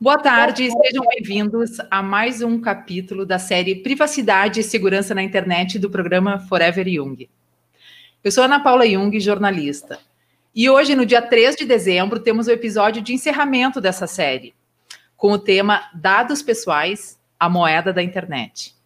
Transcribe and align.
Boa 0.00 0.16
tarde, 0.16 0.70
sejam 0.70 1.04
bem-vindos 1.08 1.78
a 1.90 2.00
mais 2.00 2.40
um 2.40 2.60
capítulo 2.60 3.26
da 3.26 3.36
série 3.36 3.74
Privacidade 3.74 4.60
e 4.60 4.62
Segurança 4.62 5.12
na 5.12 5.24
Internet 5.24 5.76
do 5.76 5.90
programa 5.90 6.38
Forever 6.38 6.86
Young. 6.86 7.28
Eu 8.22 8.30
sou 8.30 8.44
Ana 8.44 8.60
Paula 8.60 8.86
Jung, 8.88 9.18
jornalista. 9.18 9.98
E 10.54 10.70
hoje, 10.70 10.94
no 10.94 11.04
dia 11.04 11.20
3 11.20 11.56
de 11.56 11.64
dezembro, 11.64 12.20
temos 12.20 12.46
o 12.46 12.52
episódio 12.52 13.02
de 13.02 13.12
encerramento 13.12 13.80
dessa 13.80 14.06
série, 14.06 14.54
com 15.16 15.32
o 15.32 15.38
tema 15.38 15.90
Dados 15.92 16.42
Pessoais, 16.42 17.18
a 17.36 17.48
moeda 17.48 17.92
da 17.92 18.00
internet. 18.00 18.76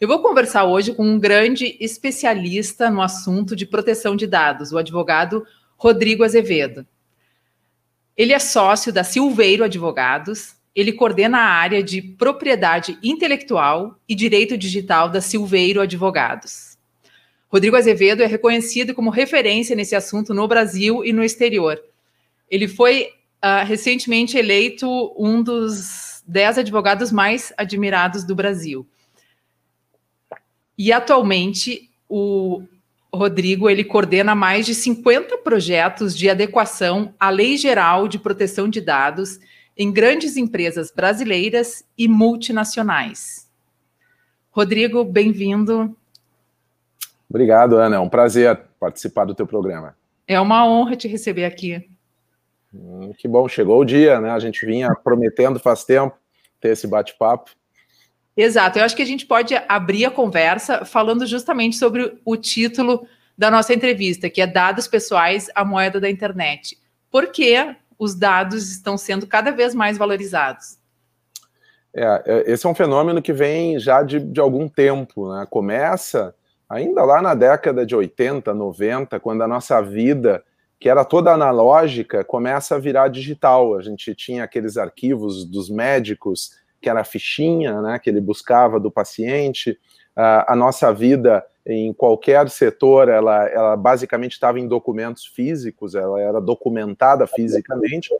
Eu 0.00 0.08
vou 0.08 0.22
conversar 0.22 0.64
hoje 0.64 0.94
com 0.94 1.06
um 1.06 1.20
grande 1.20 1.76
especialista 1.78 2.90
no 2.90 3.02
assunto 3.02 3.54
de 3.54 3.66
proteção 3.66 4.16
de 4.16 4.26
dados, 4.26 4.72
o 4.72 4.78
advogado 4.78 5.46
Rodrigo 5.76 6.24
Azevedo. 6.24 6.86
Ele 8.16 8.32
é 8.32 8.38
sócio 8.38 8.92
da 8.92 9.02
Silveiro 9.02 9.64
Advogados. 9.64 10.54
Ele 10.74 10.92
coordena 10.92 11.38
a 11.38 11.48
área 11.48 11.82
de 11.82 12.00
propriedade 12.00 12.98
intelectual 13.02 13.98
e 14.08 14.14
direito 14.14 14.56
digital 14.56 15.08
da 15.08 15.20
Silveiro 15.20 15.80
Advogados. 15.80 16.76
Rodrigo 17.48 17.76
Azevedo 17.76 18.22
é 18.22 18.26
reconhecido 18.26 18.94
como 18.94 19.10
referência 19.10 19.76
nesse 19.76 19.94
assunto 19.94 20.34
no 20.34 20.46
Brasil 20.48 21.04
e 21.04 21.12
no 21.12 21.22
exterior. 21.22 21.80
Ele 22.50 22.66
foi 22.66 23.10
uh, 23.44 23.64
recentemente 23.64 24.36
eleito 24.36 25.14
um 25.16 25.42
dos 25.42 26.22
dez 26.26 26.58
advogados 26.58 27.12
mais 27.12 27.52
admirados 27.56 28.24
do 28.24 28.34
Brasil. 28.34 28.86
E 30.76 30.92
atualmente 30.92 31.90
o 32.08 32.64
Rodrigo, 33.14 33.70
ele 33.70 33.84
coordena 33.84 34.34
mais 34.34 34.66
de 34.66 34.74
50 34.74 35.38
projetos 35.38 36.16
de 36.16 36.28
adequação 36.28 37.14
à 37.18 37.30
Lei 37.30 37.56
Geral 37.56 38.08
de 38.08 38.18
Proteção 38.18 38.68
de 38.68 38.80
Dados 38.80 39.38
em 39.76 39.92
grandes 39.92 40.36
empresas 40.36 40.90
brasileiras 40.90 41.84
e 41.96 42.06
multinacionais. 42.06 43.50
Rodrigo, 44.50 45.04
bem-vindo. 45.04 45.96
Obrigado, 47.28 47.76
Ana. 47.76 47.96
É 47.96 47.98
um 47.98 48.08
prazer 48.08 48.60
participar 48.78 49.24
do 49.24 49.34
teu 49.34 49.46
programa. 49.46 49.96
É 50.26 50.38
uma 50.38 50.66
honra 50.66 50.94
te 50.94 51.08
receber 51.08 51.44
aqui. 51.44 51.88
Hum, 52.72 53.12
que 53.18 53.26
bom, 53.26 53.48
chegou 53.48 53.80
o 53.80 53.84
dia, 53.84 54.20
né? 54.20 54.30
A 54.30 54.38
gente 54.38 54.64
vinha 54.64 54.94
prometendo 54.94 55.58
faz 55.58 55.84
tempo 55.84 56.16
ter 56.60 56.68
esse 56.68 56.86
bate-papo. 56.86 57.50
Exato, 58.36 58.78
eu 58.78 58.84
acho 58.84 58.96
que 58.96 59.02
a 59.02 59.06
gente 59.06 59.26
pode 59.26 59.54
abrir 59.68 60.04
a 60.04 60.10
conversa 60.10 60.84
falando 60.84 61.24
justamente 61.24 61.76
sobre 61.76 62.18
o 62.24 62.36
título 62.36 63.06
da 63.36 63.50
nossa 63.50 63.74
entrevista, 63.74 64.30
que 64.30 64.40
é 64.40 64.46
Dados 64.46 64.86
Pessoais, 64.86 65.50
a 65.54 65.64
moeda 65.64 66.00
da 66.00 66.08
internet. 66.08 66.78
Por 67.10 67.28
que 67.28 67.74
os 67.98 68.14
dados 68.14 68.70
estão 68.70 68.96
sendo 68.96 69.26
cada 69.26 69.50
vez 69.50 69.74
mais 69.74 69.98
valorizados? 69.98 70.78
É, 71.94 72.22
é 72.26 72.52
esse 72.52 72.66
é 72.66 72.68
um 72.68 72.74
fenômeno 72.74 73.22
que 73.22 73.32
vem 73.32 73.78
já 73.78 74.02
de, 74.02 74.18
de 74.18 74.40
algum 74.40 74.68
tempo, 74.68 75.32
né? 75.32 75.46
Começa 75.48 76.34
ainda 76.68 77.04
lá 77.04 77.22
na 77.22 77.34
década 77.34 77.86
de 77.86 77.94
80, 77.94 78.52
90, 78.52 79.20
quando 79.20 79.42
a 79.42 79.48
nossa 79.48 79.80
vida, 79.80 80.42
que 80.80 80.88
era 80.88 81.04
toda 81.04 81.32
analógica, 81.32 82.24
começa 82.24 82.74
a 82.74 82.78
virar 82.78 83.08
digital. 83.08 83.76
A 83.76 83.82
gente 83.82 84.14
tinha 84.14 84.44
aqueles 84.44 84.76
arquivos 84.76 85.44
dos 85.44 85.70
médicos 85.70 86.50
que 86.80 86.90
era 86.90 87.00
a 87.00 87.04
fichinha 87.04 87.80
né, 87.80 87.98
que 87.98 88.10
ele 88.10 88.20
buscava 88.20 88.78
do 88.78 88.90
paciente. 88.90 89.78
A 90.16 90.54
nossa 90.54 90.92
vida 90.92 91.44
em 91.66 91.92
qualquer 91.92 92.48
setor, 92.50 93.08
ela, 93.08 93.48
ela 93.48 93.76
basicamente 93.76 94.32
estava 94.32 94.60
em 94.60 94.68
documentos 94.68 95.26
físicos, 95.26 95.94
ela 95.94 96.20
era 96.20 96.40
documentada 96.40 97.26
fisicamente, 97.26 98.10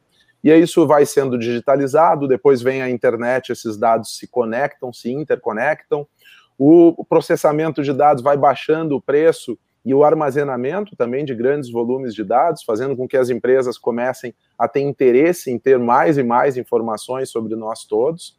e 0.43 0.51
aí 0.51 0.63
isso 0.63 0.87
vai 0.87 1.05
sendo 1.05 1.39
digitalizado, 1.39 2.27
depois 2.27 2.63
vem 2.63 2.83
a 2.83 2.89
internet, 2.89 3.53
esses 3.53 3.77
dados 3.77 4.17
se 4.17 4.27
conectam, 4.27 4.93
se 4.93 5.13
interconectam, 5.13 6.07
o 6.59 7.05
processamento 7.05 7.83
de 7.83 7.93
dados 7.93 8.23
vai 8.23 8.37
baixando 8.37 8.97
o 8.97 9.01
preço 9.01 9.59
e 9.85 9.93
o 9.93 10.03
armazenamento 10.03 10.97
também 10.97 11.25
de 11.25 11.35
grandes 11.35 11.71
volumes 11.71 12.15
de 12.15 12.25
dados, 12.25 12.63
fazendo 12.63 12.97
com 12.97 13.07
que 13.07 13.17
as 13.17 13.29
empresas 13.29 13.77
comecem 13.77 14.35
a 14.59 14.67
ter 14.67 14.81
interesse 14.81 15.51
em 15.51 15.59
ter 15.59 15.79
mais 15.79 16.17
e 16.17 16.23
mais 16.23 16.57
informações 16.57 17.29
sobre 17.29 17.55
nós 17.55 17.85
todos. 17.85 18.39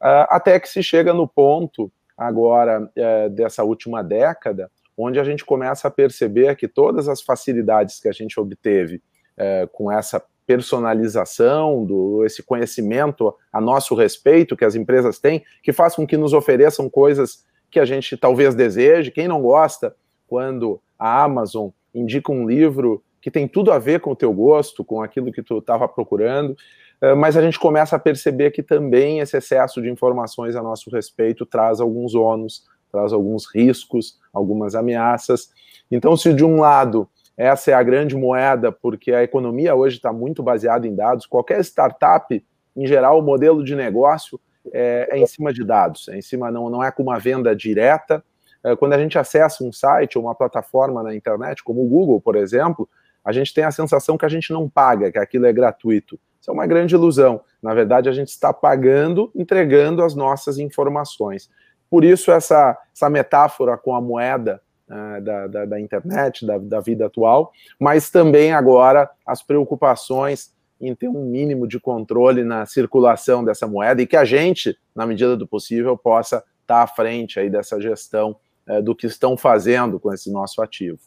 Uh, 0.00 0.24
até 0.30 0.58
que 0.58 0.68
se 0.68 0.82
chega 0.82 1.12
no 1.12 1.26
ponto 1.26 1.92
agora 2.18 2.82
uh, 2.82 3.30
dessa 3.30 3.62
última 3.62 4.02
década, 4.02 4.70
onde 4.96 5.20
a 5.20 5.24
gente 5.24 5.44
começa 5.44 5.86
a 5.86 5.90
perceber 5.90 6.56
que 6.56 6.66
todas 6.66 7.08
as 7.08 7.22
facilidades 7.22 8.00
que 8.00 8.08
a 8.08 8.12
gente 8.12 8.38
obteve 8.40 8.96
uh, 9.36 9.68
com 9.68 9.92
essa 9.92 10.20
personalização, 10.44 11.84
do, 11.84 12.24
esse 12.24 12.42
conhecimento 12.42 13.32
a 13.52 13.60
nosso 13.60 13.94
respeito 13.94 14.56
que 14.56 14.64
as 14.64 14.74
empresas 14.74 15.18
têm, 15.18 15.44
que 15.62 15.72
faz 15.72 15.94
com 15.94 16.06
que 16.06 16.16
nos 16.16 16.32
ofereçam 16.32 16.90
coisas 16.90 17.44
que 17.70 17.78
a 17.78 17.84
gente 17.84 18.16
talvez 18.16 18.54
deseje. 18.54 19.10
Quem 19.10 19.28
não 19.28 19.42
gosta 19.42 19.94
quando 20.26 20.80
a 20.98 21.22
Amazon 21.22 21.68
indica 21.94 22.32
um 22.32 22.48
livro 22.48 23.02
que 23.20 23.30
tem 23.30 23.46
tudo 23.46 23.70
a 23.70 23.78
ver 23.78 24.00
com 24.00 24.12
o 24.12 24.16
teu 24.16 24.32
gosto, 24.32 24.84
com 24.84 25.02
aquilo 25.02 25.32
que 25.32 25.42
tu 25.42 25.58
estava 25.58 25.86
procurando. 25.86 26.56
Eh, 27.00 27.14
mas 27.14 27.36
a 27.36 27.42
gente 27.42 27.58
começa 27.58 27.96
a 27.96 27.98
perceber 27.98 28.50
que 28.50 28.62
também 28.62 29.20
esse 29.20 29.36
excesso 29.36 29.80
de 29.80 29.90
informações 29.90 30.56
a 30.56 30.62
nosso 30.62 30.90
respeito 30.90 31.46
traz 31.46 31.80
alguns 31.80 32.14
ônus, 32.14 32.64
traz 32.90 33.12
alguns 33.12 33.46
riscos, 33.54 34.18
algumas 34.32 34.74
ameaças. 34.74 35.50
Então, 35.90 36.16
se 36.16 36.32
de 36.34 36.44
um 36.44 36.60
lado 36.60 37.08
essa 37.38 37.70
é 37.70 37.74
a 37.74 37.82
grande 37.84 38.16
moeda, 38.16 38.72
porque 38.72 39.12
a 39.12 39.22
economia 39.22 39.72
hoje 39.72 39.96
está 39.96 40.12
muito 40.12 40.42
baseada 40.42 40.88
em 40.88 40.94
dados, 40.94 41.24
qualquer 41.24 41.60
startup, 41.60 42.44
em 42.76 42.84
geral, 42.84 43.20
o 43.20 43.22
modelo 43.22 43.62
de 43.62 43.76
negócio 43.76 44.40
é, 44.72 45.08
é 45.12 45.18
em 45.18 45.26
cima 45.26 45.52
de 45.52 45.64
dados, 45.64 46.08
é 46.08 46.18
em 46.18 46.22
cima, 46.22 46.50
não, 46.50 46.68
não 46.68 46.82
é 46.82 46.90
com 46.90 47.04
uma 47.04 47.16
venda 47.16 47.54
direta. 47.54 48.24
É, 48.64 48.74
quando 48.74 48.94
a 48.94 48.98
gente 48.98 49.16
acessa 49.16 49.62
um 49.62 49.72
site 49.72 50.18
ou 50.18 50.24
uma 50.24 50.34
plataforma 50.34 51.00
na 51.00 51.14
internet, 51.14 51.62
como 51.62 51.80
o 51.80 51.88
Google, 51.88 52.20
por 52.20 52.34
exemplo, 52.34 52.88
a 53.24 53.30
gente 53.30 53.54
tem 53.54 53.62
a 53.62 53.70
sensação 53.70 54.18
que 54.18 54.24
a 54.24 54.28
gente 54.28 54.52
não 54.52 54.68
paga, 54.68 55.12
que 55.12 55.18
aquilo 55.18 55.46
é 55.46 55.52
gratuito. 55.52 56.18
Isso 56.48 56.50
é 56.50 56.54
uma 56.54 56.66
grande 56.66 56.94
ilusão. 56.94 57.42
Na 57.62 57.74
verdade, 57.74 58.08
a 58.08 58.12
gente 58.12 58.28
está 58.28 58.54
pagando, 58.54 59.30
entregando 59.34 60.02
as 60.02 60.14
nossas 60.14 60.58
informações. 60.58 61.50
Por 61.90 62.02
isso, 62.02 62.30
essa, 62.30 62.74
essa 62.94 63.10
metáfora 63.10 63.76
com 63.76 63.94
a 63.94 64.00
moeda 64.00 64.58
uh, 64.88 65.20
da, 65.20 65.46
da, 65.46 65.64
da, 65.66 65.80
internet, 65.80 66.46
da, 66.46 66.56
da 66.56 66.80
vida 66.80 67.04
atual, 67.04 67.52
mas 67.78 68.08
também 68.08 68.54
agora 68.54 69.10
as 69.26 69.42
preocupações 69.42 70.54
em 70.80 70.94
ter 70.94 71.08
um 71.08 71.22
mínimo 71.26 71.68
de 71.68 71.78
controle 71.78 72.42
na 72.42 72.64
circulação 72.64 73.44
dessa 73.44 73.66
moeda 73.66 74.00
e 74.00 74.06
que 74.06 74.16
a 74.16 74.24
gente, 74.24 74.74
na 74.96 75.06
medida 75.06 75.36
do 75.36 75.46
possível, 75.46 75.98
possa 75.98 76.42
estar 76.62 76.82
à 76.82 76.86
frente 76.86 77.38
aí 77.38 77.50
dessa 77.50 77.78
gestão 77.78 78.36
uh, 78.66 78.82
do 78.82 78.94
que 78.94 79.06
estão 79.06 79.36
fazendo 79.36 80.00
com 80.00 80.14
esse 80.14 80.32
nosso 80.32 80.62
ativo. 80.62 81.00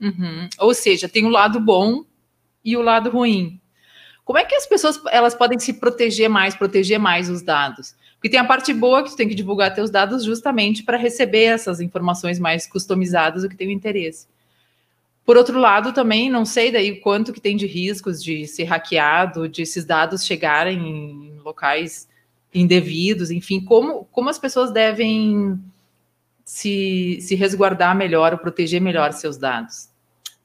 Uhum. 0.00 0.48
Ou 0.60 0.72
seja, 0.72 1.10
tem 1.10 1.26
o 1.26 1.30
lado 1.30 1.60
bom 1.60 2.04
e 2.64 2.74
o 2.74 2.80
lado 2.80 3.10
ruim. 3.10 3.60
Como 4.28 4.38
é 4.38 4.44
que 4.44 4.54
as 4.54 4.66
pessoas 4.66 5.00
elas 5.10 5.34
podem 5.34 5.58
se 5.58 5.72
proteger 5.72 6.28
mais, 6.28 6.54
proteger 6.54 6.98
mais 6.98 7.30
os 7.30 7.40
dados? 7.40 7.94
Porque 8.16 8.28
tem 8.28 8.38
a 8.38 8.44
parte 8.44 8.74
boa 8.74 9.02
que 9.02 9.08
tu 9.08 9.16
tem 9.16 9.26
que 9.26 9.34
divulgar 9.34 9.74
teus 9.74 9.88
dados 9.88 10.22
justamente 10.22 10.82
para 10.82 10.98
receber 10.98 11.44
essas 11.44 11.80
informações 11.80 12.38
mais 12.38 12.66
customizadas 12.66 13.42
do 13.42 13.48
que 13.48 13.56
tem 13.56 13.68
o 13.68 13.70
interesse. 13.70 14.28
Por 15.24 15.38
outro 15.38 15.58
lado, 15.58 15.94
também 15.94 16.28
não 16.28 16.44
sei 16.44 16.70
daí 16.70 17.00
quanto 17.00 17.32
que 17.32 17.40
tem 17.40 17.56
de 17.56 17.66
riscos 17.66 18.22
de 18.22 18.46
ser 18.46 18.64
hackeado, 18.64 19.48
de 19.48 19.62
esses 19.62 19.86
dados 19.86 20.26
chegarem 20.26 20.78
em 20.78 21.38
locais 21.38 22.06
indevidos, 22.54 23.30
enfim, 23.30 23.64
como, 23.64 24.04
como 24.12 24.28
as 24.28 24.38
pessoas 24.38 24.70
devem 24.70 25.58
se, 26.44 27.16
se 27.22 27.34
resguardar 27.34 27.96
melhor 27.96 28.34
ou 28.34 28.38
proteger 28.38 28.78
melhor 28.82 29.10
seus 29.14 29.38
dados? 29.38 29.87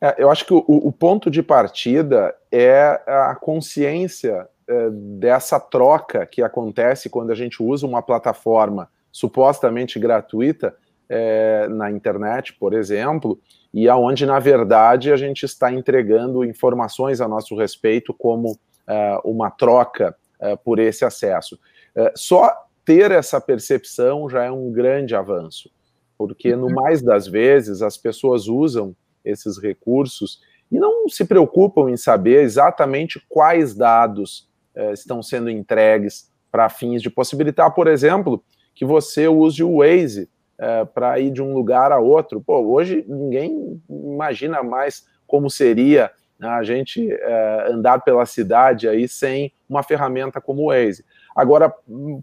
É, 0.03 0.15
eu 0.17 0.29
acho 0.29 0.45
que 0.45 0.53
o, 0.53 0.65
o, 0.67 0.91
ponto 0.91 1.31
de 1.31 1.41
partida 1.41 2.35
é 2.51 3.01
a 3.07 3.33
consciência 3.39 4.49
é, 4.67 4.89
dessa 4.91 5.57
troca 5.61 6.25
que 6.25 6.41
acontece 6.41 7.09
quando 7.09 7.31
a 7.31 7.35
gente 7.35 7.63
usa 7.63 7.87
uma 7.87 8.01
plataforma 8.01 8.89
supostamente 9.13 9.97
gratuita 9.97 10.75
é, 11.07 11.69
na 11.69 11.89
internet, 11.89 12.51
por 12.51 12.73
exemplo, 12.73 13.39
e 13.73 13.87
aonde 13.87 14.25
na 14.25 14.39
verdade 14.39 15.09
a 15.09 15.15
gente 15.15 15.45
está 15.45 15.71
entregando 15.71 16.43
informações 16.43 17.21
a 17.21 17.27
nosso 17.29 17.55
respeito 17.55 18.13
como 18.13 18.59
é, 18.85 19.17
uma 19.23 19.49
troca 19.49 20.13
é, 20.37 20.57
por 20.57 20.79
esse 20.79 21.05
acesso. 21.05 21.57
É, 21.95 22.11
só 22.13 22.51
ter 22.83 23.09
essa 23.09 23.39
percepção 23.39 24.29
já 24.29 24.43
é 24.43 24.51
um 24.51 24.69
grande 24.69 25.15
avanço, 25.15 25.71
porque 26.17 26.57
no 26.57 26.67
uhum. 26.67 26.73
mais 26.73 27.01
das 27.01 27.25
vezes 27.25 27.81
as 27.81 27.95
pessoas 27.95 28.49
usam 28.49 28.93
esses 29.23 29.57
recursos 29.61 30.41
e 30.71 30.79
não 30.79 31.07
se 31.07 31.25
preocupam 31.25 31.89
em 31.89 31.97
saber 31.97 32.41
exatamente 32.41 33.23
quais 33.29 33.75
dados 33.75 34.49
eh, 34.75 34.93
estão 34.93 35.21
sendo 35.21 35.49
entregues 35.49 36.31
para 36.51 36.69
fins 36.69 37.01
de 37.01 37.09
possibilitar, 37.09 37.73
por 37.73 37.87
exemplo, 37.87 38.43
que 38.73 38.85
você 38.85 39.27
use 39.27 39.63
o 39.63 39.77
Waze 39.77 40.29
eh, 40.57 40.85
para 40.85 41.19
ir 41.19 41.31
de 41.31 41.41
um 41.41 41.53
lugar 41.53 41.91
a 41.91 41.99
outro. 41.99 42.41
Pô, 42.41 42.59
hoje 42.59 43.05
ninguém 43.07 43.81
imagina 43.89 44.63
mais 44.63 45.05
como 45.27 45.49
seria 45.49 46.11
né, 46.39 46.47
a 46.47 46.63
gente 46.63 47.11
é, 47.11 47.67
andar 47.69 47.99
pela 48.01 48.25
cidade 48.25 48.87
aí 48.87 49.07
sem 49.07 49.51
uma 49.67 49.81
ferramenta 49.81 50.41
como 50.41 50.63
o 50.63 50.67
Waze. 50.67 51.05
Agora, 51.35 51.73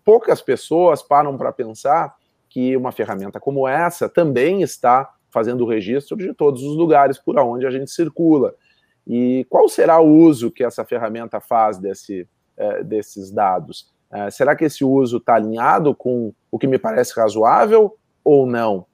poucas 0.05 0.41
pessoas 0.43 1.03
param 1.03 1.37
para 1.37 1.53
pensar 1.53 2.15
que 2.49 2.77
uma 2.77 2.93
ferramenta 2.93 3.41
como 3.41 3.67
essa 3.67 4.09
também 4.09 4.63
está 4.63 5.11
fazendo 5.31 5.65
o 5.65 5.69
registro 5.69 6.17
de 6.17 6.33
todos 6.35 6.63
os 6.63 6.77
lugares 6.77 7.19
por 7.19 7.39
onde 7.39 7.67
a 7.67 7.71
gente 7.71 7.91
circula. 7.91 8.55
E 9.07 9.47
qual 9.49 9.69
será 9.69 10.01
o 10.01 10.09
uso 10.09 10.51
que 10.51 10.65
essa 10.65 10.85
ferramenta 10.85 11.41
faz 11.41 11.79
desse, 11.79 12.29
é, 12.57 12.83
desses 12.83 13.31
dados? 13.31 13.91
É, 14.13 14.31
será 14.31 14.57
que 14.57 14.65
esse 14.65 14.85
uso 14.85 15.19
está 15.19 15.35
alinhado 15.35 15.95
com 15.95 16.33
o 16.51 16.59
que 16.59 16.67
me 16.67 16.79
parece 16.79 17.19
razoável 17.19 17.97
ou 18.25 18.47
não? 18.47 18.87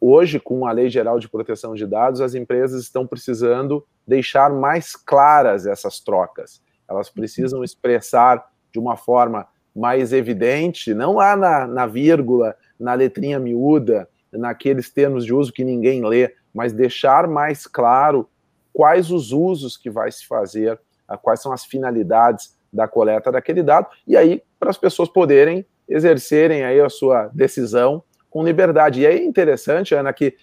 Hoje, 0.00 0.40
com 0.40 0.66
a 0.66 0.72
Lei 0.72 0.88
Geral 0.88 1.18
de 1.18 1.28
Proteção 1.28 1.74
de 1.74 1.86
Dados, 1.86 2.22
as 2.22 2.34
empresas 2.34 2.82
estão 2.82 3.06
precisando 3.06 3.86
deixar 4.06 4.50
mais 4.50 4.96
claras 4.96 5.66
essas 5.66 6.00
trocas. 6.00 6.62
Elas 6.88 7.10
precisam 7.10 7.62
expressar 7.62 8.50
de 8.72 8.78
uma 8.78 8.96
forma 8.96 9.46
mais 9.76 10.12
evidente, 10.12 10.94
não 10.94 11.16
lá 11.16 11.36
na, 11.36 11.66
na 11.66 11.86
vírgula, 11.86 12.56
na 12.78 12.94
letrinha 12.94 13.38
miúda, 13.38 14.08
naqueles 14.32 14.90
termos 14.90 15.24
de 15.24 15.34
uso 15.34 15.52
que 15.52 15.64
ninguém 15.64 16.04
lê, 16.04 16.34
mas 16.54 16.72
deixar 16.72 17.26
mais 17.26 17.66
claro 17.66 18.28
quais 18.72 19.10
os 19.10 19.32
usos 19.32 19.76
que 19.76 19.90
vai 19.90 20.10
se 20.10 20.26
fazer, 20.26 20.78
quais 21.22 21.40
são 21.40 21.52
as 21.52 21.64
finalidades 21.64 22.56
da 22.72 22.86
coleta 22.86 23.32
daquele 23.32 23.62
dado, 23.62 23.88
e 24.06 24.16
aí 24.16 24.42
para 24.58 24.70
as 24.70 24.78
pessoas 24.78 25.08
poderem 25.08 25.66
exercerem 25.88 26.64
aí 26.64 26.80
a 26.80 26.88
sua 26.88 27.28
decisão 27.34 28.02
com 28.28 28.44
liberdade. 28.44 29.00
E 29.00 29.06
é 29.06 29.24
interessante, 29.24 29.94
Ana, 29.94 30.12
que 30.12 30.36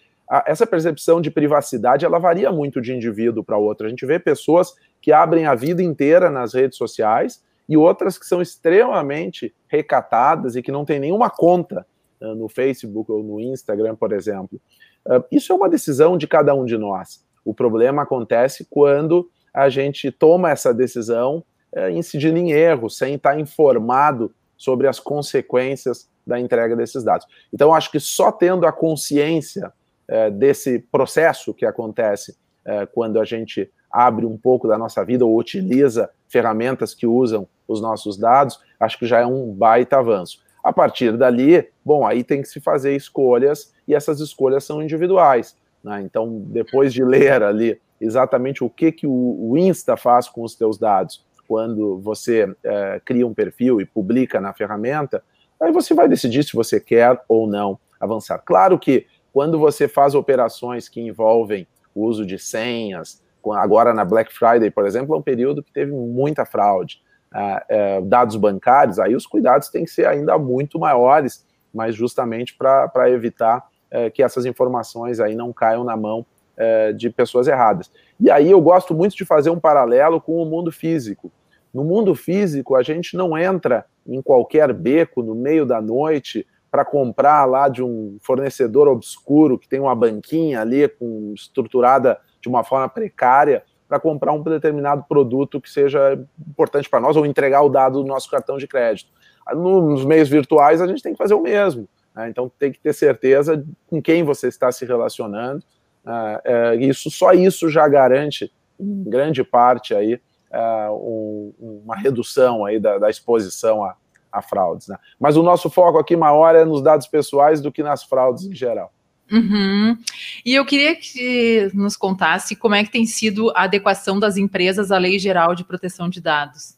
essa 0.45 0.67
percepção 0.67 1.21
de 1.21 1.31
privacidade 1.31 2.03
ela 2.05 2.19
varia 2.19 2.51
muito 2.51 2.81
de 2.81 2.93
indivíduo 2.93 3.45
para 3.45 3.57
outro. 3.57 3.87
A 3.87 3.89
gente 3.89 4.05
vê 4.05 4.19
pessoas 4.19 4.73
que 5.01 5.13
abrem 5.13 5.45
a 5.45 5.55
vida 5.55 5.81
inteira 5.81 6.29
nas 6.29 6.53
redes 6.53 6.77
sociais 6.77 7.41
e 7.69 7.77
outras 7.77 8.17
que 8.17 8.25
são 8.25 8.41
extremamente 8.41 9.55
recatadas 9.69 10.57
e 10.57 10.61
que 10.61 10.71
não 10.71 10.83
têm 10.83 10.99
nenhuma 10.99 11.29
conta 11.29 11.85
no 12.21 12.49
Facebook 12.49 13.11
ou 13.11 13.23
no 13.23 13.39
Instagram, 13.39 13.95
por 13.95 14.11
exemplo. 14.11 14.59
Uh, 15.05 15.23
isso 15.31 15.51
é 15.51 15.55
uma 15.55 15.69
decisão 15.69 16.17
de 16.17 16.27
cada 16.27 16.53
um 16.53 16.65
de 16.65 16.77
nós. 16.77 17.23
O 17.45 17.53
problema 17.53 18.01
acontece 18.01 18.67
quando 18.69 19.29
a 19.53 19.69
gente 19.69 20.11
toma 20.11 20.51
essa 20.51 20.73
decisão 20.73 21.43
é, 21.73 21.91
incidindo 21.91 22.37
em 22.37 22.51
erro, 22.51 22.89
sem 22.89 23.15
estar 23.15 23.39
informado 23.39 24.33
sobre 24.57 24.87
as 24.87 24.99
consequências 24.99 26.09
da 26.25 26.39
entrega 26.39 26.75
desses 26.75 27.03
dados. 27.03 27.25
Então, 27.53 27.73
acho 27.73 27.91
que 27.91 27.99
só 27.99 28.31
tendo 28.31 28.65
a 28.65 28.71
consciência 28.71 29.71
é, 30.07 30.29
desse 30.29 30.79
processo 30.79 31.53
que 31.53 31.65
acontece 31.65 32.37
é, 32.65 32.85
quando 32.85 33.19
a 33.19 33.25
gente 33.25 33.71
abre 33.89 34.25
um 34.25 34.37
pouco 34.37 34.67
da 34.67 34.77
nossa 34.77 35.03
vida 35.03 35.25
ou 35.25 35.37
utiliza 35.37 36.09
ferramentas 36.27 36.93
que 36.93 37.07
usam 37.07 37.47
os 37.67 37.81
nossos 37.81 38.17
dados, 38.17 38.59
acho 38.79 38.97
que 38.99 39.05
já 39.05 39.19
é 39.21 39.25
um 39.25 39.53
baita 39.53 39.97
avanço. 39.97 40.39
A 40.67 40.73
partir 40.73 41.15
dali, 41.15 41.65
bom, 41.83 42.05
aí 42.05 42.25
tem 42.25 42.41
que 42.41 42.47
se 42.49 42.59
fazer 42.59 42.93
escolhas 42.93 43.73
e 43.87 43.95
essas 43.95 44.19
escolhas 44.19 44.65
são 44.65 44.83
individuais. 44.83 45.55
Né? 45.81 46.01
Então, 46.01 46.41
depois 46.47 46.93
de 46.93 47.05
ler 47.05 47.41
ali 47.41 47.79
exatamente 48.01 48.65
o 48.65 48.69
que, 48.69 48.91
que 48.91 49.07
o, 49.07 49.55
Insta 49.55 49.95
faz 49.95 50.27
com 50.27 50.43
os 50.43 50.55
teus 50.55 50.77
dados, 50.77 51.25
quando 51.47 51.97
você 51.99 52.53
é, 52.61 53.01
cria 53.05 53.25
um 53.25 53.33
perfil 53.33 53.79
e 53.79 53.85
publica 53.85 54.41
na 54.41 54.51
ferramenta, 54.51 55.23
aí 55.57 55.71
você 55.71 55.93
vai 55.93 56.09
decidir 56.09 56.43
se 56.43 56.53
você 56.53 56.81
quer 56.81 57.17
ou 57.29 57.47
não 57.47 57.79
avançar. 57.97 58.37
Claro 58.39 58.77
que 58.77 59.07
quando 59.31 59.57
você 59.57 59.87
faz 59.87 60.15
operações 60.15 60.89
que 60.89 60.99
envolvem 60.99 61.65
o 61.95 62.03
uso 62.03 62.25
de 62.25 62.37
senhas, 62.37 63.23
agora 63.53 63.93
na 63.93 64.03
Black 64.03 64.33
Friday, 64.33 64.69
por 64.69 64.85
exemplo, 64.85 65.15
é 65.15 65.17
um 65.17 65.21
período 65.21 65.63
que 65.63 65.71
teve 65.71 65.93
muita 65.93 66.45
fraude. 66.45 67.01
É, 67.33 68.01
dados 68.01 68.35
bancários, 68.35 68.99
aí 68.99 69.15
os 69.15 69.27
cuidados 69.27 69.67
têm 69.69 69.83
que 69.83 69.91
ser 69.91 70.07
ainda 70.07 70.37
muito 70.37 70.79
maiores, 70.79 71.45
mas 71.73 71.93
justamente 71.93 72.55
para 72.55 73.09
evitar 73.09 73.67
é, 73.91 74.09
que 74.09 74.23
essas 74.23 74.45
informações 74.45 75.19
aí 75.19 75.35
não 75.35 75.51
caiam 75.53 75.83
na 75.83 75.95
mão 75.95 76.25
é, 76.55 76.91
de 76.91 77.09
pessoas 77.09 77.47
erradas. 77.47 77.91
E 78.19 78.31
aí 78.31 78.49
eu 78.49 78.59
gosto 78.61 78.93
muito 78.95 79.15
de 79.15 79.25
fazer 79.25 79.49
um 79.49 79.59
paralelo 79.59 80.19
com 80.19 80.41
o 80.41 80.45
mundo 80.45 80.71
físico. 80.71 81.31
No 81.73 81.83
mundo 81.83 82.15
físico, 82.15 82.75
a 82.75 82.81
gente 82.81 83.15
não 83.15 83.37
entra 83.37 83.85
em 84.07 84.21
qualquer 84.21 84.73
beco 84.73 85.21
no 85.21 85.35
meio 85.35 85.65
da 85.65 85.81
noite 85.81 86.47
para 86.71 86.83
comprar 86.83 87.45
lá 87.45 87.69
de 87.69 87.83
um 87.83 88.17
fornecedor 88.21 88.87
obscuro 88.87 89.57
que 89.57 89.69
tem 89.69 89.79
uma 89.79 89.95
banquinha 89.95 90.61
ali 90.61 90.87
com, 90.87 91.33
estruturada 91.35 92.19
de 92.41 92.49
uma 92.49 92.63
forma 92.63 92.89
precária 92.89 93.63
para 93.87 93.99
comprar 93.99 94.33
um 94.33 94.41
determinado 94.41 95.03
produto 95.07 95.61
que 95.61 95.69
seja 95.69 96.19
importante 96.47 96.89
para 96.89 96.99
nós 96.99 97.15
ou 97.15 97.25
entregar 97.25 97.61
o 97.61 97.69
dado 97.69 98.01
do 98.01 98.07
nosso 98.07 98.29
cartão 98.29 98.57
de 98.57 98.67
crédito. 98.67 99.09
Nos 99.53 100.03
meios 100.03 100.27
virtuais, 100.27 100.81
a 100.81 100.87
gente 100.87 101.01
tem 101.01 101.13
que 101.13 101.17
fazer 101.17 101.33
o 101.33 101.41
mesmo. 101.41 101.87
Né? 102.13 102.29
Então 102.29 102.51
tem 102.59 102.71
que 102.71 102.79
ter 102.79 102.93
certeza 102.93 103.63
com 103.87 104.01
quem 104.01 104.23
você 104.23 104.47
está 104.47 104.71
se 104.71 104.85
relacionando. 104.85 105.63
Uh, 106.05 106.75
uh, 106.75 106.79
isso 106.79 107.11
só 107.11 107.33
isso 107.33 107.69
já 107.69 107.87
garante, 107.87 108.51
em 108.79 109.03
grande 109.03 109.43
parte, 109.43 109.93
aí, 109.93 110.15
uh, 110.15 110.93
um, 110.93 111.81
uma 111.83 111.95
redução 111.95 112.65
aí 112.65 112.79
da, 112.79 112.97
da 112.97 113.09
exposição 113.09 113.83
a, 113.83 113.95
a 114.31 114.41
fraudes. 114.41 114.87
Né? 114.87 114.97
Mas 115.19 115.37
o 115.37 115.43
nosso 115.43 115.69
foco 115.69 115.97
aqui 115.97 116.15
maior 116.15 116.55
é 116.55 116.65
nos 116.65 116.81
dados 116.81 117.07
pessoais 117.07 117.61
do 117.61 117.71
que 117.71 117.83
nas 117.83 118.03
fraudes 118.03 118.45
em 118.45 118.55
geral. 118.55 118.91
Uhum. 119.31 119.97
E 120.45 120.55
eu 120.55 120.65
queria 120.65 120.95
que 120.95 121.69
nos 121.73 121.97
contasse 121.97 122.55
como 122.55 122.75
é 122.75 122.83
que 122.83 122.91
tem 122.91 123.05
sido 123.05 123.51
a 123.51 123.63
adequação 123.63 124.19
das 124.19 124.37
empresas 124.37 124.91
à 124.91 124.97
Lei 124.97 125.19
Geral 125.19 125.53
de 125.53 125.63
Proteção 125.63 126.09
de 126.09 126.21
Dados. 126.21 126.77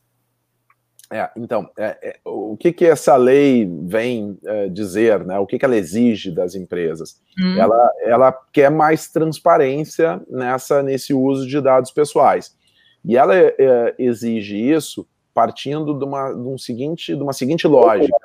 É, 1.12 1.28
então, 1.36 1.68
é, 1.78 1.98
é, 2.04 2.20
o 2.24 2.56
que, 2.56 2.72
que 2.72 2.86
essa 2.86 3.16
lei 3.16 3.68
vem 3.84 4.38
é, 4.46 4.70
dizer, 4.70 5.26
né? 5.26 5.40
O 5.40 5.48
que, 5.48 5.58
que 5.58 5.66
ela 5.66 5.76
exige 5.76 6.30
das 6.30 6.54
empresas? 6.54 7.20
Hum. 7.40 7.58
Ela, 7.58 7.92
ela 8.04 8.32
quer 8.54 8.70
mais 8.70 9.10
transparência 9.10 10.22
nessa, 10.30 10.84
nesse 10.84 11.12
uso 11.12 11.48
de 11.48 11.60
dados 11.60 11.90
pessoais. 11.90 12.56
E 13.04 13.18
ela 13.18 13.36
é, 13.36 13.96
exige 13.98 14.56
isso 14.56 15.08
partindo 15.34 15.98
de 15.98 16.06
uma, 16.06 16.32
de, 16.32 16.48
um 16.48 16.58
seguinte, 16.60 17.16
de 17.16 17.24
uma 17.24 17.34
seguinte 17.34 17.66
lógica. 17.66 18.16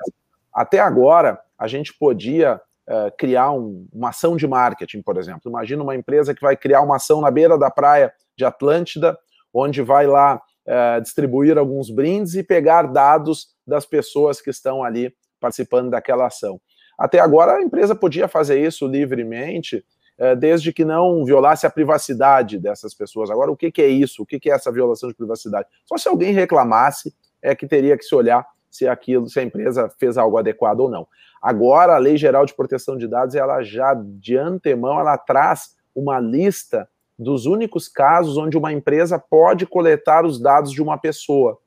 Até 0.53 0.79
agora, 0.79 1.39
a 1.57 1.67
gente 1.67 1.91
podia 1.93 2.61
é, 2.87 3.11
criar 3.17 3.51
um, 3.51 3.87
uma 3.91 4.09
ação 4.09 4.35
de 4.35 4.47
marketing, 4.47 5.01
por 5.01 5.17
exemplo. 5.17 5.49
Imagina 5.49 5.81
uma 5.81 5.95
empresa 5.95 6.35
que 6.35 6.41
vai 6.41 6.55
criar 6.55 6.81
uma 6.81 6.97
ação 6.97 7.19
na 7.19 7.31
beira 7.31 7.57
da 7.57 7.71
praia 7.71 8.13
de 8.37 8.45
Atlântida, 8.45 9.17
onde 9.51 9.81
vai 9.81 10.05
lá 10.05 10.35
uh, 10.67 11.01
distribuir 11.01 11.57
alguns 11.57 11.89
brindes 11.89 12.35
e 12.35 12.43
pegar 12.43 12.83
dados 12.83 13.47
das 13.65 13.85
pessoas 13.85 14.39
que 14.39 14.51
estão 14.51 14.83
ali 14.83 15.11
participando 15.39 15.89
daquela 15.89 16.27
ação. 16.27 16.59
Até 16.97 17.19
agora, 17.19 17.53
a 17.53 17.63
empresa 17.63 17.95
podia 17.95 18.27
fazer 18.27 18.59
isso 18.59 18.85
livremente, 18.85 19.83
uh, 20.19 20.35
desde 20.35 20.71
que 20.71 20.85
não 20.85 21.25
violasse 21.25 21.65
a 21.65 21.71
privacidade 21.71 22.59
dessas 22.59 22.93
pessoas. 22.93 23.31
Agora, 23.31 23.51
o 23.51 23.57
que, 23.57 23.81
é 23.81 23.87
isso? 23.87 24.21
O 24.21 24.25
que 24.25 24.49
é 24.49 24.53
essa 24.53 24.71
violação 24.71 25.09
de 25.09 25.15
privacidade? 25.15 25.67
Só 25.85 25.97
se 25.97 26.07
alguém 26.07 26.33
reclamasse, 26.33 27.15
é 27.41 27.55
que 27.55 27.67
teria 27.67 27.97
que 27.97 28.03
se 28.03 28.13
olhar 28.13 28.45
se 28.75 28.87
aquilo, 28.87 29.29
se 29.29 29.39
a 29.39 29.43
empresa 29.43 29.89
fez 29.99 30.17
algo 30.17 30.37
adequado 30.37 30.81
ou 30.81 30.89
não. 30.89 31.07
Agora, 31.41 31.95
a 31.95 31.99
Lei 31.99 32.17
Geral 32.17 32.45
de 32.45 32.53
Proteção 32.53 32.97
de 32.97 33.07
Dados, 33.07 33.35
ela 33.35 33.61
já 33.63 33.93
de 33.93 34.37
antemão, 34.37 34.99
ela 34.99 35.17
traz 35.17 35.75
uma 35.95 36.19
lista 36.19 36.89
dos 37.17 37.45
únicos 37.45 37.87
casos 37.87 38.37
onde 38.37 38.57
uma 38.57 38.73
empresa 38.73 39.17
pode 39.17 39.65
coletar 39.65 40.25
os 40.25 40.39
dados 40.39 40.71
de 40.71 40.81
uma 40.81 40.97
pessoa. 40.97 41.57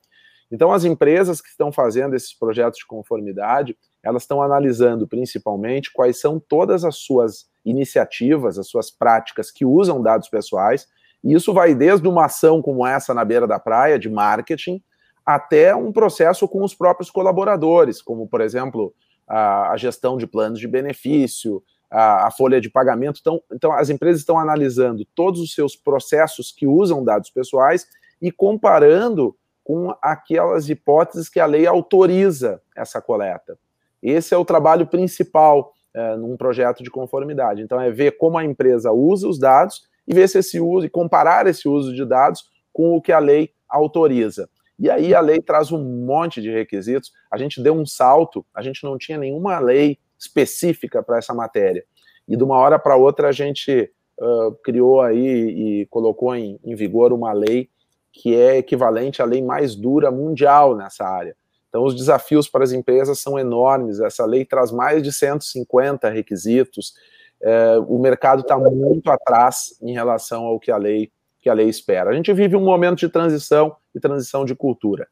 Então, 0.50 0.72
as 0.72 0.84
empresas 0.84 1.40
que 1.40 1.48
estão 1.48 1.70
fazendo 1.70 2.14
esses 2.14 2.32
projetos 2.32 2.78
de 2.78 2.86
conformidade, 2.86 3.76
elas 4.02 4.22
estão 4.22 4.42
analisando 4.42 5.06
principalmente 5.06 5.92
quais 5.92 6.20
são 6.20 6.38
todas 6.38 6.84
as 6.84 6.96
suas 6.96 7.46
iniciativas, 7.64 8.58
as 8.58 8.68
suas 8.68 8.90
práticas 8.90 9.50
que 9.50 9.64
usam 9.64 10.02
dados 10.02 10.28
pessoais, 10.28 10.86
e 11.22 11.34
isso 11.34 11.52
vai 11.52 11.74
desde 11.74 12.06
uma 12.08 12.26
ação 12.26 12.62
como 12.62 12.86
essa 12.86 13.12
na 13.12 13.24
beira 13.24 13.46
da 13.46 13.58
praia, 13.58 13.98
de 13.98 14.08
marketing, 14.08 14.82
até 15.28 15.76
um 15.76 15.92
processo 15.92 16.48
com 16.48 16.64
os 16.64 16.74
próprios 16.74 17.10
colaboradores, 17.10 18.00
como, 18.00 18.26
por 18.26 18.40
exemplo, 18.40 18.94
a, 19.28 19.72
a 19.72 19.76
gestão 19.76 20.16
de 20.16 20.26
planos 20.26 20.58
de 20.58 20.66
benefício, 20.66 21.62
a, 21.90 22.28
a, 22.28 22.30
folha 22.30 22.58
de 22.62 22.70
pagamento. 22.70 23.18
Então, 23.20 23.42
então, 23.52 23.72
as 23.72 23.90
empresas 23.90 24.22
estão 24.22 24.38
analisando 24.38 25.04
todos 25.14 25.38
os 25.42 25.52
seus 25.52 25.76
processos 25.76 26.50
que 26.50 26.66
usam 26.66 27.04
dados 27.04 27.28
pessoais 27.28 27.86
e 28.22 28.32
comparando 28.32 29.36
com 29.62 29.94
aquelas 30.00 30.70
hipóteses 30.70 31.28
que 31.28 31.38
a 31.38 31.44
lei 31.44 31.66
autoriza 31.66 32.62
essa 32.74 32.98
coleta. 33.02 33.58
Esse 34.02 34.34
é 34.34 34.38
o 34.38 34.46
trabalho 34.46 34.86
principal 34.86 35.74
é, 35.92 36.16
num 36.16 36.38
projeto 36.38 36.82
de 36.82 36.90
conformidade. 36.90 37.60
Então, 37.60 37.78
é 37.78 37.90
ver 37.90 38.16
como 38.16 38.38
a 38.38 38.44
empresa 38.44 38.92
usa 38.92 39.28
os 39.28 39.38
dados 39.38 39.82
e 40.06 40.14
ver 40.14 40.26
se 40.26 40.38
esse 40.38 40.58
uso 40.58 40.86
e 40.86 40.90
comparar 40.90 41.46
esse 41.46 41.68
uso 41.68 41.94
de 41.94 42.06
dados 42.06 42.48
com 42.72 42.96
o 42.96 43.02
que 43.02 43.12
a 43.12 43.18
lei 43.18 43.52
autoriza. 43.68 44.48
E 44.78 44.88
aí 44.88 45.14
a 45.14 45.20
lei 45.20 45.40
traz 45.40 45.72
um 45.72 45.82
monte 45.82 46.40
de 46.40 46.50
requisitos. 46.50 47.12
A 47.30 47.36
gente 47.36 47.60
deu 47.60 47.74
um 47.74 47.84
salto, 47.84 48.46
a 48.54 48.62
gente 48.62 48.84
não 48.84 48.96
tinha 48.96 49.18
nenhuma 49.18 49.58
lei 49.58 49.98
específica 50.18 51.02
para 51.02 51.18
essa 51.18 51.34
matéria. 51.34 51.84
E 52.28 52.36
de 52.36 52.44
uma 52.44 52.56
hora 52.56 52.78
para 52.78 52.96
outra 52.96 53.28
a 53.28 53.32
gente 53.32 53.90
uh, 54.20 54.52
criou 54.62 55.00
aí 55.00 55.80
e 55.80 55.86
colocou 55.86 56.34
em, 56.34 56.60
em 56.64 56.74
vigor 56.74 57.12
uma 57.12 57.32
lei 57.32 57.68
que 58.12 58.34
é 58.34 58.58
equivalente 58.58 59.22
à 59.22 59.24
lei 59.24 59.42
mais 59.42 59.74
dura 59.74 60.10
mundial 60.10 60.76
nessa 60.76 61.04
área. 61.04 61.36
Então, 61.68 61.84
os 61.84 61.94
desafios 61.94 62.48
para 62.48 62.64
as 62.64 62.72
empresas 62.72 63.20
são 63.20 63.38
enormes. 63.38 64.00
Essa 64.00 64.24
lei 64.24 64.44
traz 64.44 64.72
mais 64.72 65.02
de 65.02 65.12
150 65.12 66.08
requisitos. 66.08 66.94
É, 67.40 67.78
o 67.86 67.98
mercado 67.98 68.40
está 68.40 68.58
muito 68.58 69.10
atrás 69.10 69.76
em 69.82 69.92
relação 69.92 70.44
ao 70.44 70.58
que 70.58 70.70
a 70.70 70.76
lei 70.76 71.12
que 71.40 71.48
a 71.48 71.54
lei 71.54 71.68
espera. 71.68 72.10
A 72.10 72.14
gente 72.14 72.32
vive 72.32 72.56
um 72.56 72.64
momento 72.64 72.98
de 72.98 73.08
transição 73.08 73.76
e 73.94 74.00
transição 74.00 74.44
de 74.44 74.54
cultura. 74.54 75.08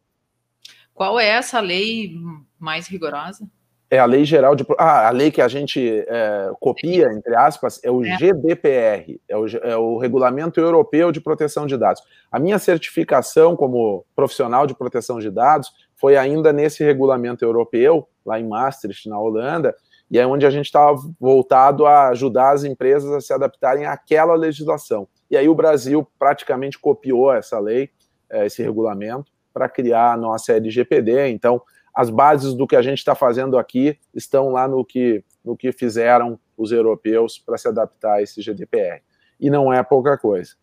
Qual 0.95 1.21
é 1.21 1.29
essa 1.29 1.61
lei 1.61 2.15
mais 2.59 2.87
rigorosa? 2.89 3.47
É 3.89 3.99
a 4.01 4.05
lei 4.05 4.25
geral 4.25 4.57
de. 4.57 4.67
Ah, 4.79 5.07
a 5.07 5.11
lei 5.11 5.31
que 5.31 5.41
a 5.41 5.47
gente 5.47 6.05
é, 6.09 6.51
copia, 6.59 7.07
entre 7.13 7.37
aspas, 7.37 7.81
é 7.85 7.91
o 7.91 8.05
é. 8.05 8.17
GDPR, 8.17 9.21
é 9.29 9.37
o, 9.37 9.47
é 9.47 9.77
o 9.77 9.99
Regulamento 9.99 10.59
Europeu 10.59 11.13
de 11.13 11.21
Proteção 11.21 11.67
de 11.67 11.77
Dados. 11.77 12.03
A 12.33 12.39
minha 12.41 12.59
certificação 12.59 13.55
como 13.55 14.05
profissional 14.17 14.67
de 14.67 14.75
proteção 14.75 15.21
de 15.21 15.31
dados 15.31 15.71
foi 15.95 16.17
ainda 16.17 16.53
nesse 16.53 16.83
regulamento 16.83 17.45
europeu, 17.45 18.09
lá 18.25 18.41
em 18.41 18.49
Maastricht, 18.49 19.09
na 19.09 19.21
Holanda, 19.21 19.73
e 20.11 20.19
é 20.19 20.27
onde 20.27 20.45
a 20.47 20.51
gente 20.51 20.67
estava 20.67 20.97
voltado 21.21 21.87
a 21.87 22.09
ajudar 22.09 22.55
as 22.55 22.65
empresas 22.65 23.13
a 23.13 23.21
se 23.21 23.33
adaptarem 23.33 23.87
àquela 23.87 24.35
legislação. 24.35 25.07
E 25.31 25.37
aí 25.37 25.49
o 25.49 25.55
Brasil 25.55 26.07
praticamente 26.19 26.79
copiou 26.79 27.33
essa 27.33 27.59
lei, 27.59 27.91
é, 28.31 28.47
esse 28.47 28.63
regulamento, 28.63 29.33
para 29.53 29.69
criar 29.69 30.13
a 30.13 30.17
nossa 30.17 30.53
LGPD. 30.53 31.29
Então, 31.29 31.61
as 31.95 32.11
bases 32.11 32.55
do 32.55 32.67
que 32.67 32.77
a 32.77 32.83
gente 32.83 32.99
está 32.99 33.15
fazendo 33.15 33.59
aqui 33.59 33.99
estão 34.15 34.51
lá 34.51 34.69
no 34.69 34.85
que, 34.85 35.25
no 35.45 35.57
que 35.57 35.73
fizeram 35.73 36.39
os 36.57 36.71
europeus 36.71 37.39
para 37.39 37.57
se 37.57 37.67
adaptar 37.67 38.15
a 38.15 38.23
esse 38.23 38.43
GDPR. 38.43 39.03
E 39.41 39.51
não 39.51 39.73
é 39.73 39.83
pouca 39.83 40.17
coisa. 40.17 40.55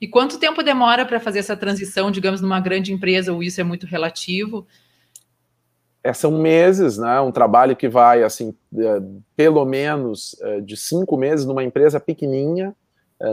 E 0.00 0.06
quanto 0.06 0.38
tempo 0.38 0.62
demora 0.62 1.06
para 1.06 1.20
fazer 1.20 1.38
essa 1.38 1.56
transição, 1.56 2.10
digamos, 2.10 2.40
numa 2.40 2.60
grande 2.60 2.92
empresa, 2.92 3.32
ou 3.32 3.42
isso 3.42 3.60
é 3.60 3.64
muito 3.64 3.86
relativo? 3.86 4.66
É, 6.04 6.12
são 6.12 6.32
meses, 6.32 6.98
né? 6.98 7.20
Um 7.20 7.30
trabalho 7.30 7.76
que 7.76 7.88
vai, 7.88 8.22
assim, 8.22 8.54
é, 8.76 9.00
pelo 9.36 9.64
menos 9.64 10.36
é, 10.42 10.60
de 10.60 10.76
cinco 10.76 11.16
meses 11.16 11.46
numa 11.46 11.62
empresa 11.62 12.00
pequenininha, 12.00 12.74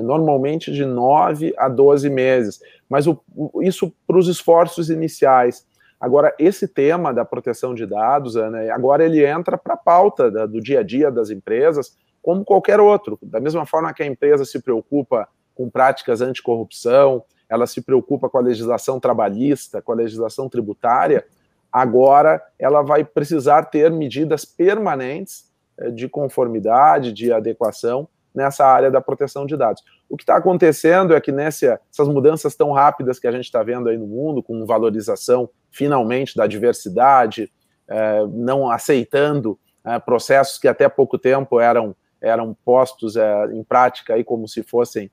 normalmente 0.01 0.71
de 0.71 0.85
nove 0.85 1.53
a 1.57 1.67
doze 1.67 2.09
meses. 2.09 2.59
Mas 2.87 3.07
o, 3.07 3.19
isso 3.61 3.93
para 4.05 4.17
os 4.17 4.27
esforços 4.27 4.89
iniciais. 4.89 5.65
Agora, 5.99 6.33
esse 6.39 6.67
tema 6.67 7.13
da 7.13 7.25
proteção 7.25 7.73
de 7.73 7.85
dados, 7.85 8.35
né, 8.35 8.69
agora 8.69 9.03
ele 9.03 9.25
entra 9.25 9.57
para 9.57 9.73
a 9.73 9.77
pauta 9.77 10.31
da, 10.31 10.45
do 10.45 10.61
dia 10.61 10.79
a 10.79 10.83
dia 10.83 11.11
das 11.11 11.29
empresas, 11.29 11.97
como 12.21 12.45
qualquer 12.45 12.79
outro. 12.79 13.17
Da 13.21 13.39
mesma 13.39 13.65
forma 13.65 13.93
que 13.93 14.03
a 14.03 14.05
empresa 14.05 14.45
se 14.45 14.61
preocupa 14.61 15.27
com 15.53 15.69
práticas 15.69 16.21
anticorrupção, 16.21 17.23
ela 17.49 17.67
se 17.67 17.81
preocupa 17.81 18.29
com 18.29 18.37
a 18.37 18.41
legislação 18.41 18.99
trabalhista, 18.99 19.81
com 19.81 19.91
a 19.91 19.95
legislação 19.95 20.47
tributária, 20.47 21.25
agora 21.71 22.41
ela 22.57 22.81
vai 22.81 23.03
precisar 23.03 23.63
ter 23.63 23.91
medidas 23.91 24.45
permanentes 24.45 25.51
eh, 25.77 25.89
de 25.91 26.07
conformidade, 26.07 27.11
de 27.11 27.31
adequação 27.33 28.07
nessa 28.39 28.65
área 28.65 28.89
da 28.89 29.01
proteção 29.01 29.45
de 29.45 29.57
dados. 29.57 29.83
O 30.09 30.15
que 30.15 30.23
está 30.23 30.37
acontecendo 30.37 31.13
é 31.13 31.19
que 31.19 31.29
nessa, 31.29 31.77
essas 31.91 32.07
mudanças 32.07 32.55
tão 32.55 32.71
rápidas 32.71 33.19
que 33.19 33.27
a 33.27 33.31
gente 33.33 33.43
está 33.43 33.61
vendo 33.61 33.89
aí 33.89 33.97
no 33.97 34.07
mundo, 34.07 34.41
com 34.41 34.65
valorização 34.65 35.49
finalmente 35.69 36.37
da 36.37 36.47
diversidade, 36.47 37.51
é, 37.85 38.25
não 38.27 38.71
aceitando 38.71 39.59
é, 39.85 39.99
processos 39.99 40.57
que 40.57 40.69
até 40.69 40.87
pouco 40.87 41.17
tempo 41.17 41.59
eram, 41.59 41.93
eram 42.21 42.55
postos 42.63 43.17
é, 43.17 43.45
em 43.47 43.61
prática 43.61 44.13
aí 44.13 44.23
como 44.23 44.47
se 44.47 44.63
fossem 44.63 45.11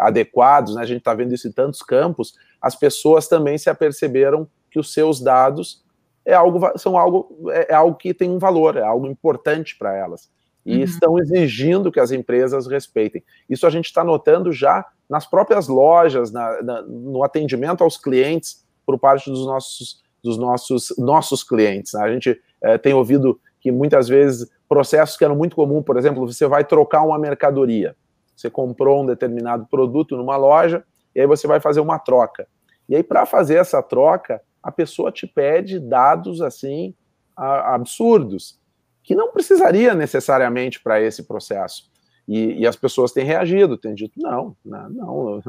adequados, 0.00 0.74
né? 0.74 0.82
a 0.82 0.84
gente 0.84 0.98
está 0.98 1.14
vendo 1.14 1.32
isso 1.32 1.46
em 1.46 1.52
tantos 1.52 1.82
campos, 1.82 2.34
as 2.60 2.74
pessoas 2.74 3.28
também 3.28 3.56
se 3.56 3.70
aperceberam 3.70 4.48
que 4.68 4.76
os 4.76 4.92
seus 4.92 5.20
dados 5.20 5.84
é 6.26 6.34
algo, 6.34 6.76
são 6.76 6.98
algo, 6.98 7.48
é 7.48 7.72
algo 7.72 7.96
que 7.96 8.12
tem 8.12 8.28
um 8.28 8.40
valor, 8.40 8.76
é 8.76 8.82
algo 8.82 9.06
importante 9.06 9.78
para 9.78 9.96
elas 9.96 10.28
e 10.64 10.76
uhum. 10.76 10.82
estão 10.82 11.18
exigindo 11.18 11.90
que 11.90 12.00
as 12.00 12.12
empresas 12.12 12.66
respeitem. 12.66 13.22
Isso 13.48 13.66
a 13.66 13.70
gente 13.70 13.86
está 13.86 14.04
notando 14.04 14.52
já 14.52 14.86
nas 15.08 15.26
próprias 15.26 15.68
lojas, 15.68 16.30
na, 16.30 16.62
na, 16.62 16.82
no 16.82 17.22
atendimento 17.24 17.82
aos 17.82 17.96
clientes 17.96 18.64
por 18.86 18.98
parte 18.98 19.28
dos 19.28 19.44
nossos, 19.44 20.02
dos 20.22 20.38
nossos, 20.38 20.94
nossos 20.98 21.42
clientes. 21.42 21.92
Né? 21.94 22.02
A 22.02 22.12
gente 22.12 22.40
é, 22.62 22.78
tem 22.78 22.94
ouvido 22.94 23.40
que 23.60 23.72
muitas 23.72 24.08
vezes 24.08 24.48
processos 24.68 25.16
que 25.16 25.24
eram 25.24 25.36
muito 25.36 25.56
comuns, 25.56 25.84
por 25.84 25.96
exemplo, 25.96 26.26
você 26.26 26.46
vai 26.46 26.64
trocar 26.64 27.02
uma 27.02 27.18
mercadoria. 27.18 27.96
Você 28.34 28.48
comprou 28.48 29.02
um 29.02 29.06
determinado 29.06 29.66
produto 29.70 30.16
numa 30.16 30.36
loja 30.36 30.82
e 31.14 31.20
aí 31.20 31.26
você 31.26 31.46
vai 31.46 31.60
fazer 31.60 31.80
uma 31.80 31.98
troca. 31.98 32.46
E 32.88 32.96
aí, 32.96 33.02
para 33.02 33.26
fazer 33.26 33.56
essa 33.56 33.82
troca, 33.82 34.40
a 34.62 34.72
pessoa 34.72 35.12
te 35.12 35.26
pede 35.26 35.78
dados 35.78 36.40
assim 36.40 36.94
absurdos 37.36 38.60
que 39.02 39.14
não 39.14 39.32
precisaria 39.32 39.94
necessariamente 39.94 40.80
para 40.80 41.00
esse 41.00 41.24
processo. 41.24 41.90
E, 42.26 42.60
e, 42.60 42.66
as 42.66 42.76
pessoas 42.76 43.12
têm 43.12 43.24
reagido, 43.24 43.76
têm 43.76 43.94
dito, 43.94 44.14
não, 44.16 44.56
não, 44.64 44.88
não, 44.88 45.42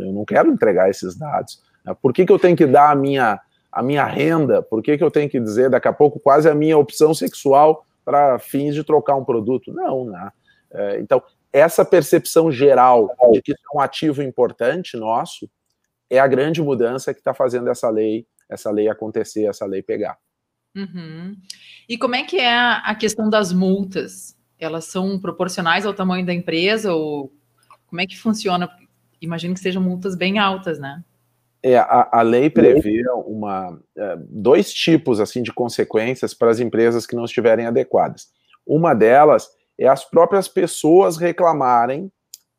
eu 0.00 0.12
não 0.12 0.24
quero 0.24 0.50
entregar 0.50 0.88
esses 0.88 1.14
dados. 1.14 1.62
Por 2.00 2.14
que, 2.14 2.24
que 2.24 2.32
eu 2.32 2.38
tenho 2.38 2.56
que 2.56 2.66
dar 2.66 2.90
a 2.90 2.94
minha, 2.94 3.38
a 3.70 3.82
minha 3.82 4.06
renda? 4.06 4.62
Por 4.62 4.82
que, 4.82 4.96
que 4.96 5.04
eu 5.04 5.10
tenho 5.10 5.28
que 5.28 5.38
dizer, 5.38 5.68
daqui 5.68 5.86
a 5.86 5.92
pouco, 5.92 6.18
quase 6.18 6.48
a 6.48 6.54
minha 6.54 6.78
opção 6.78 7.12
sexual 7.12 7.84
para 8.04 8.38
fins 8.38 8.74
de 8.74 8.82
trocar 8.82 9.16
um 9.16 9.24
produto? 9.24 9.70
Não, 9.72 10.06
né? 10.06 10.32
É, 10.72 10.98
então, 10.98 11.22
essa 11.52 11.84
percepção 11.84 12.50
geral 12.50 13.14
de 13.32 13.40
que 13.40 13.52
é 13.52 13.76
um 13.76 13.80
ativo 13.80 14.22
importante 14.22 14.96
nosso 14.96 15.48
é 16.10 16.18
a 16.18 16.26
grande 16.26 16.60
mudança 16.62 17.14
que 17.14 17.20
está 17.20 17.32
fazendo 17.32 17.68
essa 17.70 17.88
lei, 17.90 18.26
essa 18.48 18.70
lei 18.70 18.88
acontecer, 18.88 19.44
essa 19.44 19.66
lei 19.66 19.82
pegar. 19.82 20.18
Uhum. 20.74 21.36
E 21.88 21.96
como 21.96 22.16
é 22.16 22.24
que 22.24 22.38
é 22.38 22.52
a 22.52 22.94
questão 22.94 23.30
das 23.30 23.52
multas? 23.52 24.36
Elas 24.58 24.86
são 24.86 25.18
proporcionais 25.18 25.86
ao 25.86 25.94
tamanho 25.94 26.26
da 26.26 26.34
empresa 26.34 26.92
ou 26.92 27.32
como 27.86 28.00
é 28.00 28.06
que 28.06 28.18
funciona? 28.18 28.68
Imagino 29.20 29.54
que 29.54 29.60
sejam 29.60 29.80
multas 29.80 30.16
bem 30.16 30.38
altas, 30.38 30.78
né? 30.78 31.02
É, 31.62 31.78
a, 31.78 32.08
a 32.12 32.22
lei 32.22 32.50
prevê 32.50 33.02
uma, 33.24 33.80
é, 33.96 34.16
dois 34.28 34.72
tipos 34.72 35.20
assim 35.20 35.42
de 35.42 35.52
consequências 35.52 36.34
para 36.34 36.50
as 36.50 36.60
empresas 36.60 37.06
que 37.06 37.16
não 37.16 37.24
estiverem 37.24 37.66
adequadas. 37.66 38.28
Uma 38.66 38.92
delas 38.94 39.48
é 39.78 39.86
as 39.86 40.04
próprias 40.04 40.48
pessoas 40.48 41.16
reclamarem 41.16 42.10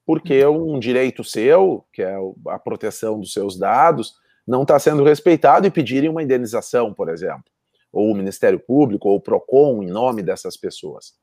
porque 0.06 0.46
um 0.46 0.80
direito 0.80 1.24
seu, 1.24 1.86
que 1.92 2.02
é 2.02 2.16
a 2.48 2.60
proteção 2.60 3.20
dos 3.20 3.34
seus 3.34 3.58
dados, 3.58 4.14
não 4.48 4.62
está 4.62 4.78
sendo 4.80 5.04
respeitado 5.04 5.66
e 5.68 5.72
pedirem 5.72 6.10
uma 6.10 6.24
indenização, 6.24 6.94
por 6.94 7.10
exemplo 7.10 7.55
ou 7.96 8.12
o 8.12 8.16
Ministério 8.16 8.60
Público, 8.60 9.08
ou 9.08 9.16
o 9.16 9.22
PROCON, 9.22 9.82
em 9.82 9.88
nome 9.88 10.22
dessas 10.22 10.58
pessoas. 10.58 11.14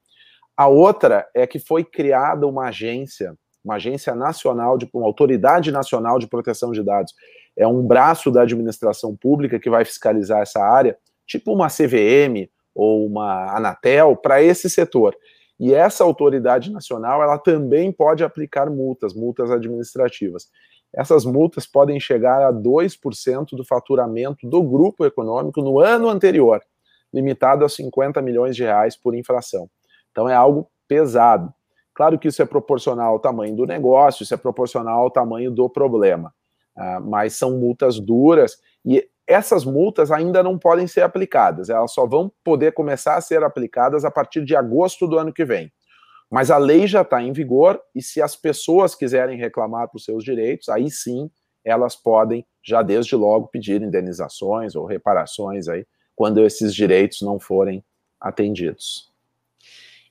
A 0.56 0.66
outra 0.68 1.28
é 1.34 1.46
que 1.46 1.58
foi 1.58 1.84
criada 1.84 2.46
uma 2.46 2.68
agência, 2.68 3.34
uma 3.62 3.74
agência 3.74 4.14
nacional, 4.14 4.78
de, 4.78 4.88
uma 4.94 5.06
autoridade 5.06 5.70
nacional 5.70 6.18
de 6.18 6.26
proteção 6.26 6.72
de 6.72 6.82
dados. 6.82 7.12
É 7.54 7.66
um 7.66 7.86
braço 7.86 8.30
da 8.30 8.42
administração 8.42 9.14
pública 9.14 9.60
que 9.60 9.68
vai 9.68 9.84
fiscalizar 9.84 10.40
essa 10.40 10.60
área, 10.60 10.96
tipo 11.26 11.52
uma 11.52 11.68
CVM 11.68 12.48
ou 12.74 13.06
uma 13.06 13.54
Anatel, 13.54 14.16
para 14.16 14.42
esse 14.42 14.70
setor. 14.70 15.14
E 15.60 15.74
essa 15.74 16.02
autoridade 16.02 16.72
nacional, 16.72 17.22
ela 17.22 17.38
também 17.38 17.92
pode 17.92 18.24
aplicar 18.24 18.70
multas, 18.70 19.12
multas 19.14 19.50
administrativas. 19.50 20.48
Essas 20.94 21.24
multas 21.24 21.66
podem 21.66 21.98
chegar 21.98 22.42
a 22.42 22.52
2% 22.52 23.56
do 23.56 23.64
faturamento 23.64 24.48
do 24.48 24.62
grupo 24.62 25.06
econômico 25.06 25.62
no 25.62 25.80
ano 25.80 26.08
anterior, 26.08 26.60
limitado 27.12 27.64
a 27.64 27.68
50 27.68 28.20
milhões 28.20 28.54
de 28.54 28.62
reais 28.62 28.96
por 28.96 29.14
infração. 29.14 29.68
Então 30.10 30.28
é 30.28 30.34
algo 30.34 30.68
pesado. 30.86 31.52
Claro 31.94 32.18
que 32.18 32.28
isso 32.28 32.42
é 32.42 32.44
proporcional 32.44 33.12
ao 33.12 33.18
tamanho 33.18 33.56
do 33.56 33.66
negócio, 33.66 34.22
isso 34.22 34.34
é 34.34 34.36
proporcional 34.36 35.00
ao 35.00 35.10
tamanho 35.10 35.50
do 35.50 35.68
problema, 35.68 36.32
uh, 36.76 37.00
mas 37.02 37.34
são 37.34 37.58
multas 37.58 37.98
duras 37.98 38.58
e 38.84 39.06
essas 39.26 39.64
multas 39.64 40.10
ainda 40.10 40.42
não 40.42 40.58
podem 40.58 40.86
ser 40.86 41.02
aplicadas, 41.02 41.70
elas 41.70 41.92
só 41.92 42.06
vão 42.06 42.30
poder 42.42 42.72
começar 42.72 43.16
a 43.16 43.20
ser 43.20 43.42
aplicadas 43.42 44.04
a 44.04 44.10
partir 44.10 44.44
de 44.44 44.56
agosto 44.56 45.06
do 45.06 45.18
ano 45.18 45.32
que 45.32 45.44
vem. 45.44 45.72
Mas 46.32 46.50
a 46.50 46.56
lei 46.56 46.86
já 46.86 47.02
está 47.02 47.22
em 47.22 47.30
vigor 47.30 47.78
e 47.94 48.00
se 48.00 48.22
as 48.22 48.34
pessoas 48.34 48.94
quiserem 48.94 49.36
reclamar 49.36 49.88
por 49.88 49.98
seus 49.98 50.24
direitos, 50.24 50.70
aí 50.70 50.90
sim 50.90 51.30
elas 51.62 51.94
podem 51.94 52.46
já 52.64 52.80
desde 52.80 53.14
logo 53.14 53.48
pedir 53.48 53.82
indenizações 53.82 54.74
ou 54.74 54.86
reparações 54.86 55.68
aí 55.68 55.86
quando 56.16 56.40
esses 56.40 56.74
direitos 56.74 57.20
não 57.20 57.38
forem 57.38 57.84
atendidos. 58.18 59.12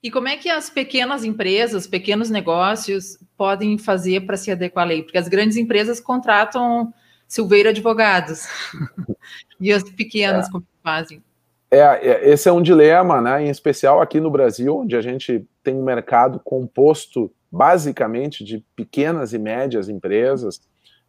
E 0.03 0.11
como 0.11 0.27
é 0.27 0.37
que 0.37 0.47
as 0.47 0.69
pequenas 0.69 1.23
empresas, 1.23 1.87
pequenos 1.87 2.29
negócios 2.29 3.17
podem 3.35 3.79
fazer 3.79 4.21
para 4.27 4.37
se 4.37 4.51
adequar 4.51 4.85
à 4.85 4.87
lei? 4.89 5.01
Porque 5.01 5.17
as 5.17 5.27
grandes 5.27 5.57
empresas 5.57 5.99
contratam 5.99 6.93
Silveira 7.27 7.71
Advogados. 7.71 8.45
e 9.59 9.73
as 9.73 9.81
pequenas 9.83 10.47
é. 10.47 10.51
como 10.51 10.67
fazem? 10.83 11.23
É, 11.71 11.79
é, 11.79 12.29
esse 12.29 12.49
é 12.49 12.51
um 12.51 12.61
dilema, 12.61 13.21
né, 13.21 13.45
em 13.45 13.49
especial 13.49 14.01
aqui 14.01 14.19
no 14.19 14.29
Brasil, 14.29 14.79
onde 14.79 14.95
a 14.95 15.01
gente 15.01 15.47
tem 15.63 15.73
um 15.73 15.83
mercado 15.83 16.37
composto 16.43 17.31
basicamente 17.49 18.43
de 18.43 18.63
pequenas 18.75 19.31
e 19.31 19.39
médias 19.39 19.87
empresas, 19.87 20.57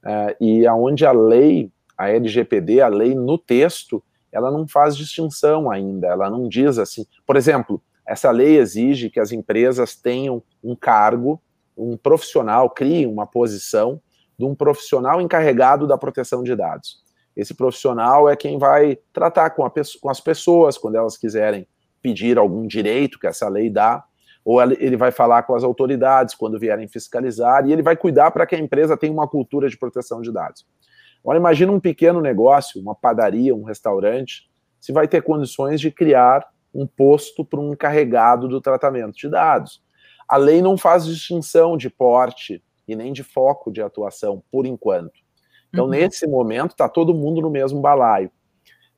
uh, 0.05 0.35
e 0.41 0.65
aonde 0.65 1.05
a 1.05 1.11
lei, 1.11 1.71
a 1.99 2.11
LGPD, 2.11 2.81
a 2.81 2.89
lei 2.89 3.13
no 3.15 3.37
texto, 3.37 4.03
ela 4.31 4.51
não 4.53 4.67
faz 4.67 4.97
distinção 4.97 5.69
ainda, 5.69 6.07
ela 6.07 6.31
não 6.31 6.49
diz 6.49 6.79
assim, 6.79 7.05
por 7.27 7.37
exemplo, 7.37 7.83
essa 8.07 8.31
lei 8.31 8.59
exige 8.59 9.11
que 9.11 9.21
as 9.21 9.33
empresas 9.33 9.97
tenham 9.97 10.43
um 10.63 10.77
cargo, 10.77 11.41
um 11.77 11.97
profissional, 11.97 12.71
criem 12.71 13.07
uma 13.07 13.27
posição 13.27 14.01
de 14.39 14.45
um 14.45 14.55
profissional 14.55 15.21
encarregado 15.21 15.87
da 15.87 15.99
proteção 15.99 16.43
de 16.43 16.55
dados. 16.55 17.02
Esse 17.37 17.55
profissional 17.55 18.29
é 18.29 18.37
quem 18.37 18.59
vai 18.59 18.99
tratar 19.13 19.51
com, 19.51 19.69
com 20.01 20.11
as 20.11 20.21
pessoas 20.21 20.77
quando 20.77 20.97
elas 20.97 21.17
quiserem 21.17 21.67
pedir 22.03 22.37
algum 22.37 22.67
direito 22.67 23.19
que 23.19 23.27
essa 23.27 23.49
lei 23.49 23.71
dá, 23.71 24.05
ou 24.45 24.61
ele 24.61 24.97
vai 24.97 25.13
falar 25.13 25.45
com 25.45 25.55
as 25.55 25.63
autoridades 25.63 26.35
quando 26.35 26.59
vierem 26.59 26.89
fiscalizar, 26.89 27.67
e 27.67 27.73
ele 27.73 27.83
vai 27.83 27.97
cuidar 27.97 28.31
para 28.33 28.45
que 28.45 28.57
a 28.57 28.59
empresa 28.59 28.97
tenha 28.97 29.13
uma 29.13 29.29
cultura 29.29 29.69
de 29.69 29.79
proteção 29.79 30.21
de 30.21 30.33
dados. 30.33 30.67
Agora, 31.23 31.39
imagina 31.39 31.71
um 31.71 31.79
pequeno 31.79 32.21
negócio, 32.21 32.81
uma 32.81 32.95
padaria, 32.95 33.55
um 33.55 33.63
restaurante, 33.63 34.51
se 34.81 34.93
vai 34.93 35.07
ter 35.07 35.23
condições 35.23 35.81
de 35.81 35.93
criar 35.93 36.45
um 36.75 36.87
posto 36.87 37.45
para 37.45 37.61
um 37.61 37.73
encarregado 37.73 38.49
do 38.49 38.61
tratamento 38.61 39.17
de 39.17 39.29
dados. 39.29 39.81
A 40.29 40.37
lei 40.37 40.61
não 40.61 40.77
faz 40.77 41.07
distinção 41.07 41.77
de 41.77 41.89
porte 41.89 42.63
e 42.89 42.97
nem 42.97 43.13
de 43.13 43.23
foco 43.23 43.71
de 43.71 43.81
atuação, 43.81 44.43
por 44.51 44.67
enquanto. 44.67 45.22
Então, 45.73 45.87
uhum. 45.87 45.91
nesse 45.91 46.27
momento, 46.27 46.73
está 46.73 46.89
todo 46.89 47.15
mundo 47.15 47.41
no 47.41 47.51
mesmo 47.51 47.81
balaio. 47.81 48.31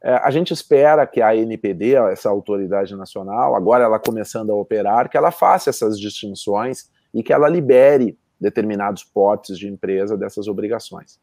É, 0.03 0.17
a 0.17 0.31
gente 0.31 0.53
espera 0.53 1.07
que 1.07 1.23
a 1.23 1.31
ANPD, 1.31 1.95
essa 2.11 2.29
autoridade 2.29 2.95
nacional, 2.97 3.55
agora 3.55 3.85
ela 3.85 3.99
começando 3.99 4.51
a 4.51 4.55
operar, 4.55 5.09
que 5.09 5.17
ela 5.17 5.31
faça 5.31 5.71
essas 5.71 5.99
distinções 5.99 6.91
e 7.13 7.23
que 7.23 7.33
ela 7.33 7.49
libere 7.49 8.19
determinados 8.39 9.05
potes 9.05 9.57
de 9.59 9.69
empresa 9.69 10.17
dessas 10.17 10.49
obrigações. 10.49 11.19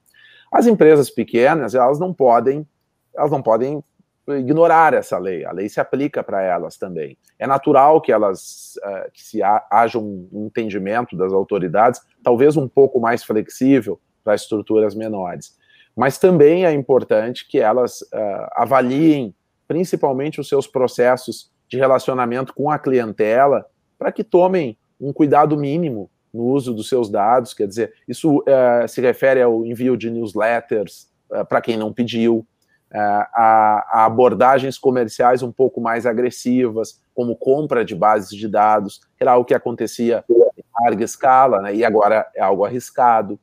As 0.51 0.65
empresas 0.65 1.09
pequenas, 1.09 1.75
elas 1.75 1.99
não 1.99 2.13
podem, 2.13 2.67
elas 3.15 3.29
não 3.29 3.41
podem 3.41 3.83
ignorar 4.27 4.93
essa 4.93 5.17
lei. 5.17 5.45
A 5.45 5.51
lei 5.51 5.67
se 5.69 5.79
aplica 5.79 6.23
para 6.23 6.41
elas 6.41 6.77
também. 6.77 7.17
É 7.37 7.45
natural 7.45 8.01
que 8.01 8.11
elas, 8.11 8.79
uh, 8.83 9.11
que 9.11 9.23
se 9.23 9.43
ha, 9.43 9.65
haja 9.69 9.99
um 9.99 10.27
entendimento 10.33 11.15
das 11.15 11.33
autoridades, 11.33 12.01
talvez 12.23 12.55
um 12.57 12.67
pouco 12.67 12.99
mais 12.99 13.23
flexível 13.23 13.99
para 14.23 14.35
estruturas 14.35 14.95
menores. 14.95 15.57
Mas 15.95 16.17
também 16.17 16.65
é 16.65 16.71
importante 16.71 17.47
que 17.47 17.59
elas 17.59 18.01
uh, 18.01 18.47
avaliem 18.53 19.35
principalmente 19.67 20.39
os 20.39 20.47
seus 20.47 20.67
processos 20.67 21.51
de 21.67 21.77
relacionamento 21.77 22.53
com 22.53 22.69
a 22.69 22.77
clientela 22.77 23.65
para 23.97 24.11
que 24.11 24.23
tomem 24.23 24.77
um 24.99 25.13
cuidado 25.13 25.57
mínimo 25.57 26.09
no 26.33 26.43
uso 26.45 26.73
dos 26.73 26.87
seus 26.87 27.09
dados, 27.09 27.53
quer 27.53 27.67
dizer, 27.67 27.93
isso 28.07 28.39
uh, 28.39 28.87
se 28.87 29.01
refere 29.01 29.41
ao 29.41 29.65
envio 29.65 29.97
de 29.97 30.09
newsletters 30.09 31.09
uh, 31.29 31.45
para 31.45 31.61
quem 31.61 31.75
não 31.77 31.91
pediu, 31.91 32.45
a, 32.93 33.83
a, 33.93 34.05
abordagens 34.05 34.77
comerciais 34.77 35.41
um 35.41 35.51
pouco 35.51 35.79
mais 35.79 36.05
agressivas, 36.05 36.99
como 37.13 37.35
compra 37.35 37.85
de 37.85 37.95
bases 37.95 38.37
de 38.37 38.47
dados, 38.47 38.99
que 39.17 39.23
era 39.23 39.31
algo 39.31 39.45
que 39.45 39.53
acontecia 39.53 40.23
em 40.29 40.63
larga 40.83 41.03
escala, 41.03 41.61
né, 41.61 41.75
e 41.75 41.85
agora 41.85 42.27
é 42.35 42.41
algo 42.41 42.65
arriscado. 42.65 43.39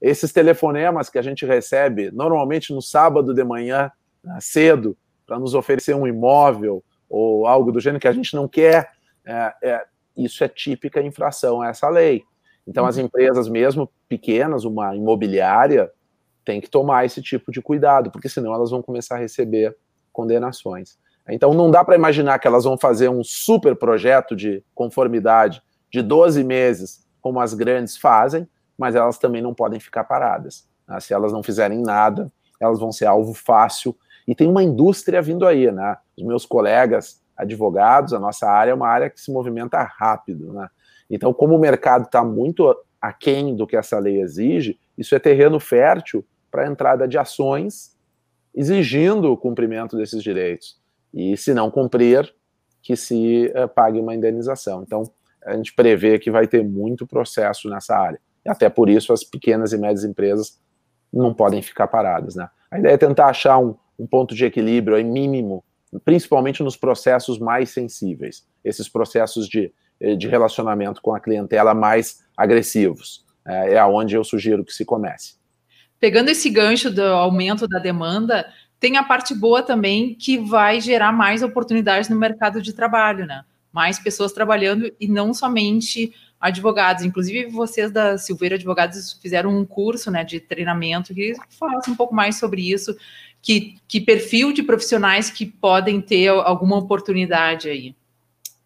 Esses 0.00 0.32
telefonemas 0.32 1.10
que 1.10 1.18
a 1.18 1.22
gente 1.22 1.44
recebe 1.44 2.10
normalmente 2.10 2.72
no 2.72 2.80
sábado 2.80 3.34
de 3.34 3.42
manhã, 3.42 3.90
né, 4.22 4.38
cedo, 4.40 4.96
para 5.26 5.38
nos 5.38 5.54
oferecer 5.54 5.94
um 5.94 6.06
imóvel 6.06 6.82
ou 7.08 7.46
algo 7.46 7.72
do 7.72 7.80
gênero 7.80 8.00
que 8.00 8.08
a 8.08 8.12
gente 8.12 8.34
não 8.34 8.46
quer, 8.46 8.90
é, 9.24 9.52
é, 9.62 9.84
isso 10.16 10.42
é 10.42 10.48
típica 10.48 11.02
infração 11.02 11.60
a 11.60 11.68
essa 11.68 11.88
lei. 11.88 12.22
Então, 12.66 12.86
as 12.86 12.96
uhum. 12.96 13.04
empresas, 13.04 13.48
mesmo 13.48 13.90
pequenas, 14.08 14.64
uma 14.64 14.94
imobiliária, 14.94 15.90
tem 16.44 16.60
que 16.60 16.70
tomar 16.70 17.04
esse 17.04 17.20
tipo 17.20 17.50
de 17.50 17.60
cuidado, 17.60 18.10
porque 18.10 18.28
senão 18.28 18.54
elas 18.54 18.70
vão 18.70 18.82
começar 18.82 19.16
a 19.16 19.18
receber 19.18 19.76
condenações. 20.12 20.98
Então, 21.28 21.52
não 21.52 21.70
dá 21.70 21.84
para 21.84 21.94
imaginar 21.94 22.38
que 22.38 22.46
elas 22.46 22.64
vão 22.64 22.78
fazer 22.78 23.08
um 23.08 23.22
super 23.22 23.76
projeto 23.76 24.34
de 24.34 24.64
conformidade 24.74 25.62
de 25.90 26.02
12 26.02 26.42
meses, 26.42 27.06
como 27.20 27.40
as 27.40 27.52
grandes 27.52 27.96
fazem, 27.96 28.48
mas 28.78 28.94
elas 28.94 29.18
também 29.18 29.42
não 29.42 29.52
podem 29.52 29.80
ficar 29.80 30.04
paradas. 30.04 30.66
Né? 30.86 31.00
Se 31.00 31.12
elas 31.12 31.32
não 31.32 31.42
fizerem 31.42 31.82
nada, 31.82 32.30
elas 32.60 32.78
vão 32.78 32.92
ser 32.92 33.06
alvo 33.06 33.34
fácil. 33.34 33.96
E 34.26 34.34
tem 34.34 34.48
uma 34.48 34.62
indústria 34.62 35.20
vindo 35.20 35.46
aí, 35.46 35.70
né? 35.72 35.96
Os 36.16 36.24
meus 36.24 36.46
colegas 36.46 37.20
advogados, 37.36 38.12
a 38.12 38.18
nossa 38.18 38.48
área 38.48 38.72
é 38.72 38.74
uma 38.74 38.88
área 38.88 39.10
que 39.10 39.20
se 39.20 39.32
movimenta 39.32 39.82
rápido, 39.82 40.52
né? 40.52 40.68
Então, 41.10 41.32
como 41.32 41.54
o 41.54 41.58
mercado 41.58 42.04
está 42.04 42.22
muito 42.22 42.74
aquém 43.00 43.56
do 43.56 43.66
que 43.66 43.76
essa 43.76 43.98
lei 43.98 44.20
exige, 44.20 44.78
isso 44.96 45.14
é 45.14 45.18
terreno 45.18 45.58
fértil 45.58 46.24
para 46.50 46.64
a 46.64 46.66
entrada 46.66 47.08
de 47.08 47.16
ações 47.16 47.96
exigindo 48.54 49.32
o 49.32 49.36
cumprimento 49.36 49.96
desses 49.96 50.22
direitos. 50.22 50.78
E 51.14 51.36
se 51.36 51.54
não 51.54 51.70
cumprir, 51.70 52.34
que 52.82 52.96
se 52.96 53.52
uh, 53.54 53.68
pague 53.68 53.98
uma 53.98 54.14
indenização. 54.14 54.82
Então, 54.82 55.04
a 55.44 55.54
gente 55.56 55.74
prevê 55.74 56.18
que 56.18 56.30
vai 56.30 56.46
ter 56.46 56.62
muito 56.62 57.06
processo 57.06 57.68
nessa 57.68 57.96
área. 57.96 58.20
E 58.44 58.50
até 58.50 58.68
por 58.68 58.88
isso 58.88 59.12
as 59.12 59.24
pequenas 59.24 59.72
e 59.72 59.78
médias 59.78 60.04
empresas 60.04 60.58
não 61.12 61.32
podem 61.32 61.62
ficar 61.62 61.88
paradas. 61.88 62.34
Né? 62.34 62.48
A 62.70 62.78
ideia 62.78 62.94
é 62.94 62.98
tentar 62.98 63.26
achar 63.26 63.58
um, 63.58 63.74
um 63.98 64.06
ponto 64.06 64.34
de 64.34 64.44
equilíbrio 64.44 64.96
aí, 64.96 65.04
mínimo, 65.04 65.64
principalmente 66.04 66.62
nos 66.62 66.76
processos 66.76 67.38
mais 67.38 67.70
sensíveis, 67.70 68.46
esses 68.64 68.88
processos 68.88 69.48
de, 69.48 69.72
de 70.16 70.28
relacionamento 70.28 71.00
com 71.00 71.14
a 71.14 71.20
clientela 71.20 71.74
mais 71.74 72.22
agressivos. 72.36 73.24
É, 73.46 73.74
é 73.74 73.78
aonde 73.78 74.14
eu 74.14 74.22
sugiro 74.22 74.64
que 74.64 74.72
se 74.72 74.84
comece. 74.84 75.36
Pegando 75.98 76.28
esse 76.28 76.48
gancho 76.50 76.90
do 76.90 77.02
aumento 77.02 77.66
da 77.66 77.78
demanda, 77.78 78.46
tem 78.78 78.96
a 78.96 79.02
parte 79.02 79.34
boa 79.34 79.62
também 79.62 80.14
que 80.14 80.38
vai 80.38 80.80
gerar 80.80 81.12
mais 81.12 81.42
oportunidades 81.42 82.08
no 82.08 82.16
mercado 82.16 82.62
de 82.62 82.72
trabalho, 82.72 83.26
né? 83.26 83.44
Mais 83.72 83.98
pessoas 83.98 84.32
trabalhando 84.32 84.92
e 85.00 85.08
não 85.08 85.34
somente 85.34 86.12
advogados. 86.40 87.04
Inclusive, 87.04 87.50
vocês 87.50 87.90
da 87.90 88.16
Silveira 88.16 88.54
Advogados 88.54 89.18
fizeram 89.20 89.50
um 89.50 89.64
curso 89.64 90.10
né, 90.10 90.24
de 90.24 90.40
treinamento 90.40 91.14
que 91.14 91.34
falasse 91.50 91.90
um 91.90 91.96
pouco 91.96 92.14
mais 92.14 92.36
sobre 92.36 92.70
isso. 92.70 92.96
Que, 93.40 93.76
que 93.86 94.00
perfil 94.00 94.52
de 94.52 94.62
profissionais 94.62 95.30
que 95.30 95.46
podem 95.46 96.00
ter 96.00 96.28
alguma 96.28 96.76
oportunidade 96.76 97.68
aí? 97.68 97.94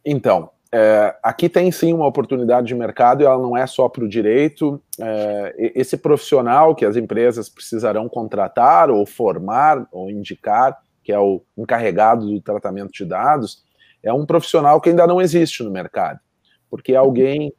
Então, 0.04 0.50
é, 0.74 1.14
aqui 1.22 1.50
tem 1.50 1.70
sim 1.70 1.92
uma 1.92 2.06
oportunidade 2.06 2.66
de 2.66 2.74
mercado 2.74 3.22
e 3.22 3.26
ela 3.26 3.37
não 3.37 3.54
é 3.54 3.66
só 3.66 3.90
para 3.90 4.04
o 4.04 4.08
direito. 4.08 4.82
É, 4.98 5.72
esse 5.74 5.98
profissional 5.98 6.74
que 6.74 6.87
as 6.87 6.96
empresas 6.96 7.50
precisarão 7.50 8.08
contratar 8.08 8.90
ou 8.90 9.04
formar 9.04 9.87
ou 9.92 10.11
indicar, 10.11 10.78
que 11.04 11.12
é 11.12 11.18
o 11.18 11.42
encarregado 11.58 12.26
do 12.26 12.40
tratamento 12.40 12.90
de 12.90 13.04
dados, 13.04 13.62
é 14.02 14.12
um 14.12 14.24
profissional 14.24 14.80
que 14.80 14.88
ainda 14.88 15.06
não 15.06 15.20
existe 15.20 15.62
no 15.62 15.70
mercado, 15.70 16.18
porque 16.70 16.94
é 16.94 16.96
alguém 16.96 17.52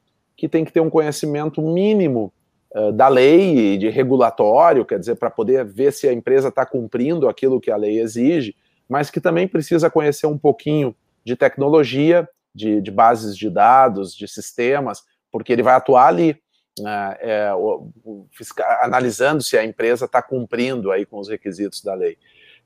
que 0.43 0.49
tem 0.49 0.65
que 0.65 0.73
ter 0.73 0.81
um 0.81 0.89
conhecimento 0.89 1.61
mínimo 1.61 2.33
uh, 2.75 2.91
da 2.91 3.07
lei, 3.07 3.77
de 3.77 3.87
regulatório, 3.87 4.83
quer 4.83 4.99
dizer, 4.99 5.15
para 5.15 5.29
poder 5.29 5.63
ver 5.63 5.93
se 5.93 6.05
a 6.05 6.11
empresa 6.11 6.49
está 6.49 6.65
cumprindo 6.65 7.29
aquilo 7.29 7.61
que 7.61 7.71
a 7.71 7.77
lei 7.77 8.01
exige, 8.01 8.53
mas 8.89 9.09
que 9.09 9.21
também 9.21 9.47
precisa 9.47 9.89
conhecer 9.89 10.27
um 10.27 10.37
pouquinho 10.37 10.93
de 11.23 11.37
tecnologia, 11.37 12.27
de, 12.53 12.81
de 12.81 12.91
bases 12.91 13.37
de 13.37 13.49
dados, 13.49 14.13
de 14.13 14.27
sistemas, 14.27 15.01
porque 15.31 15.53
ele 15.53 15.63
vai 15.63 15.75
atuar 15.75 16.07
ali, 16.07 16.31
uh, 16.81 17.15
é, 17.21 17.53
o, 17.53 17.89
o, 18.03 18.27
analisando 18.81 19.41
se 19.41 19.57
a 19.57 19.63
empresa 19.63 20.03
está 20.03 20.21
cumprindo 20.21 20.91
aí 20.91 21.05
com 21.05 21.19
os 21.19 21.29
requisitos 21.29 21.81
da 21.81 21.93
lei. 21.93 22.17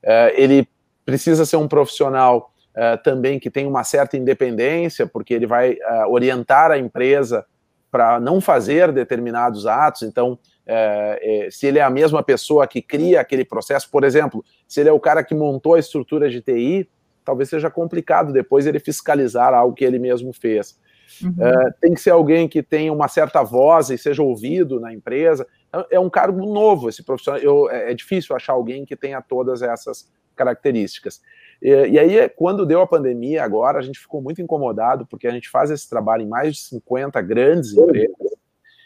Uh, 0.02 0.34
ele 0.34 0.68
precisa 1.04 1.46
ser 1.46 1.58
um 1.58 1.68
profissional 1.68 2.52
uh, 2.70 3.00
também 3.04 3.38
que 3.38 3.52
tem 3.52 3.68
uma 3.68 3.84
certa 3.84 4.16
independência, 4.16 5.06
porque 5.06 5.32
ele 5.32 5.46
vai 5.46 5.78
orientar 6.08 6.72
a 6.72 6.76
empresa 6.76 7.46
para 7.90 8.20
não 8.20 8.40
fazer 8.40 8.92
determinados 8.92 9.66
atos. 9.66 10.02
Então, 10.02 10.38
é, 10.66 11.46
é, 11.46 11.50
se 11.50 11.66
ele 11.66 11.78
é 11.78 11.82
a 11.82 11.90
mesma 11.90 12.22
pessoa 12.22 12.66
que 12.66 12.82
cria 12.82 13.20
aquele 13.20 13.44
processo, 13.44 13.90
por 13.90 14.04
exemplo, 14.04 14.44
se 14.66 14.80
ele 14.80 14.88
é 14.88 14.92
o 14.92 15.00
cara 15.00 15.24
que 15.24 15.34
montou 15.34 15.74
a 15.74 15.78
estrutura 15.78 16.28
de 16.28 16.40
TI, 16.40 16.88
talvez 17.24 17.48
seja 17.48 17.70
complicado 17.70 18.32
depois 18.32 18.66
ele 18.66 18.78
fiscalizar 18.78 19.54
algo 19.54 19.74
que 19.74 19.84
ele 19.84 19.98
mesmo 19.98 20.32
fez. 20.32 20.78
Uhum. 21.22 21.34
É, 21.40 21.70
tem 21.80 21.94
que 21.94 22.00
ser 22.00 22.10
alguém 22.10 22.46
que 22.46 22.62
tenha 22.62 22.92
uma 22.92 23.08
certa 23.08 23.42
voz 23.42 23.90
e 23.90 23.96
seja 23.96 24.22
ouvido 24.22 24.78
na 24.78 24.92
empresa. 24.92 25.46
É, 25.72 25.96
é 25.96 26.00
um 26.00 26.10
cargo 26.10 26.44
novo 26.52 26.88
esse 26.88 27.02
profissional. 27.02 27.40
Eu, 27.40 27.70
é, 27.70 27.92
é 27.92 27.94
difícil 27.94 28.36
achar 28.36 28.52
alguém 28.52 28.84
que 28.84 28.94
tenha 28.94 29.20
todas 29.22 29.62
essas 29.62 30.10
características. 30.36 31.20
E, 31.60 31.70
e, 31.70 31.98
aí, 31.98 32.28
quando 32.28 32.66
deu 32.66 32.80
a 32.80 32.86
pandemia, 32.86 33.42
agora 33.42 33.78
a 33.78 33.82
gente 33.82 33.98
ficou 33.98 34.22
muito 34.22 34.40
incomodado, 34.40 35.06
porque 35.06 35.26
a 35.26 35.30
gente 35.30 35.48
faz 35.48 35.70
esse 35.70 35.88
trabalho 35.88 36.22
em 36.22 36.28
mais 36.28 36.56
de 36.56 36.62
50 36.62 37.20
grandes 37.22 37.72
empresas, 37.72 38.16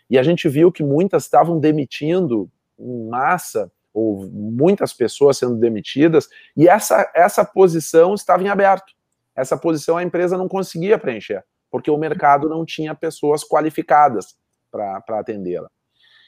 e 0.09 0.19
a 0.19 0.23
gente 0.23 0.49
viu 0.49 0.73
que 0.73 0.83
muitas 0.83 1.25
estavam 1.25 1.59
demitindo 1.59 2.51
em 2.79 3.09
massa, 3.09 3.71
ou 3.95 4.27
muitas 4.31 4.93
pessoas 4.93 5.37
sendo 5.37 5.57
demitidas, 5.57 6.29
e 6.57 6.67
essa, 6.67 7.11
essa 7.15 7.45
posição 7.45 8.15
estava 8.15 8.43
em 8.43 8.49
aberto. 8.49 8.93
Essa 9.35 9.57
posição 9.57 9.97
a 9.97 10.03
empresa 10.03 10.37
não 10.37 10.49
conseguia 10.49 10.99
preencher, 10.99 11.45
porque 11.71 11.91
o 11.91 11.97
mercado 11.97 12.49
não 12.49 12.65
tinha 12.65 12.95
pessoas 12.95 13.45
qualificadas 13.45 14.37
para 14.71 15.03
atendê-la. 15.09 15.71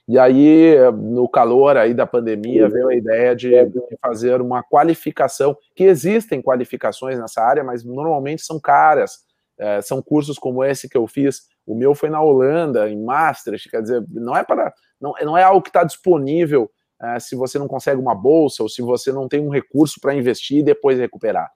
E 0.06 0.18
aí, 0.18 0.76
no 0.92 1.26
calor 1.28 1.78
aí 1.78 1.94
da 1.94 2.06
pandemia, 2.06 2.68
veio 2.68 2.88
a 2.88 2.94
ideia 2.94 3.34
de, 3.34 3.50
de, 3.66 3.80
fazer 4.02 4.40
uma 4.40 4.62
qualificação, 4.62 5.56
que 5.74 5.84
existem 5.84 6.42
qualificações 6.42 7.18
nessa 7.18 7.42
área, 7.42 7.64
mas 7.64 7.82
normalmente 7.84 8.42
são 8.42 8.60
caras. 8.60 9.24
É, 9.58 9.80
são 9.80 10.02
cursos 10.02 10.38
como 10.38 10.64
esse 10.64 10.88
que 10.88 10.96
eu 10.96 11.06
fiz. 11.06 11.42
O 11.66 11.74
meu 11.74 11.94
foi 11.94 12.10
na 12.10 12.20
Holanda, 12.20 12.88
em 12.90 13.02
Maastricht, 13.02 13.70
quer 13.70 13.80
dizer, 13.80 14.04
não 14.10 14.36
é 14.36 14.44
para. 14.44 14.74
Não, 15.00 15.14
não 15.22 15.38
é 15.38 15.42
algo 15.42 15.62
que 15.62 15.70
está 15.70 15.84
disponível 15.84 16.70
é, 17.00 17.18
se 17.18 17.34
você 17.34 17.58
não 17.58 17.68
consegue 17.68 18.00
uma 18.00 18.14
bolsa 18.14 18.62
ou 18.62 18.68
se 18.68 18.82
você 18.82 19.12
não 19.12 19.28
tem 19.28 19.40
um 19.40 19.50
recurso 19.50 20.00
para 20.00 20.14
investir 20.14 20.58
e 20.58 20.62
depois 20.62 20.98
recuperar. 20.98 21.50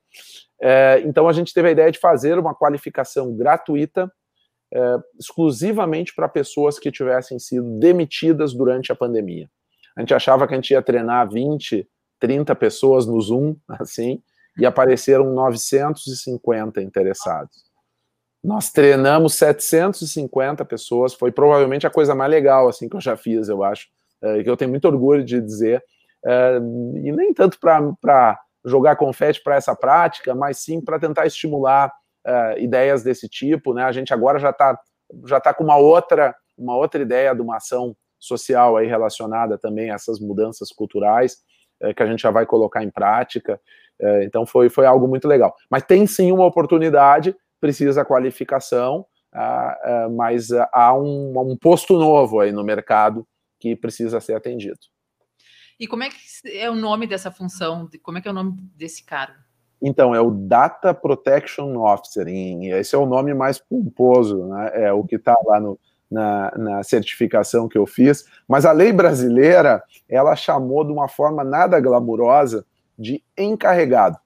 É, 0.60 1.02
então 1.04 1.28
a 1.28 1.32
gente 1.32 1.52
teve 1.52 1.68
a 1.68 1.72
ideia 1.72 1.92
de 1.92 1.98
fazer 1.98 2.38
uma 2.38 2.54
qualificação 2.54 3.34
gratuita 3.36 4.10
é, 4.72 4.96
exclusivamente 5.18 6.14
para 6.14 6.28
pessoas 6.28 6.78
que 6.78 6.90
tivessem 6.90 7.38
sido 7.38 7.78
demitidas 7.78 8.52
durante 8.52 8.92
a 8.92 8.96
pandemia. 8.96 9.48
A 9.96 10.00
gente 10.00 10.14
achava 10.14 10.46
que 10.46 10.54
a 10.54 10.56
gente 10.56 10.70
ia 10.70 10.82
treinar 10.82 11.28
20, 11.28 11.88
30 12.20 12.54
pessoas 12.54 13.06
no 13.06 13.20
Zoom, 13.20 13.56
assim, 13.68 14.22
e 14.58 14.66
apareceram 14.66 15.32
950 15.32 16.82
interessados. 16.82 17.68
Nós 18.42 18.70
treinamos 18.70 19.34
750 19.34 20.64
pessoas, 20.64 21.14
foi 21.14 21.32
provavelmente 21.32 21.86
a 21.86 21.90
coisa 21.90 22.14
mais 22.14 22.30
legal 22.30 22.68
assim 22.68 22.88
que 22.88 22.96
eu 22.96 23.00
já 23.00 23.16
fiz, 23.16 23.48
eu 23.48 23.64
acho, 23.64 23.88
é, 24.22 24.42
que 24.42 24.50
eu 24.50 24.56
tenho 24.56 24.70
muito 24.70 24.86
orgulho 24.86 25.24
de 25.24 25.40
dizer, 25.40 25.82
é, 26.24 26.56
e 26.56 27.12
nem 27.12 27.32
tanto 27.32 27.58
para 27.60 28.38
jogar 28.64 28.96
confete 28.96 29.42
para 29.42 29.56
essa 29.56 29.74
prática, 29.74 30.34
mas 30.34 30.58
sim 30.58 30.80
para 30.80 30.98
tentar 30.98 31.26
estimular 31.26 31.92
uh, 32.28 32.58
ideias 32.58 33.02
desse 33.02 33.28
tipo, 33.28 33.72
né? 33.72 33.84
A 33.84 33.92
gente 33.92 34.12
agora 34.12 34.38
já 34.38 34.50
está 34.50 34.78
já 35.26 35.40
tá 35.40 35.54
com 35.54 35.64
uma 35.64 35.76
outra, 35.76 36.34
uma 36.56 36.76
outra 36.76 37.00
ideia 37.02 37.34
de 37.34 37.40
uma 37.40 37.56
ação 37.56 37.96
social 38.18 38.76
aí 38.76 38.86
relacionada 38.86 39.56
também 39.56 39.90
a 39.90 39.94
essas 39.94 40.20
mudanças 40.20 40.70
culturais 40.70 41.38
uh, 41.82 41.94
que 41.94 42.02
a 42.02 42.06
gente 42.06 42.20
já 42.20 42.30
vai 42.30 42.44
colocar 42.44 42.82
em 42.82 42.90
prática. 42.90 43.60
Uh, 44.00 44.22
então 44.22 44.44
foi, 44.44 44.68
foi 44.68 44.86
algo 44.86 45.08
muito 45.08 45.26
legal. 45.26 45.54
Mas 45.70 45.82
tem 45.82 46.06
sim 46.06 46.32
uma 46.32 46.44
oportunidade, 46.44 47.34
precisa 47.60 48.04
qualificação, 48.04 49.06
uh, 49.34 50.10
mas 50.14 50.48
há 50.72 50.94
um, 50.94 51.32
um 51.38 51.56
posto 51.56 51.96
novo 51.98 52.40
aí 52.40 52.52
no 52.52 52.64
mercado 52.64 53.26
que 53.60 53.74
precisa 53.74 54.20
ser 54.20 54.34
atendido. 54.34 54.78
E 55.80 55.86
como 55.86 56.02
é 56.02 56.08
que 56.08 56.16
é 56.58 56.68
o 56.68 56.74
nome 56.74 57.06
dessa 57.06 57.30
função? 57.30 57.88
Como 58.02 58.18
é 58.18 58.20
que 58.20 58.26
é 58.26 58.30
o 58.30 58.34
nome 58.34 58.56
desse 58.74 59.04
cargo? 59.04 59.47
Então, 59.80 60.14
é 60.14 60.20
o 60.20 60.30
Data 60.30 60.92
Protection 60.92 61.76
Officer, 61.76 62.26
esse 62.28 62.94
é 62.94 62.98
o 62.98 63.06
nome 63.06 63.32
mais 63.32 63.58
pomposo, 63.58 64.44
né? 64.46 64.70
é 64.74 64.92
o 64.92 65.04
que 65.04 65.14
está 65.16 65.36
lá 65.46 65.60
no, 65.60 65.78
na, 66.10 66.52
na, 66.56 66.82
certificação 66.82 67.68
que 67.68 67.78
eu 67.78 67.86
fiz, 67.86 68.24
mas 68.48 68.64
a 68.64 68.72
lei 68.72 68.92
brasileira, 68.92 69.82
ela 70.08 70.34
chamou 70.34 70.84
de 70.84 70.92
uma 70.92 71.08
forma 71.08 71.44
nada 71.44 71.78
glamurosa 71.80 72.64
de 72.98 73.22
encarregado, 73.36 74.18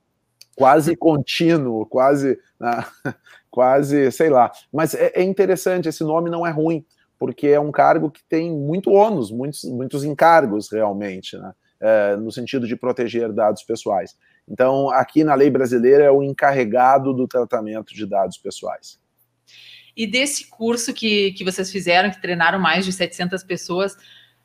quase 0.56 0.96
contínuo, 0.96 1.84
quase, 1.86 2.38
né? 2.58 2.84
quase, 3.50 4.10
sei 4.10 4.30
lá, 4.30 4.50
mas 4.72 4.94
é, 4.94 5.12
é 5.14 5.22
interessante, 5.22 5.86
esse 5.86 6.02
nome 6.02 6.30
não 6.30 6.46
é 6.46 6.50
ruim, 6.50 6.86
porque 7.18 7.48
é 7.48 7.60
um 7.60 7.70
cargo 7.70 8.10
que 8.10 8.24
tem 8.24 8.50
muito 8.50 8.90
ônus, 8.90 9.30
muitos, 9.30 9.64
muitos 9.64 10.04
encargos 10.04 10.72
realmente, 10.72 11.36
né? 11.36 11.52
É, 11.78 12.16
no 12.16 12.30
sentido 12.30 12.66
de 12.66 12.76
proteger 12.76 13.32
dados 13.32 13.64
pessoais. 13.64 14.16
Então, 14.48 14.90
aqui 14.90 15.24
na 15.24 15.34
lei 15.34 15.50
brasileira 15.50 16.04
é 16.04 16.10
o 16.10 16.22
encarregado 16.22 17.12
do 17.12 17.26
tratamento 17.26 17.94
de 17.94 18.06
dados 18.06 18.36
pessoais. 18.36 18.98
E 19.96 20.06
desse 20.06 20.48
curso 20.48 20.92
que, 20.92 21.32
que 21.32 21.44
vocês 21.44 21.70
fizeram, 21.70 22.10
que 22.10 22.20
treinaram 22.20 22.58
mais 22.58 22.84
de 22.84 22.92
700 22.92 23.44
pessoas, 23.44 23.96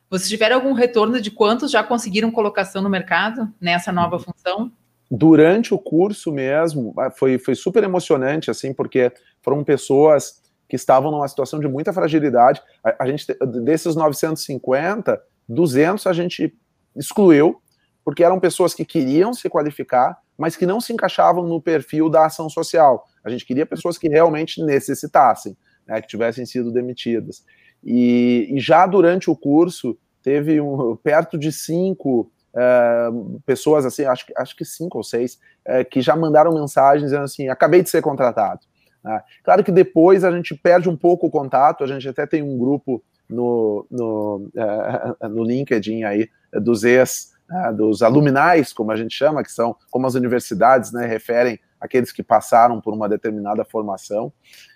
vocês 0.10 0.30
tiveram 0.30 0.58
algum 0.58 0.74
retorno 0.74 1.20
de 1.20 1.32
quantos 1.32 1.72
já 1.72 1.84
conseguiram 1.84 2.32
colocação 2.32 2.82
no 2.82 2.90
mercado 2.90 3.52
nessa 3.60 3.92
nova 3.92 4.20
função? 4.20 4.72
Durante 5.10 5.74
o 5.74 5.80
curso 5.80 6.32
mesmo, 6.32 6.94
ah, 6.98 7.10
foi, 7.10 7.38
foi 7.38 7.56
super 7.56 7.84
emocionante, 7.84 8.52
assim, 8.52 8.74
porque 8.74 9.12
foram 9.42 9.64
pessoas 9.64 10.42
que 10.68 10.76
estavam 10.76 11.12
numa 11.12 11.28
situação 11.28 11.60
de 11.60 11.68
muita 11.68 11.94
fragilidade. 11.94 12.62
A, 12.84 13.04
a 13.04 13.08
gente, 13.08 13.26
desses 13.64 13.96
950, 13.96 15.22
200 15.48 16.08
a 16.08 16.14
gente 16.14 16.54
excluiu, 16.94 17.62
porque 18.08 18.24
eram 18.24 18.40
pessoas 18.40 18.74
que 18.74 18.86
queriam 18.86 19.34
se 19.34 19.50
qualificar, 19.50 20.18
mas 20.38 20.56
que 20.56 20.66
não 20.66 20.80
se 20.80 20.94
encaixavam 20.94 21.46
no 21.46 21.62
perfil 21.62 22.10
da 22.10 22.26
ação 22.26 22.50
social. 22.50 23.06
A 23.22 23.30
gente 23.30 23.46
queria 23.46 23.66
pessoas 23.66 23.98
que 23.98 24.08
realmente 24.08 24.64
necessitassem, 24.64 25.58
né, 25.86 26.02
que 26.02 26.08
tivessem 26.08 26.46
sido 26.46 26.72
demitidas. 26.72 27.44
E, 27.84 28.48
e, 28.50 28.62
já 28.62 28.88
durante 28.88 29.30
o 29.30 29.36
curso, 29.36 29.98
teve 30.24 30.62
um, 30.62 30.96
perto 30.96 31.38
de 31.38 31.52
cinco 31.52 32.32
uh, 32.54 33.42
pessoas, 33.46 33.86
assim, 33.86 34.06
acho, 34.06 34.26
acho 34.38 34.56
que 34.56 34.64
cinco 34.64 35.00
ou 35.00 35.04
seis, 35.04 35.38
uh, 35.68 35.84
que 35.92 36.00
já 36.00 36.16
mandaram 36.16 36.54
mensagens 36.54 37.04
dizendo 37.04 37.26
assim: 37.26 37.50
acabei 37.50 37.84
de 37.84 37.90
ser 37.90 38.02
contratado. 38.02 38.62
Né? 39.04 39.22
Claro 39.44 39.66
que 39.66 39.72
depois 39.72 40.24
a 40.24 40.32
gente 40.32 40.56
perde 40.56 40.88
um 40.88 40.96
pouco 40.96 41.28
o 41.28 41.30
contato, 41.30 41.84
a 41.84 41.88
gente 41.88 42.08
até 42.08 42.26
tem 42.26 42.42
um 42.42 42.58
grupo 42.58 43.04
no, 43.28 43.86
no, 43.92 44.50
uh, 44.56 45.28
no 45.28 45.44
LinkedIn 45.44 46.04
aí 46.04 46.30
dos 46.54 46.86
ex 46.86 47.36
né, 47.50 47.74
dos 47.74 48.02
aluminais, 48.02 48.74
como 48.74 48.92
a 48.92 48.96
gente 48.96 49.16
chama, 49.16 49.44
que 49.44 49.52
são 49.52 49.76
como 49.90 50.08
as 50.08 50.16
universidades 50.16 50.92
né, 50.92 51.06
referem 51.06 51.60
aqueles 51.80 52.12
que 52.12 52.24
passaram 52.24 52.82
por 52.82 52.94
uma 52.94 53.08
determinada 53.08 53.64
formação, 53.64 54.32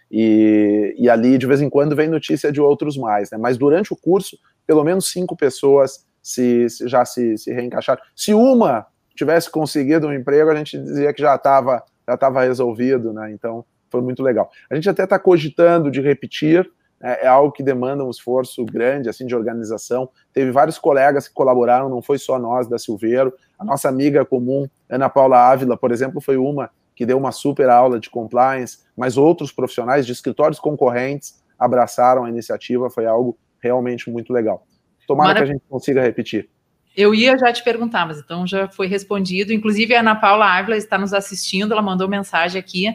e, 0.09 0.93
e 0.97 1.09
ali 1.09 1.37
de 1.37 1.47
vez 1.47 1.61
em 1.61 1.69
quando 1.69 1.95
vem 1.95 2.07
notícia 2.07 2.51
de 2.51 2.59
outros 2.61 2.97
mais, 2.97 3.31
né, 3.31 3.37
mas 3.37 3.57
durante 3.57 3.93
o 3.93 3.95
curso, 3.95 4.37
pelo 4.67 4.83
menos 4.83 5.09
cinco 5.09 5.35
pessoas 5.35 6.05
se, 6.21 6.69
se 6.69 6.87
já 6.87 7.03
se, 7.03 7.37
se 7.37 7.51
reencaixaram. 7.51 8.01
Se 8.15 8.33
uma 8.33 8.85
tivesse 9.15 9.49
conseguido 9.49 10.07
um 10.07 10.13
emprego, 10.13 10.49
a 10.49 10.55
gente 10.55 10.77
dizia 10.77 11.13
que 11.13 11.21
já 11.21 11.35
estava 11.35 11.83
já 12.07 12.15
estava 12.15 12.41
resolvido, 12.43 13.13
né? 13.13 13.31
Então 13.31 13.63
foi 13.89 14.01
muito 14.01 14.23
legal. 14.23 14.49
A 14.69 14.75
gente 14.75 14.89
até 14.89 15.03
está 15.03 15.19
cogitando 15.19 15.91
de 15.91 16.01
repetir, 16.01 16.69
é, 17.01 17.25
é, 17.25 17.27
algo 17.27 17.51
que 17.51 17.63
demanda 17.63 18.03
um 18.03 18.09
esforço 18.09 18.63
grande, 18.65 19.09
assim, 19.09 19.25
de 19.25 19.35
organização. 19.35 20.09
Teve 20.33 20.51
vários 20.51 20.77
colegas 20.77 21.27
que 21.27 21.33
colaboraram, 21.33 21.89
não 21.89 22.01
foi 22.01 22.17
só 22.17 22.37
nós 22.37 22.67
da 22.67 22.77
Silveiro. 22.77 23.33
A 23.57 23.65
nossa 23.65 23.89
amiga 23.89 24.23
comum, 24.23 24.67
Ana 24.89 25.09
Paula 25.09 25.37
Ávila, 25.37 25.75
por 25.75 25.91
exemplo, 25.91 26.21
foi 26.21 26.37
uma 26.37 26.69
que 26.95 27.05
deu 27.05 27.17
uma 27.17 27.31
super 27.31 27.69
aula 27.69 27.99
de 27.99 28.09
compliance, 28.09 28.79
mas 28.95 29.17
outros 29.17 29.51
profissionais 29.51 30.05
de 30.05 30.11
escritórios 30.11 30.59
concorrentes 30.59 31.41
abraçaram 31.57 32.25
a 32.25 32.29
iniciativa, 32.29 32.89
foi 32.89 33.05
algo 33.05 33.37
realmente 33.59 34.09
muito 34.09 34.31
legal. 34.31 34.65
Tomara 35.07 35.29
Mara... 35.29 35.39
que 35.39 35.43
a 35.49 35.53
gente 35.53 35.63
consiga 35.67 36.01
repetir. 36.01 36.49
Eu 36.95 37.15
ia 37.15 37.37
já 37.37 37.51
te 37.53 37.63
perguntar, 37.63 38.05
mas 38.05 38.19
então 38.19 38.45
já 38.45 38.67
foi 38.67 38.85
respondido. 38.85 39.53
Inclusive, 39.53 39.95
a 39.95 40.01
Ana 40.01 40.15
Paula 40.15 40.45
Ávila 40.45 40.75
está 40.75 40.97
nos 40.97 41.13
assistindo, 41.13 41.71
ela 41.71 41.81
mandou 41.81 42.07
mensagem 42.07 42.59
aqui. 42.59 42.87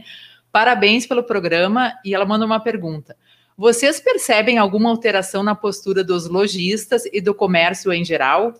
Parabéns 0.52 1.06
pelo 1.06 1.22
programa 1.22 1.92
e 2.04 2.14
ela 2.14 2.26
mandou 2.26 2.46
uma 2.46 2.60
pergunta. 2.60 3.16
Vocês 3.56 3.98
percebem 3.98 4.58
alguma 4.58 4.90
alteração 4.90 5.42
na 5.42 5.54
postura 5.54 6.04
dos 6.04 6.28
lojistas 6.28 7.04
e 7.10 7.22
do 7.22 7.34
comércio 7.34 7.90
em 7.90 8.04
geral? 8.04 8.54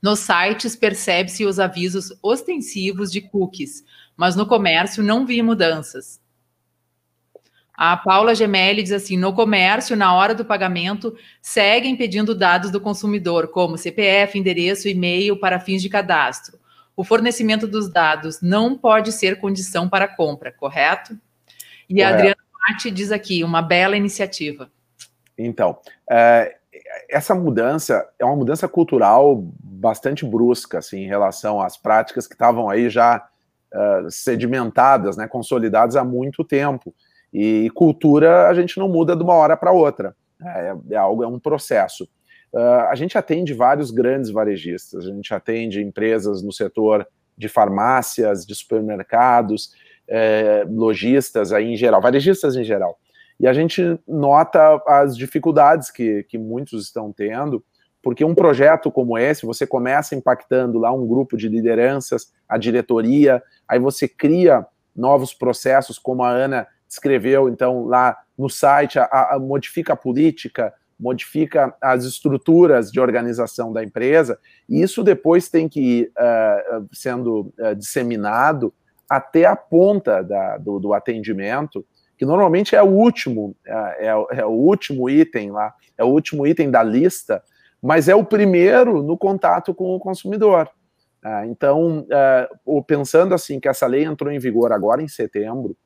Nos 0.00 0.20
sites 0.20 0.76
percebe-se 0.76 1.44
os 1.44 1.58
avisos 1.58 2.12
ostensivos 2.22 3.10
de 3.10 3.20
cookies, 3.20 3.82
mas 4.16 4.36
no 4.36 4.46
comércio 4.46 5.02
não 5.02 5.26
vi 5.26 5.42
mudanças. 5.42 6.22
A 7.76 7.96
Paula 7.96 8.36
Gemelli 8.36 8.84
diz 8.84 8.92
assim: 8.92 9.16
no 9.16 9.32
comércio, 9.32 9.96
na 9.96 10.14
hora 10.14 10.32
do 10.32 10.44
pagamento, 10.44 11.16
seguem 11.42 11.96
pedindo 11.96 12.36
dados 12.36 12.70
do 12.70 12.80
consumidor, 12.80 13.48
como 13.48 13.76
CPF, 13.76 14.38
endereço, 14.38 14.88
e-mail 14.88 15.40
para 15.40 15.58
fins 15.58 15.82
de 15.82 15.88
cadastro. 15.88 16.56
O 16.96 17.02
fornecimento 17.02 17.66
dos 17.66 17.88
dados 17.88 18.40
não 18.40 18.78
pode 18.78 19.10
ser 19.10 19.40
condição 19.40 19.88
para 19.88 20.06
compra, 20.06 20.52
correto? 20.52 21.18
E 21.88 21.94
correto. 21.94 22.04
a 22.04 22.14
Adriana 22.14 22.43
Mate 22.68 22.90
diz 22.90 23.12
aqui, 23.12 23.44
uma 23.44 23.60
bela 23.60 23.96
iniciativa. 23.96 24.70
Então, 25.36 25.78
é, 26.10 26.56
essa 27.08 27.34
mudança 27.34 28.08
é 28.18 28.24
uma 28.24 28.36
mudança 28.36 28.66
cultural 28.68 29.36
bastante 29.60 30.24
brusca, 30.24 30.78
assim, 30.78 31.02
em 31.02 31.06
relação 31.06 31.60
às 31.60 31.76
práticas 31.76 32.26
que 32.26 32.34
estavam 32.34 32.70
aí 32.70 32.88
já 32.88 33.26
uh, 33.72 34.10
sedimentadas, 34.10 35.16
né, 35.16 35.26
consolidadas 35.26 35.96
há 35.96 36.04
muito 36.04 36.42
tempo. 36.44 36.94
E 37.32 37.68
cultura 37.74 38.48
a 38.48 38.54
gente 38.54 38.78
não 38.78 38.88
muda 38.88 39.16
de 39.16 39.22
uma 39.22 39.34
hora 39.34 39.56
para 39.56 39.72
outra. 39.72 40.16
É, 40.42 40.76
é, 40.90 40.96
algo, 40.96 41.22
é 41.22 41.26
um 41.26 41.38
processo. 41.38 42.04
Uh, 42.52 42.86
a 42.88 42.94
gente 42.94 43.18
atende 43.18 43.52
vários 43.52 43.90
grandes 43.90 44.30
varejistas, 44.30 45.06
a 45.06 45.10
gente 45.10 45.34
atende 45.34 45.82
empresas 45.82 46.42
no 46.42 46.52
setor 46.52 47.06
de 47.36 47.48
farmácias, 47.48 48.46
de 48.46 48.54
supermercados, 48.54 49.72
é, 50.08 50.64
lojistas 50.68 51.52
aí 51.52 51.72
em 51.72 51.76
geral, 51.76 52.00
varejistas 52.00 52.56
em 52.56 52.64
geral. 52.64 52.98
E 53.38 53.46
a 53.46 53.52
gente 53.52 53.98
nota 54.06 54.80
as 54.86 55.16
dificuldades 55.16 55.90
que, 55.90 56.22
que 56.24 56.38
muitos 56.38 56.84
estão 56.84 57.12
tendo, 57.12 57.64
porque 58.02 58.24
um 58.24 58.34
projeto 58.34 58.90
como 58.90 59.18
esse, 59.18 59.46
você 59.46 59.66
começa 59.66 60.14
impactando 60.14 60.78
lá 60.78 60.92
um 60.92 61.06
grupo 61.06 61.36
de 61.36 61.48
lideranças, 61.48 62.32
a 62.48 62.58
diretoria, 62.58 63.42
aí 63.66 63.78
você 63.78 64.06
cria 64.06 64.64
novos 64.94 65.34
processos, 65.34 65.98
como 65.98 66.22
a 66.22 66.30
Ana 66.30 66.66
escreveu, 66.88 67.48
então, 67.48 67.86
lá 67.86 68.16
no 68.38 68.48
site, 68.48 68.98
a, 68.98 69.06
a, 69.32 69.38
modifica 69.38 69.94
a 69.94 69.96
política, 69.96 70.72
modifica 71.00 71.74
as 71.80 72.04
estruturas 72.04 72.92
de 72.92 73.00
organização 73.00 73.72
da 73.72 73.82
empresa, 73.82 74.38
e 74.68 74.82
isso 74.82 75.02
depois 75.02 75.48
tem 75.48 75.68
que 75.68 75.80
ir 75.80 76.12
uh, 76.18 76.88
sendo 76.92 77.52
uh, 77.58 77.74
disseminado 77.74 78.72
até 79.08 79.44
a 79.44 79.56
ponta 79.56 80.22
da, 80.22 80.58
do, 80.58 80.78
do, 80.78 80.94
atendimento, 80.94 81.84
que 82.16 82.24
normalmente 82.24 82.74
é 82.74 82.82
o 82.82 82.88
último, 82.88 83.54
é, 83.66 84.08
é, 84.08 84.40
é, 84.40 84.44
o 84.44 84.50
último 84.50 85.08
item 85.08 85.50
lá, 85.50 85.74
é 85.96 86.04
o 86.04 86.08
último 86.08 86.46
item 86.46 86.70
da 86.70 86.82
lista, 86.82 87.42
mas 87.82 88.08
é 88.08 88.14
o 88.14 88.24
primeiro 88.24 89.02
no 89.02 89.16
contato 89.16 89.74
com 89.74 89.94
o 89.94 90.00
consumidor. 90.00 90.68
Uh, 91.24 91.46
então, 91.46 92.06
pensando 92.86 93.34
assim 93.34 93.58
que 93.58 93.68
essa 93.68 93.86
lei 93.86 94.04
entrou 94.04 94.30
em 94.30 94.38
vigor 94.38 94.72
agora 94.72 95.02
em 95.02 95.08
setembro, 95.08 95.76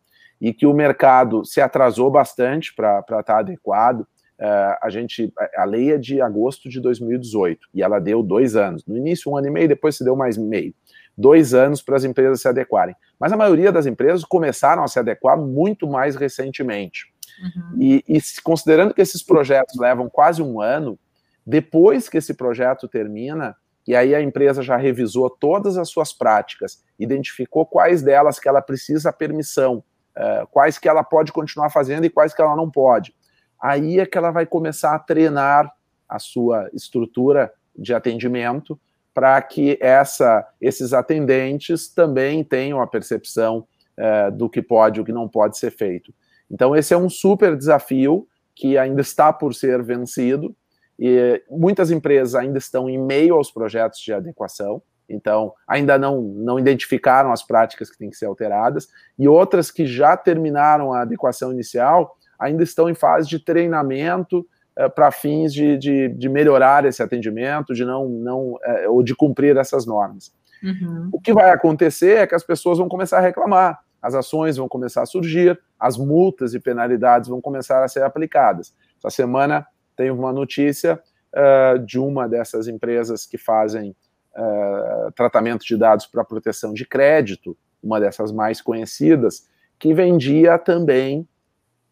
e 0.41 0.53
que 0.53 0.67
o 0.67 0.75
mercado 0.75 1.45
se 1.45 1.61
atrasou 1.61 2.11
bastante 2.11 2.73
para 2.75 3.01
estar 3.01 3.23
tá 3.23 3.39
adequado, 3.39 4.07
Uh, 4.41 4.79
a 4.81 4.89
gente, 4.89 5.33
a 5.57 5.65
lei 5.65 5.93
é 5.93 5.99
de 5.99 6.21
agosto 6.21 6.69
de 6.69 6.81
2018 6.81 7.67
e 7.75 7.83
ela 7.83 7.99
deu 7.99 8.23
dois 8.23 8.55
anos. 8.55 8.87
No 8.87 8.97
início, 8.97 9.33
um 9.33 9.37
ano 9.37 9.49
e 9.49 9.51
meio, 9.51 9.67
depois 9.67 9.97
se 9.97 10.05
deu 10.05 10.15
mais 10.15 10.39
meio. 10.39 10.73
Dois 11.19 11.53
anos 11.53 11.83
para 11.83 11.97
as 11.97 12.05
empresas 12.05 12.41
se 12.41 12.49
adequarem. 12.49 12.95
Mas 13.19 13.33
a 13.33 13.37
maioria 13.37 13.73
das 13.73 13.87
empresas 13.87 14.25
começaram 14.25 14.85
a 14.85 14.89
se 14.89 14.99
adequar 14.99 15.37
muito 15.37 15.89
mais 15.89 16.15
recentemente. 16.15 17.13
Uhum. 17.43 17.81
E, 17.81 18.05
e 18.09 18.21
considerando 18.43 18.95
que 18.95 19.03
esses 19.03 19.23
projetos 19.23 19.77
levam 19.79 20.09
quase 20.09 20.43
um 20.43 20.61
ano, 20.61 20.99
depois 21.45 22.09
que 22.09 22.19
esse 22.19 22.35
projeto 22.35 22.87
termina, 22.87 23.57
e 23.87 23.97
aí 23.97 24.15
a 24.15 24.23
empresa 24.23 24.63
já 24.63 24.77
revisou 24.77 25.29
todas 25.29 25.77
as 25.77 25.89
suas 25.89 26.13
práticas, 26.13 26.83
identificou 26.99 27.67
quais 27.67 28.03
delas 28.03 28.39
que 28.39 28.49
ela 28.49 28.63
precisa 28.63 29.13
permissão, 29.13 29.83
uh, 30.17 30.47
quais 30.53 30.79
que 30.79 30.89
ela 30.89 31.03
pode 31.03 31.33
continuar 31.33 31.71
fazendo 31.71 32.05
e 32.05 32.11
quais 32.11 32.33
que 32.33 32.41
ela 32.41 32.55
não 32.55 32.71
pode 32.71 33.13
aí 33.61 33.99
é 33.99 34.07
que 34.07 34.17
ela 34.17 34.31
vai 34.31 34.47
começar 34.47 34.95
a 34.95 34.99
treinar 34.99 35.73
a 36.09 36.19
sua 36.19 36.71
estrutura 36.73 37.53
de 37.77 37.93
atendimento 37.93 38.79
para 39.19 39.43
que 39.43 39.77
essa, 39.81 40.47
esses 40.61 40.93
atendentes 40.93 41.89
também 41.89 42.45
tenham 42.45 42.81
a 42.81 42.87
percepção 42.87 43.67
é, 43.97 44.31
do 44.31 44.49
que 44.49 44.63
pode 44.63 45.01
e 45.01 45.03
o 45.03 45.05
que 45.05 45.11
não 45.11 45.29
pode 45.29 45.59
ser 45.59 45.73
feito. 45.73 46.15
Então, 46.49 46.77
esse 46.77 46.95
é 46.95 46.97
um 46.97 47.11
super 47.11 47.57
desafio 47.57 48.29
que 48.55 48.79
ainda 48.79 49.01
está 49.01 49.33
por 49.33 49.53
ser 49.57 49.83
vencido, 49.83 50.55
e 50.97 51.43
muitas 51.51 51.91
empresas 51.91 52.37
ainda 52.37 52.59
estão 52.59 52.89
em 52.89 52.97
meio 52.97 53.35
aos 53.35 53.51
projetos 53.51 53.99
de 53.99 54.13
adequação, 54.13 54.81
então 55.09 55.53
ainda 55.67 55.99
não, 55.99 56.23
não 56.23 56.57
identificaram 56.57 57.33
as 57.33 57.43
práticas 57.43 57.91
que 57.91 57.99
têm 57.99 58.11
que 58.11 58.17
ser 58.17 58.27
alteradas, 58.27 58.87
e 59.19 59.27
outras 59.27 59.69
que 59.69 59.85
já 59.85 60.17
terminaram 60.17 60.93
a 60.93 61.01
adequação 61.01 61.51
inicial 61.51 62.17
ainda 62.39 62.63
estão 62.63 62.89
em 62.89 62.95
fase 62.95 63.29
de 63.29 63.41
treinamento 63.41 64.47
para 64.95 65.11
fins 65.11 65.53
de, 65.53 65.77
de, 65.77 66.09
de, 66.09 66.29
melhorar 66.29 66.85
esse 66.85 67.03
atendimento, 67.03 67.75
de 67.75 67.85
não, 67.85 68.09
não 68.09 68.59
é, 68.63 68.89
ou 68.89 69.03
de 69.03 69.15
cumprir 69.15 69.57
essas 69.57 69.85
normas. 69.85 70.33
Uhum. 70.63 71.09
O 71.13 71.21
que 71.21 71.33
vai 71.33 71.51
acontecer 71.51 72.19
é 72.19 72.27
que 72.27 72.35
as 72.35 72.45
pessoas 72.45 72.79
vão 72.79 72.89
começar 72.89 73.19
a 73.19 73.21
reclamar, 73.21 73.81
as 74.01 74.15
ações 74.15 74.57
vão 74.57 74.69
começar 74.69 75.03
a 75.03 75.07
surgir, 75.07 75.59
as 75.79 75.97
multas 75.97 76.55
e 76.55 76.61
penalidades 76.61 77.29
vão 77.29 77.41
começar 77.41 77.83
a 77.83 77.89
ser 77.89 78.03
aplicadas. 78.03 78.73
Essa 78.99 79.11
semana 79.11 79.67
tem 79.97 80.11
uma 80.11 80.33
notícia 80.33 81.01
uh, 81.35 81.79
de 81.81 81.99
uma 81.99 82.29
dessas 82.29 82.69
empresas 82.69 83.27
que 83.27 83.37
fazem 83.37 83.97
uh, 84.37 85.13
tratamento 85.13 85.65
de 85.65 85.77
dados 85.77 86.07
para 86.07 86.25
proteção 86.25 86.73
de 86.73 86.87
crédito, 86.87 87.57
uma 87.83 87.99
dessas 87.99 88.31
mais 88.31 88.61
conhecidas, 88.61 89.49
que 89.79 89.93
vendia 89.93 90.59
também 90.59 91.29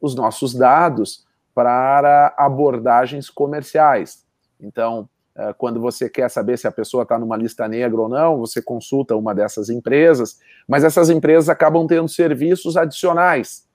os 0.01 0.15
nossos 0.15 0.55
dados 0.55 1.26
para 1.57 2.35
abordagens 2.37 3.31
comerciais. 3.31 4.27
Então, 4.61 5.09
é, 5.35 5.55
quando 5.55 5.81
você 5.81 6.07
quer 6.07 6.29
saber 6.29 6.59
se 6.59 6.69
a 6.69 6.71
pessoa 6.71 7.03
está 7.03 7.19
numa 7.19 7.35
lista 7.35 7.67
negra 7.67 7.99
ou 7.99 8.11
não, 8.11 8.37
você 8.37 8.61
consulta 8.61 9.17
uma 9.17 9.35
dessas 9.35 9.71
empresas, 9.71 10.39
mas 10.69 10.85
essas 10.85 11.09
empresas 11.09 11.49
acabam 11.49 11.87
tendo 11.87 12.09
serviços 12.09 12.77
adicionais, 12.77 13.67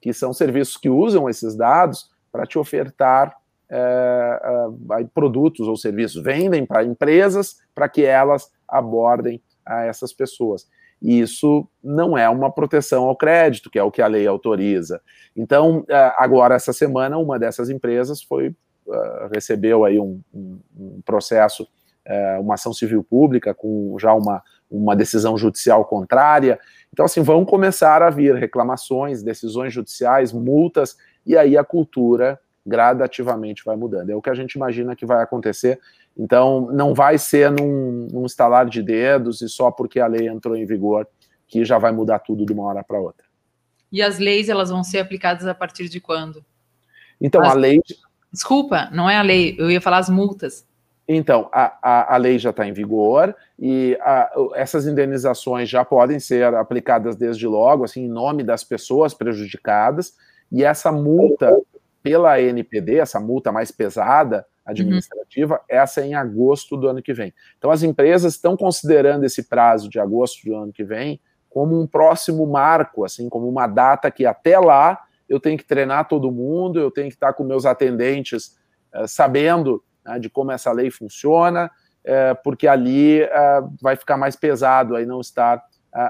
que 0.00 0.12
são 0.12 0.32
serviços 0.32 0.76
que 0.76 0.88
usam 0.88 1.28
esses 1.28 1.56
dados 1.56 2.08
para 2.30 2.46
te 2.46 2.56
ofertar 2.56 3.36
é, 3.68 4.40
é, 4.92 5.04
produtos 5.12 5.66
ou 5.66 5.76
serviços, 5.76 6.22
vendem 6.22 6.64
para 6.64 6.84
empresas 6.84 7.56
para 7.74 7.88
que 7.88 8.04
elas 8.04 8.48
abordem 8.68 9.42
a 9.66 9.82
essas 9.86 10.12
pessoas. 10.12 10.68
E 11.02 11.20
isso 11.20 11.68
não 11.82 12.16
é 12.16 12.28
uma 12.28 12.50
proteção 12.50 13.04
ao 13.04 13.16
crédito, 13.16 13.70
que 13.70 13.78
é 13.78 13.82
o 13.82 13.90
que 13.90 14.00
a 14.02 14.06
lei 14.06 14.26
autoriza. 14.26 15.00
Então, 15.36 15.84
é, 15.88 16.12
agora, 16.16 16.54
essa 16.54 16.72
semana, 16.72 17.18
uma 17.18 17.38
dessas 17.38 17.68
empresas 17.68 18.22
foi 18.22 18.54
é, 18.86 19.28
recebeu 19.32 19.84
aí 19.84 19.98
um, 19.98 20.20
um, 20.34 21.00
processo, 21.04 21.66
é, 22.04 22.38
uma 22.38 22.54
ação 22.54 22.72
civil 22.72 23.02
pública 23.02 23.54
com 23.54 23.96
já 23.98 24.12
uma, 24.12 24.42
uma 24.70 24.94
decisão 24.94 25.38
judicial 25.38 25.84
contrária. 25.86 26.58
Então, 26.92 27.06
assim, 27.06 27.22
vão 27.22 27.44
começar 27.44 28.02
a 28.02 28.10
vir 28.10 28.34
reclamações, 28.34 29.22
decisões 29.22 29.72
judiciais, 29.72 30.32
multas, 30.32 30.96
e 31.24 31.36
aí 31.36 31.56
a 31.56 31.64
cultura 31.64 32.38
gradativamente 32.66 33.62
vai 33.64 33.76
mudando. 33.76 34.10
É 34.10 34.16
o 34.16 34.22
que 34.22 34.30
a 34.30 34.34
gente 34.34 34.52
imagina 34.54 34.96
que 34.96 35.06
vai 35.06 35.22
acontecer 35.22 35.80
então, 36.16 36.68
não 36.72 36.94
vai 36.94 37.18
ser 37.18 37.50
num, 37.50 38.08
num 38.10 38.24
estalar 38.24 38.68
de 38.68 38.82
dedos 38.82 39.42
e 39.42 39.48
só 39.48 39.70
porque 39.70 39.98
a 39.98 40.06
lei 40.06 40.28
entrou 40.28 40.56
em 40.56 40.64
vigor 40.64 41.06
que 41.46 41.64
já 41.64 41.78
vai 41.78 41.92
mudar 41.92 42.20
tudo 42.20 42.46
de 42.46 42.52
uma 42.52 42.64
hora 42.64 42.84
para 42.84 42.98
outra. 42.98 43.24
E 43.90 44.00
as 44.00 44.18
leis, 44.18 44.48
elas 44.48 44.70
vão 44.70 44.82
ser 44.82 44.98
aplicadas 44.98 45.46
a 45.46 45.54
partir 45.54 45.88
de 45.88 46.00
quando? 46.00 46.44
Então, 47.20 47.42
as... 47.42 47.52
a 47.52 47.54
lei. 47.54 47.80
Desculpa, 48.32 48.88
não 48.92 49.08
é 49.08 49.16
a 49.16 49.22
lei, 49.22 49.54
eu 49.58 49.70
ia 49.70 49.80
falar 49.80 49.98
as 49.98 50.08
multas. 50.08 50.66
Então, 51.06 51.48
a, 51.52 51.76
a, 51.82 52.14
a 52.14 52.16
lei 52.16 52.38
já 52.38 52.50
está 52.50 52.66
em 52.66 52.72
vigor 52.72 53.36
e 53.58 53.96
a, 54.00 54.30
essas 54.54 54.86
indenizações 54.86 55.68
já 55.68 55.84
podem 55.84 56.18
ser 56.18 56.54
aplicadas 56.54 57.14
desde 57.14 57.46
logo, 57.46 57.84
assim, 57.84 58.04
em 58.04 58.08
nome 58.08 58.42
das 58.42 58.64
pessoas 58.64 59.12
prejudicadas, 59.12 60.14
e 60.50 60.64
essa 60.64 60.90
multa 60.90 61.54
pela 62.02 62.40
NPD, 62.40 62.96
essa 62.96 63.20
multa 63.20 63.52
mais 63.52 63.70
pesada, 63.70 64.46
administrativa, 64.64 65.54
uhum. 65.54 65.60
essa 65.68 66.00
é 66.00 66.06
em 66.06 66.14
agosto 66.14 66.76
do 66.76 66.88
ano 66.88 67.02
que 67.02 67.12
vem. 67.12 67.34
Então, 67.58 67.70
as 67.70 67.82
empresas 67.82 68.34
estão 68.34 68.56
considerando 68.56 69.24
esse 69.24 69.42
prazo 69.42 69.88
de 69.88 70.00
agosto 70.00 70.44
do 70.44 70.54
ano 70.54 70.72
que 70.72 70.84
vem 70.84 71.20
como 71.54 71.80
um 71.80 71.86
próximo 71.86 72.44
marco, 72.46 73.04
assim, 73.04 73.28
como 73.28 73.48
uma 73.48 73.68
data 73.68 74.10
que 74.10 74.26
até 74.26 74.58
lá 74.58 74.98
eu 75.28 75.38
tenho 75.38 75.56
que 75.56 75.64
treinar 75.64 76.08
todo 76.08 76.32
mundo, 76.32 76.80
eu 76.80 76.90
tenho 76.90 77.08
que 77.08 77.14
estar 77.14 77.32
com 77.32 77.44
meus 77.44 77.64
atendentes 77.64 78.56
uh, 78.92 79.06
sabendo 79.06 79.82
né, 80.04 80.18
de 80.18 80.28
como 80.28 80.50
essa 80.50 80.72
lei 80.72 80.90
funciona, 80.90 81.70
uh, 82.04 82.42
porque 82.42 82.66
ali 82.66 83.22
uh, 83.22 83.72
vai 83.80 83.94
ficar 83.94 84.16
mais 84.16 84.34
pesado 84.34 84.96
aí 84.96 85.06
não 85.06 85.20
estar 85.20 85.62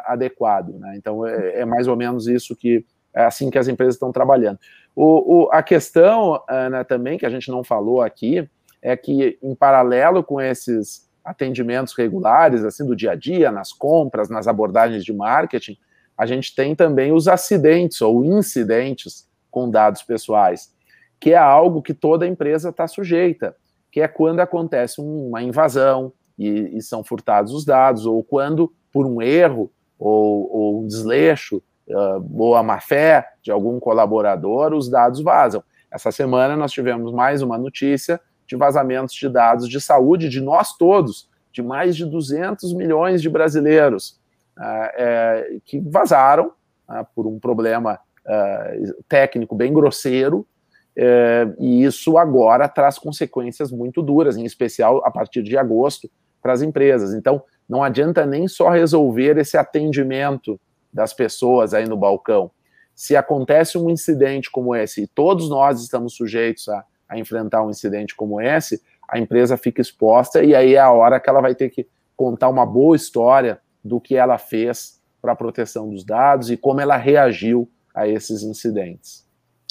adequado. 0.06 0.78
Né? 0.78 0.94
Então, 0.96 1.26
é, 1.26 1.60
é, 1.60 1.64
mais 1.66 1.86
ou 1.86 1.94
menos 1.94 2.26
isso 2.26 2.56
que 2.56 2.86
é 3.14 3.24
assim 3.26 3.50
que 3.50 3.58
as 3.58 3.68
empresas 3.68 3.96
estão 3.96 4.10
trabalhando. 4.10 4.58
O, 4.94 5.44
o, 5.44 5.48
a 5.50 5.62
questão, 5.62 6.42
Ana, 6.48 6.84
também, 6.84 7.18
que 7.18 7.26
a 7.26 7.30
gente 7.30 7.50
não 7.50 7.64
falou 7.64 8.00
aqui, 8.00 8.48
é 8.80 8.96
que, 8.96 9.38
em 9.42 9.54
paralelo 9.54 10.22
com 10.22 10.40
esses 10.40 11.08
atendimentos 11.24 11.94
regulares, 11.96 12.64
assim, 12.64 12.86
do 12.86 12.94
dia 12.94 13.12
a 13.12 13.14
dia, 13.14 13.50
nas 13.50 13.72
compras, 13.72 14.28
nas 14.28 14.46
abordagens 14.46 15.04
de 15.04 15.12
marketing, 15.12 15.76
a 16.16 16.26
gente 16.26 16.54
tem 16.54 16.74
também 16.74 17.12
os 17.12 17.26
acidentes 17.26 18.00
ou 18.02 18.24
incidentes 18.24 19.26
com 19.50 19.70
dados 19.70 20.02
pessoais, 20.02 20.72
que 21.18 21.32
é 21.32 21.38
algo 21.38 21.82
que 21.82 21.94
toda 21.94 22.26
empresa 22.26 22.68
está 22.68 22.86
sujeita, 22.86 23.56
que 23.90 24.00
é 24.00 24.08
quando 24.08 24.40
acontece 24.40 25.00
uma 25.00 25.42
invasão 25.42 26.12
e, 26.38 26.76
e, 26.76 26.82
são 26.82 27.02
furtados 27.02 27.52
os 27.52 27.64
dados, 27.64 28.06
ou 28.06 28.22
quando, 28.22 28.72
por 28.92 29.06
um 29.06 29.22
erro 29.22 29.70
ou, 29.98 30.50
ou 30.52 30.82
um 30.82 30.86
desleixo, 30.86 31.62
uh, 31.88 32.24
ou 32.34 32.54
a 32.54 32.62
má 32.62 32.80
fé 32.80 33.26
de 33.42 33.50
algum 33.50 33.78
colaborador, 33.78 34.72
os 34.72 34.88
dados 34.88 35.20
vazam. 35.22 35.62
Essa 35.90 36.10
semana 36.10 36.56
nós 36.56 36.72
tivemos 36.72 37.12
mais 37.12 37.42
uma 37.42 37.56
notícia 37.58 38.20
de 38.46 38.56
vazamentos 38.56 39.14
de 39.14 39.28
dados 39.28 39.68
de 39.68 39.80
saúde 39.80 40.28
de 40.28 40.40
nós 40.40 40.76
todos, 40.76 41.28
de 41.52 41.62
mais 41.62 41.96
de 41.96 42.04
200 42.04 42.74
milhões 42.74 43.22
de 43.22 43.30
brasileiros, 43.30 44.20
uh, 44.58 44.90
é, 44.96 45.58
que 45.64 45.78
vazaram 45.80 46.52
uh, 46.88 47.06
por 47.14 47.26
um 47.26 47.38
problema 47.38 47.98
técnico 49.06 49.54
bem 49.54 49.70
grosseiro, 49.70 50.46
e 51.58 51.84
isso 51.84 52.16
agora 52.16 52.66
traz 52.66 52.98
consequências 52.98 53.70
muito 53.70 54.00
duras, 54.00 54.38
em 54.38 54.46
especial 54.46 55.04
a 55.04 55.10
partir 55.10 55.42
de 55.42 55.58
agosto, 55.58 56.10
para 56.40 56.54
as 56.54 56.62
empresas. 56.62 57.12
Então, 57.12 57.42
não 57.68 57.82
adianta 57.82 58.24
nem 58.24 58.48
só 58.48 58.70
resolver 58.70 59.36
esse 59.36 59.58
atendimento 59.58 60.58
das 60.94 61.12
pessoas 61.12 61.74
aí 61.74 61.88
no 61.88 61.96
balcão. 61.96 62.50
Se 62.94 63.16
acontece 63.16 63.76
um 63.76 63.90
incidente 63.90 64.48
como 64.50 64.74
esse, 64.74 65.02
e 65.02 65.06
todos 65.08 65.50
nós 65.50 65.82
estamos 65.82 66.14
sujeitos 66.14 66.68
a, 66.68 66.84
a 67.08 67.18
enfrentar 67.18 67.64
um 67.64 67.70
incidente 67.70 68.14
como 68.14 68.40
esse, 68.40 68.80
a 69.08 69.18
empresa 69.18 69.56
fica 69.56 69.82
exposta 69.82 70.42
e 70.42 70.54
aí 70.54 70.76
é 70.76 70.80
a 70.80 70.90
hora 70.90 71.18
que 71.18 71.28
ela 71.28 71.40
vai 71.40 71.54
ter 71.54 71.68
que 71.70 71.86
contar 72.16 72.48
uma 72.48 72.64
boa 72.64 72.94
história 72.94 73.60
do 73.84 74.00
que 74.00 74.14
ela 74.14 74.38
fez 74.38 75.00
para 75.20 75.32
a 75.32 75.36
proteção 75.36 75.90
dos 75.90 76.04
dados 76.04 76.50
e 76.50 76.56
como 76.56 76.80
ela 76.80 76.96
reagiu 76.96 77.68
a 77.94 78.06
esses 78.06 78.42
incidentes. 78.42 79.26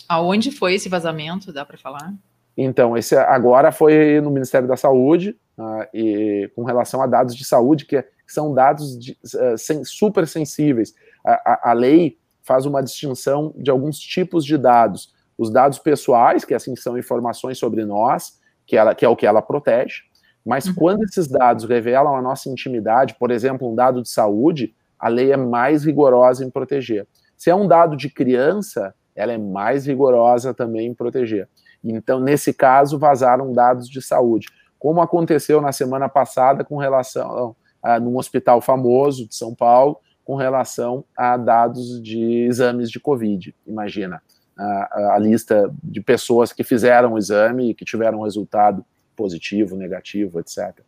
Aonde 0.07 0.51
foi 0.51 0.75
esse 0.75 0.89
vazamento? 0.89 1.53
Dá 1.53 1.65
para 1.65 1.77
falar? 1.77 2.13
Então, 2.55 2.95
esse 2.95 3.15
agora 3.15 3.71
foi 3.71 4.21
no 4.21 4.29
Ministério 4.29 4.67
da 4.67 4.77
Saúde, 4.77 5.35
uh, 5.57 5.87
e, 5.93 6.51
com 6.55 6.63
relação 6.63 7.01
a 7.01 7.07
dados 7.07 7.35
de 7.35 7.43
saúde, 7.43 7.85
que, 7.85 8.03
são 8.27 8.53
dados 8.53 8.97
de, 8.97 9.17
uh, 9.35 9.57
sen, 9.57 9.83
super 9.83 10.27
sensíveis. 10.27 10.93
A, 11.25 11.69
a, 11.69 11.71
a, 11.71 11.73
lei 11.73 12.17
faz 12.41 12.65
uma 12.65 12.81
distinção 12.81 13.53
de 13.55 13.71
alguns 13.71 13.97
tipos 13.99 14.45
de 14.45 14.57
dados. 14.57 15.13
Os 15.37 15.49
dados 15.49 15.79
pessoais, 15.79 16.45
que 16.45 16.53
assim 16.53 16.75
são 16.75 16.97
informações 16.97 17.57
sobre 17.57 17.85
nós, 17.85 18.39
que, 18.65 18.77
ela, 18.77 18.93
que 18.93 19.05
é 19.05 19.09
o 19.09 19.15
que 19.15 19.25
ela 19.25 19.41
protege, 19.41 20.01
mas 20.45 20.65
uhum. 20.67 20.75
quando 20.75 21.03
esses 21.03 21.27
dados 21.27 21.65
revelam 21.65 22.15
a 22.15 22.21
nossa 22.21 22.49
intimidade, 22.49 23.15
por 23.17 23.31
exemplo, 23.31 23.71
um 23.71 23.75
dado 23.75 24.01
de 24.01 24.09
saúde, 24.09 24.75
a 24.99 25.07
lei 25.07 25.31
é 25.31 25.37
mais 25.37 25.85
rigorosa 25.85 26.43
em 26.45 26.49
proteger. 26.49 27.07
Se 27.37 27.49
é 27.49 27.55
um 27.55 27.67
dado 27.67 27.95
de 27.95 28.09
criança, 28.09 28.93
ela 29.15 29.31
é 29.31 29.37
mais 29.37 29.85
rigorosa 29.85 30.53
também 30.53 30.87
em 30.87 30.93
proteger. 30.93 31.47
Então, 31.83 32.19
nesse 32.19 32.53
caso, 32.53 32.97
vazaram 32.97 33.51
dados 33.51 33.89
de 33.89 34.01
saúde, 34.01 34.47
como 34.79 35.01
aconteceu 35.01 35.61
na 35.61 35.71
semana 35.71 36.07
passada 36.07 36.63
com 36.63 36.77
relação 36.77 37.55
a, 37.81 37.99
num 37.99 38.17
hospital 38.17 38.61
famoso 38.61 39.27
de 39.27 39.35
São 39.35 39.53
Paulo, 39.53 39.97
com 40.23 40.35
relação 40.35 41.03
a 41.17 41.35
dados 41.37 42.01
de 42.01 42.45
exames 42.45 42.89
de 42.89 42.99
Covid. 42.99 43.53
Imagina 43.67 44.21
a, 44.57 45.15
a 45.15 45.19
lista 45.19 45.73
de 45.83 46.01
pessoas 46.01 46.53
que 46.53 46.63
fizeram 46.63 47.13
o 47.13 47.17
exame 47.17 47.71
e 47.71 47.73
que 47.73 47.85
tiveram 47.85 48.21
resultado 48.21 48.85
positivo, 49.15 49.75
negativo, 49.75 50.39
etc. 50.39 50.79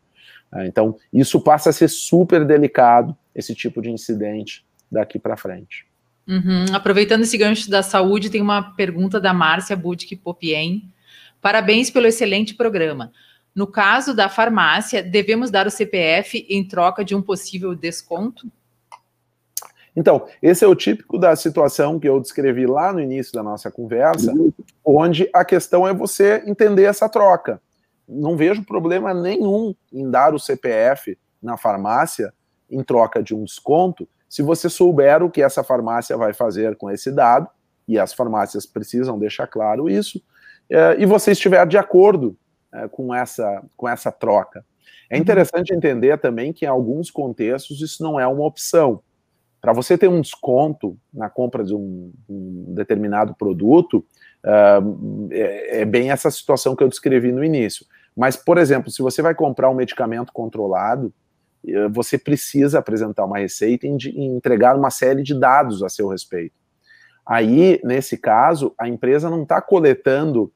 Ah, 0.52 0.66
então, 0.66 0.98
isso 1.12 1.40
passa 1.42 1.70
a 1.70 1.74
ser 1.74 1.90
super 1.90 2.46
delicado, 2.46 3.16
esse 3.34 3.54
tipo 3.54 3.82
de 3.82 3.90
incidente 3.90 4.66
daqui 4.92 5.20
para 5.20 5.36
frente. 5.36 5.86
Uhum. 6.28 6.66
Aproveitando 6.74 7.22
esse 7.22 7.38
gancho 7.38 7.70
da 7.70 7.84
saúde, 7.84 8.30
tem 8.30 8.42
uma 8.42 8.74
pergunta 8.76 9.20
da 9.20 9.34
Márcia 9.34 9.76
Budke 9.76 10.16
Popien. 10.16 10.90
Parabéns 11.42 11.92
pelo 11.92 12.08
excelente 12.08 12.56
programa. 12.56 13.12
No 13.54 13.68
caso 13.68 14.14
da 14.14 14.28
farmácia, 14.28 15.04
devemos 15.04 15.52
dar 15.52 15.68
o 15.68 15.72
CPF 15.72 16.46
em 16.50 16.68
troca 16.68 17.06
de 17.06 17.16
um 17.16 17.22
possível 17.22 17.76
desconto? 17.76 18.52
Então, 19.96 20.28
esse 20.42 20.66
é 20.66 20.68
o 20.68 20.76
típico 20.76 21.18
da 21.18 21.36
situação 21.36 22.00
que 22.00 22.08
eu 22.08 22.20
descrevi 22.20 22.66
lá 22.66 22.92
no 22.92 23.00
início 23.00 23.32
da 23.34 23.42
nossa 23.42 23.72
conversa, 23.72 24.34
onde 24.84 25.30
a 25.34 25.46
questão 25.46 25.88
é 25.88 25.94
você 25.94 26.44
entender 26.46 26.84
essa 26.84 27.08
troca. 27.08 27.62
Não 28.08 28.36
vejo 28.36 28.66
problema 28.66 29.14
nenhum 29.14 29.74
em 29.92 30.10
dar 30.10 30.34
o 30.34 30.40
CPF 30.40 31.18
na 31.42 31.58
farmácia 31.58 32.34
em 32.70 32.84
troca 32.84 33.24
de 33.24 33.34
um 33.34 33.44
desconto, 33.44 34.08
se 34.28 34.42
você 34.42 34.70
souber 34.70 35.24
o 35.24 35.30
que 35.30 35.42
essa 35.42 35.64
farmácia 35.64 36.18
vai 36.18 36.34
fazer 36.34 36.76
com 36.76 36.92
esse 36.92 37.12
dado, 37.12 37.48
e 37.88 38.00
as 38.00 38.14
farmácias 38.14 38.66
precisam 38.66 39.18
deixar 39.18 39.48
claro 39.48 39.90
isso, 39.90 40.22
é, 40.70 40.96
e 41.00 41.06
você 41.06 41.32
estiver 41.32 41.66
de 41.68 41.78
acordo 41.78 42.36
é, 42.74 42.88
com, 42.88 43.14
essa, 43.14 43.64
com 43.78 43.88
essa 43.88 44.12
troca. 44.12 44.66
É 45.10 45.16
uhum. 45.16 45.22
interessante 45.22 45.74
entender 45.74 46.18
também 46.18 46.52
que 46.52 46.66
em 46.66 46.68
alguns 46.68 47.12
contextos 47.12 47.82
isso 47.82 48.02
não 48.02 48.20
é 48.20 48.28
uma 48.28 48.46
opção. 48.46 49.02
Para 49.66 49.74
você 49.74 49.98
ter 49.98 50.08
um 50.08 50.22
desconto 50.22 50.96
na 51.12 51.28
compra 51.28 51.64
de 51.64 51.74
um, 51.74 52.14
um 52.30 52.66
determinado 52.76 53.34
produto, 53.34 54.06
uh, 54.46 55.28
é, 55.32 55.82
é, 55.82 55.86
bem 55.86 56.12
essa 56.12 56.30
situação 56.30 56.76
que 56.76 56.84
eu 56.84 56.88
descrevi 56.88 57.32
no 57.32 57.44
início. 57.44 57.84
Mas, 58.16 58.36
por 58.36 58.60
exemplo, 58.60 58.92
se 58.92 59.02
você 59.02 59.24
vai 59.24 59.34
comprar 59.34 59.72
um 59.72 59.74
medicamento 59.74 60.32
controlado, 60.32 61.12
eh, 61.68 61.88
você 61.90 62.16
precisa 62.16 62.78
apresentar 62.78 63.26
uma 63.26 63.40
receita 63.40 63.88
e 63.88 63.90
entregar 64.24 64.78
uma 64.78 64.92
série 64.92 65.24
de 65.24 65.34
dados 65.34 65.82
a 65.82 65.90
seu 65.90 66.10
respeito. 66.10 66.54
Aí, 67.26 67.82
nesse 67.84 68.20
caso, 68.20 68.72
a 68.78 68.88
empresa 68.88 69.32
não 69.32 69.42
está 69.42 69.60
coletando 69.64 70.54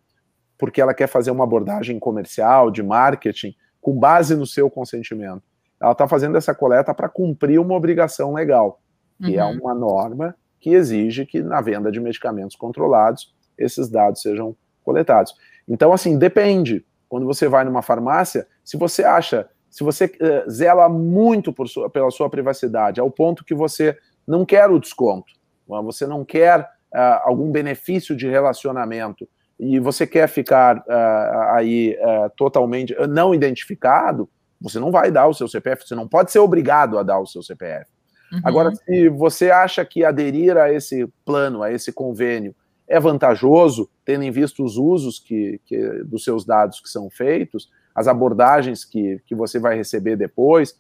porque 0.56 0.80
ela 0.80 0.94
quer 0.94 1.08
fazer 1.08 1.32
uma 1.32 1.46
abordagem 1.46 1.98
comercial, 1.98 2.70
de 2.70 2.84
marketing, 2.84 3.56
com 3.82 3.98
base 3.98 4.36
no 4.36 4.46
seu 4.46 4.70
consentimento. 4.70 5.42
Ela 5.82 5.94
está 5.94 6.08
fazendo 6.08 6.38
essa 6.38 6.54
coleta 6.54 6.94
para 6.94 7.10
cumprir 7.10 7.60
uma 7.60 7.74
obrigação 7.74 8.34
legal, 8.34 8.80
que 9.24 9.38
é 9.38 9.44
uhum. 9.44 9.52
é 9.52 9.60
uma 9.60 9.74
norma 9.74 10.36
que 10.60 10.72
exige 10.72 11.26
que 11.26 11.42
na 11.42 11.62
venda 11.62 11.92
de 11.92 12.00
medicamentos 12.00 12.56
controlados 12.56 13.34
esses 13.58 13.90
dados 13.90 14.22
sejam 14.22 14.56
coletados. 14.84 15.34
Então, 15.68 15.94
assim, 15.94 16.18
depende. 16.18 16.86
Quando 17.08 17.26
você 17.26 17.48
vai 17.48 17.64
numa 17.64 17.82
farmácia, 17.82 18.48
se 18.64 18.78
você 18.78 19.04
acha, 19.04 19.50
se 19.70 19.84
você 19.84 20.06
uh, 20.06 20.50
zela 20.50 20.88
muito 20.88 21.54
sua, 21.68 21.90
pela 21.90 22.12
sua 22.12 22.30
privacidade, 22.30 23.00
ao 23.00 23.10
ponto 23.10 23.44
que 23.44 23.54
você 23.54 23.98
não 24.28 24.46
quer 24.46 24.70
o 24.70 24.80
desconto, 24.80 25.34
você 25.68 26.06
não 26.08 26.24
quer 26.24 26.62
uh, 26.62 27.22
algum 27.24 27.52
benefício 27.52 28.16
de 28.16 28.28
relacionamento, 28.28 29.28
e 29.60 29.78
você 29.78 30.08
quer 30.08 30.28
ficar 30.30 30.78
uh, 30.78 31.54
aí 31.56 31.98
uh, 32.00 32.32
totalmente 32.38 32.96
não 33.10 33.36
identificado, 33.36 34.30
você 34.62 34.80
não 34.80 34.90
vai 34.90 35.12
dar 35.12 35.28
o 35.28 35.34
seu 35.34 35.48
CPF, 35.48 35.86
você 35.86 35.96
não 35.96 36.08
pode 36.08 36.32
ser 36.32 36.40
obrigado 36.40 36.98
a 36.98 37.04
dar 37.04 37.20
o 37.20 37.28
seu 37.28 37.44
CPF. 37.44 37.86
Uhum. 38.32 38.42
Agora, 38.44 38.74
se 38.76 39.10
você 39.10 39.50
acha 39.50 39.84
que 39.84 40.04
aderir 40.04 40.58
a 40.58 40.72
esse 40.72 41.08
plano, 41.26 41.64
a 41.64 41.72
esse 41.72 41.92
convênio, 41.92 42.56
é 42.88 43.00
vantajoso, 43.00 43.90
tendo 44.04 44.24
em 44.24 44.32
vista 44.32 44.64
os 44.64 44.78
usos 44.78 45.20
que, 45.20 45.62
que 45.66 45.78
dos 46.04 46.24
seus 46.24 46.44
dados 46.44 46.80
que 46.80 46.90
são 46.90 47.10
feitos, 47.10 47.70
as 47.94 48.08
abordagens 48.08 48.84
que, 48.84 49.22
que 49.28 49.36
você 49.36 49.60
vai 49.60 49.76
receber 49.76 50.16
depois, 50.16 50.72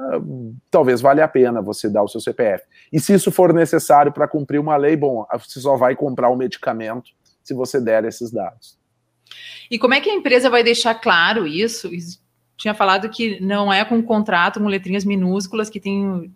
uh, 0.00 0.54
talvez 0.70 1.00
valha 1.00 1.24
a 1.24 1.28
pena 1.28 1.60
você 1.60 1.88
dar 1.88 2.02
o 2.02 2.08
seu 2.08 2.20
CPF. 2.20 2.64
E 2.90 2.98
se 2.98 3.12
isso 3.12 3.30
for 3.30 3.52
necessário 3.52 4.12
para 4.12 4.26
cumprir 4.26 4.58
uma 4.58 4.76
lei, 4.76 4.96
bom, 4.96 5.26
você 5.38 5.60
só 5.60 5.76
vai 5.76 5.94
comprar 5.94 6.30
o 6.30 6.34
um 6.34 6.36
medicamento 6.36 7.10
se 7.42 7.52
você 7.52 7.80
der 7.80 8.04
esses 8.04 8.30
dados. 8.30 8.78
E 9.70 9.78
como 9.78 9.94
é 9.94 10.00
que 10.00 10.08
a 10.08 10.14
empresa 10.14 10.48
vai 10.48 10.62
deixar 10.62 10.94
claro 10.94 11.46
isso? 11.46 11.90
Tinha 12.56 12.74
falado 12.74 13.08
que 13.10 13.40
não 13.40 13.72
é 13.72 13.84
com 13.84 14.02
contrato 14.02 14.58
com 14.58 14.66
letrinhas 14.66 15.04
minúsculas 15.04 15.68
que 15.68 15.78
tem 15.78 16.32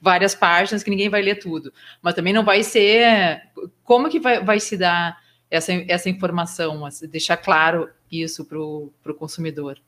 várias 0.00 0.34
páginas 0.34 0.82
que 0.82 0.90
ninguém 0.90 1.08
vai 1.08 1.22
ler 1.22 1.36
tudo, 1.36 1.72
mas 2.02 2.14
também 2.14 2.32
não 2.32 2.44
vai 2.44 2.62
ser. 2.62 3.42
Como 3.84 4.08
que 4.08 4.18
vai, 4.18 4.44
vai 4.44 4.60
se 4.60 4.76
dar 4.76 5.18
essa, 5.50 5.72
essa 5.88 6.10
informação, 6.10 6.88
deixar 7.10 7.36
claro 7.36 7.88
isso 8.10 8.44
para 8.44 8.58
o 8.58 9.14
consumidor? 9.16 9.78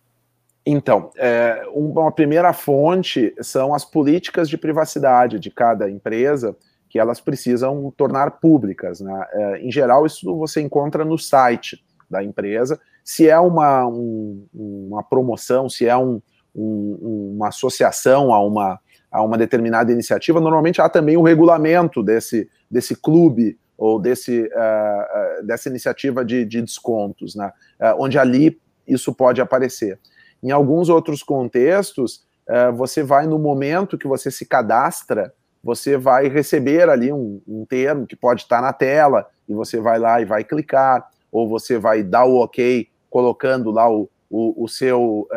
Então, 0.64 1.11
é, 1.16 1.64
uma 1.72 2.12
primeira 2.12 2.53
fonte 2.53 3.35
são 3.40 3.74
as 3.74 3.85
políticas 3.85 4.48
de 4.48 4.59
privacidade 4.59 5.38
de 5.38 5.50
cada 5.50 5.90
empresa 5.90 6.57
que 6.88 6.98
elas 6.98 7.20
precisam 7.20 7.92
tornar 7.96 8.33
públicas. 8.33 9.00
Né? 9.00 9.26
É, 9.33 9.59
em 9.61 9.70
geral, 9.70 10.05
isso 10.05 10.37
você 10.37 10.61
encontra 10.61 11.05
no 11.05 11.16
site 11.16 11.83
da 12.11 12.22
empresa. 12.22 12.79
Se 13.05 13.29
é 13.29 13.38
uma, 13.38 13.87
um, 13.87 14.46
uma 14.53 15.03
promoção, 15.03 15.68
se 15.68 15.87
é 15.87 15.96
um, 15.96 16.20
um, 16.55 17.35
uma 17.37 17.48
associação 17.48 18.35
a 18.35 18.44
uma, 18.44 18.79
a 19.11 19.23
uma 19.23 19.37
determinada 19.37 19.92
iniciativa, 19.92 20.40
normalmente 20.40 20.81
há 20.81 20.88
também 20.88 21.16
o 21.16 21.23
regulamento 21.23 22.03
desse, 22.03 22.49
desse 22.70 22.94
clube 22.94 23.59
ou 23.77 23.99
desse, 23.99 24.42
uh, 24.42 25.40
uh, 25.40 25.46
dessa 25.46 25.68
iniciativa 25.68 26.25
de, 26.25 26.44
de 26.44 26.61
descontos, 26.61 27.35
né? 27.35 27.51
Uh, 27.81 28.03
onde 28.03 28.18
ali 28.18 28.61
isso 28.87 29.12
pode 29.14 29.40
aparecer. 29.40 29.99
Em 30.42 30.51
alguns 30.51 30.88
outros 30.88 31.23
contextos, 31.23 32.29
você 32.75 33.05
vai 33.05 33.27
no 33.27 33.38
momento 33.38 33.96
que 33.96 34.09
você 34.09 34.29
se 34.29 34.44
cadastra 34.44 35.33
você 35.62 35.96
vai 35.96 36.29
receber 36.29 36.88
ali 36.88 37.12
um, 37.12 37.40
um 37.46 37.64
termo 37.66 38.07
que 38.07 38.16
pode 38.16 38.42
estar 38.42 38.62
na 38.62 38.73
tela, 38.73 39.27
e 39.49 39.53
você 39.53 39.81
vai 39.81 39.99
lá 39.99 40.20
e 40.20 40.25
vai 40.25 40.42
clicar, 40.42 41.09
ou 41.31 41.49
você 41.49 41.79
vai 41.79 42.03
dar 42.03 42.25
o 42.25 42.40
ok 42.40 42.88
colocando 43.11 43.70
lá 43.70 43.90
o, 43.90 44.09
o, 44.29 44.64
o 44.64 44.68
seu 44.68 45.29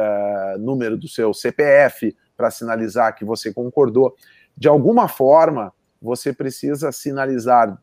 número 0.59 0.97
do 0.97 1.07
seu 1.07 1.33
CPF 1.33 2.15
para 2.35 2.51
sinalizar 2.51 3.15
que 3.15 3.25
você 3.25 3.53
concordou. 3.53 4.15
De 4.55 4.67
alguma 4.67 5.07
forma, 5.07 5.73
você 6.01 6.33
precisa 6.33 6.91
sinalizar 6.91 7.77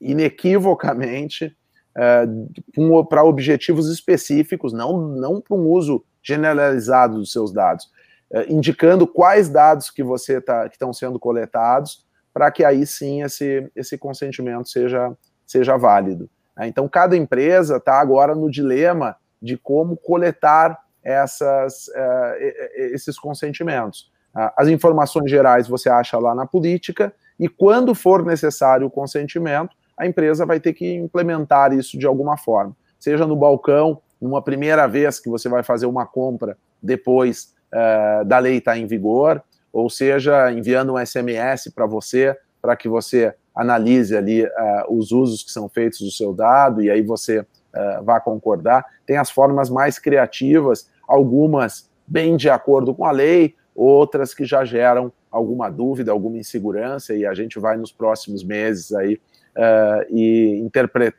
inequivocamente 0.00 1.56
uh, 1.96 3.04
para 3.06 3.24
objetivos 3.24 3.90
específicos, 3.90 4.72
não, 4.72 4.98
não 4.98 5.40
para 5.40 5.56
um 5.56 5.66
uso 5.68 6.04
generalizado 6.22 7.18
dos 7.18 7.30
seus 7.30 7.52
dados, 7.52 7.88
eh, 8.32 8.46
indicando 8.48 9.06
quais 9.06 9.48
dados 9.48 9.90
que 9.90 10.02
você 10.02 10.40
tá, 10.40 10.68
que 10.68 10.74
estão 10.74 10.92
sendo 10.92 11.20
coletados, 11.20 12.04
para 12.34 12.50
que 12.50 12.64
aí 12.64 12.84
sim 12.84 13.22
esse, 13.22 13.70
esse 13.76 13.96
consentimento 13.96 14.68
seja, 14.68 15.16
seja 15.46 15.76
válido. 15.76 16.28
Né? 16.56 16.66
Então, 16.66 16.88
cada 16.88 17.16
empresa 17.16 17.76
está 17.76 18.00
agora 18.00 18.34
no 18.34 18.50
dilema 18.50 19.16
de 19.40 19.56
como 19.56 19.96
coletar 19.96 20.76
essas, 21.06 21.86
uh, 21.88 22.34
esses 22.74 23.18
consentimentos. 23.18 24.10
Uh, 24.34 24.50
as 24.56 24.68
informações 24.68 25.30
gerais 25.30 25.68
você 25.68 25.88
acha 25.88 26.18
lá 26.18 26.34
na 26.34 26.46
política, 26.46 27.14
e 27.38 27.48
quando 27.48 27.94
for 27.94 28.24
necessário 28.24 28.86
o 28.86 28.90
consentimento, 28.90 29.76
a 29.96 30.06
empresa 30.06 30.44
vai 30.44 30.58
ter 30.58 30.72
que 30.72 30.94
implementar 30.94 31.72
isso 31.72 31.98
de 31.98 32.06
alguma 32.06 32.36
forma. 32.36 32.76
Seja 32.98 33.26
no 33.26 33.36
balcão, 33.36 34.02
numa 34.20 34.42
primeira 34.42 34.86
vez 34.86 35.20
que 35.20 35.30
você 35.30 35.48
vai 35.48 35.62
fazer 35.62 35.86
uma 35.86 36.06
compra 36.06 36.58
depois 36.82 37.54
uh, 37.72 38.24
da 38.24 38.38
lei 38.38 38.56
estar 38.56 38.72
tá 38.72 38.78
em 38.78 38.86
vigor, 38.86 39.42
ou 39.72 39.88
seja, 39.88 40.50
enviando 40.50 40.94
um 40.94 41.06
SMS 41.06 41.70
para 41.74 41.86
você, 41.86 42.36
para 42.60 42.74
que 42.74 42.88
você 42.88 43.34
analise 43.54 44.16
ali 44.16 44.44
uh, 44.44 44.50
os 44.90 45.12
usos 45.12 45.42
que 45.42 45.50
são 45.50 45.68
feitos 45.68 46.00
do 46.00 46.10
seu 46.10 46.34
dado, 46.34 46.82
e 46.82 46.90
aí 46.90 47.02
você 47.02 47.40
uh, 47.40 48.04
vá 48.04 48.20
concordar. 48.20 48.84
Tem 49.06 49.16
as 49.16 49.30
formas 49.30 49.70
mais 49.70 49.98
criativas, 49.98 50.90
algumas 51.06 51.90
bem 52.06 52.36
de 52.36 52.48
acordo 52.48 52.94
com 52.94 53.04
a 53.04 53.10
lei, 53.10 53.54
outras 53.74 54.32
que 54.32 54.44
já 54.44 54.64
geram 54.64 55.12
alguma 55.30 55.68
dúvida, 55.68 56.12
alguma 56.12 56.38
insegurança, 56.38 57.14
e 57.14 57.26
a 57.26 57.34
gente 57.34 57.58
vai 57.58 57.76
nos 57.76 57.92
próximos 57.92 58.42
meses 58.42 58.92
aí 58.92 59.14
uh, 59.56 60.16
e 60.16 60.66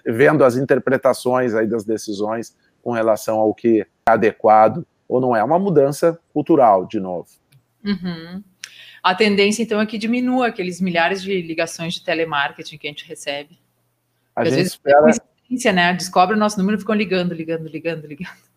vendo 0.06 0.44
as 0.44 0.56
interpretações 0.56 1.54
aí 1.54 1.68
das 1.68 1.84
decisões 1.84 2.56
com 2.82 2.92
relação 2.92 3.38
ao 3.38 3.54
que 3.54 3.82
é 3.82 3.86
adequado 4.08 4.86
ou 5.08 5.22
não 5.22 5.36
é. 5.36 5.44
Uma 5.44 5.60
mudança 5.60 6.20
cultural, 6.34 6.86
de 6.86 7.00
novo. 7.00 7.28
Uhum. 7.86 8.44
A 9.04 9.16
tendência, 9.16 9.64
então, 9.64 9.80
é 9.80 9.86
que 9.86 9.98
diminua 9.98 10.48
aqueles 10.48 10.82
milhares 10.82 11.22
de 11.22 11.42
ligações 11.42 11.94
de 11.94 12.04
telemarketing 12.04 12.78
que 12.78 12.88
a 12.88 12.90
gente 12.90 13.08
recebe. 13.08 13.58
A 14.36 14.44
gente 14.44 14.52
às 14.52 14.56
vezes, 14.56 14.74
espera... 14.74 15.74
né? 15.74 15.94
Descobre 15.94 16.36
o 16.36 16.40
nosso 16.40 16.58
número 16.58 16.78
e 16.78 16.80
ficam 16.80 16.96
ligando, 16.96 17.34
ligando, 17.34 17.68
ligando, 17.68 18.06
ligando. 18.06 18.48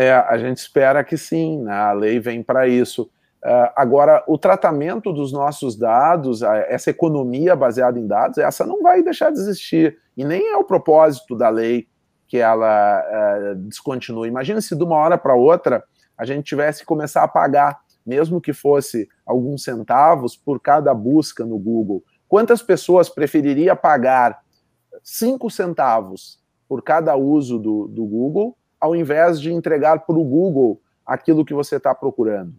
É, 0.00 0.14
a 0.14 0.38
gente 0.38 0.56
espera 0.56 1.04
que 1.04 1.18
sim, 1.18 1.58
né? 1.58 1.74
a 1.74 1.92
lei 1.92 2.18
vem 2.18 2.42
para 2.42 2.66
isso. 2.66 3.02
Uh, 3.44 3.68
agora, 3.76 4.24
o 4.26 4.38
tratamento 4.38 5.12
dos 5.12 5.30
nossos 5.30 5.76
dados, 5.76 6.40
essa 6.40 6.88
economia 6.88 7.54
baseada 7.54 7.98
em 7.98 8.06
dados, 8.06 8.38
essa 8.38 8.64
não 8.64 8.82
vai 8.82 9.02
deixar 9.02 9.30
de 9.30 9.38
existir. 9.38 9.98
E 10.16 10.24
nem 10.24 10.54
é 10.54 10.56
o 10.56 10.64
propósito 10.64 11.36
da 11.36 11.50
lei 11.50 11.86
que 12.26 12.38
ela 12.38 13.02
uh, 13.02 13.56
descontinue. 13.56 14.26
Imagina 14.26 14.62
se 14.62 14.74
de 14.74 14.82
uma 14.82 14.96
hora 14.96 15.18
para 15.18 15.34
outra 15.34 15.84
a 16.16 16.24
gente 16.24 16.46
tivesse 16.46 16.80
que 16.80 16.86
começar 16.86 17.22
a 17.22 17.28
pagar, 17.28 17.80
mesmo 18.06 18.40
que 18.40 18.54
fosse 18.54 19.06
alguns 19.26 19.64
centavos 19.64 20.34
por 20.34 20.62
cada 20.62 20.94
busca 20.94 21.44
no 21.44 21.58
Google. 21.58 22.02
Quantas 22.26 22.62
pessoas 22.62 23.10
preferiria 23.10 23.76
pagar 23.76 24.40
cinco 25.02 25.50
centavos 25.50 26.40
por 26.66 26.82
cada 26.82 27.16
uso 27.16 27.58
do, 27.58 27.86
do 27.86 28.06
Google, 28.06 28.56
ao 28.80 28.96
invés 28.96 29.40
de 29.40 29.52
entregar 29.52 30.00
para 30.00 30.16
o 30.16 30.24
Google 30.24 30.80
aquilo 31.04 31.44
que 31.44 31.54
você 31.54 31.76
está 31.76 31.94
procurando? 31.94 32.54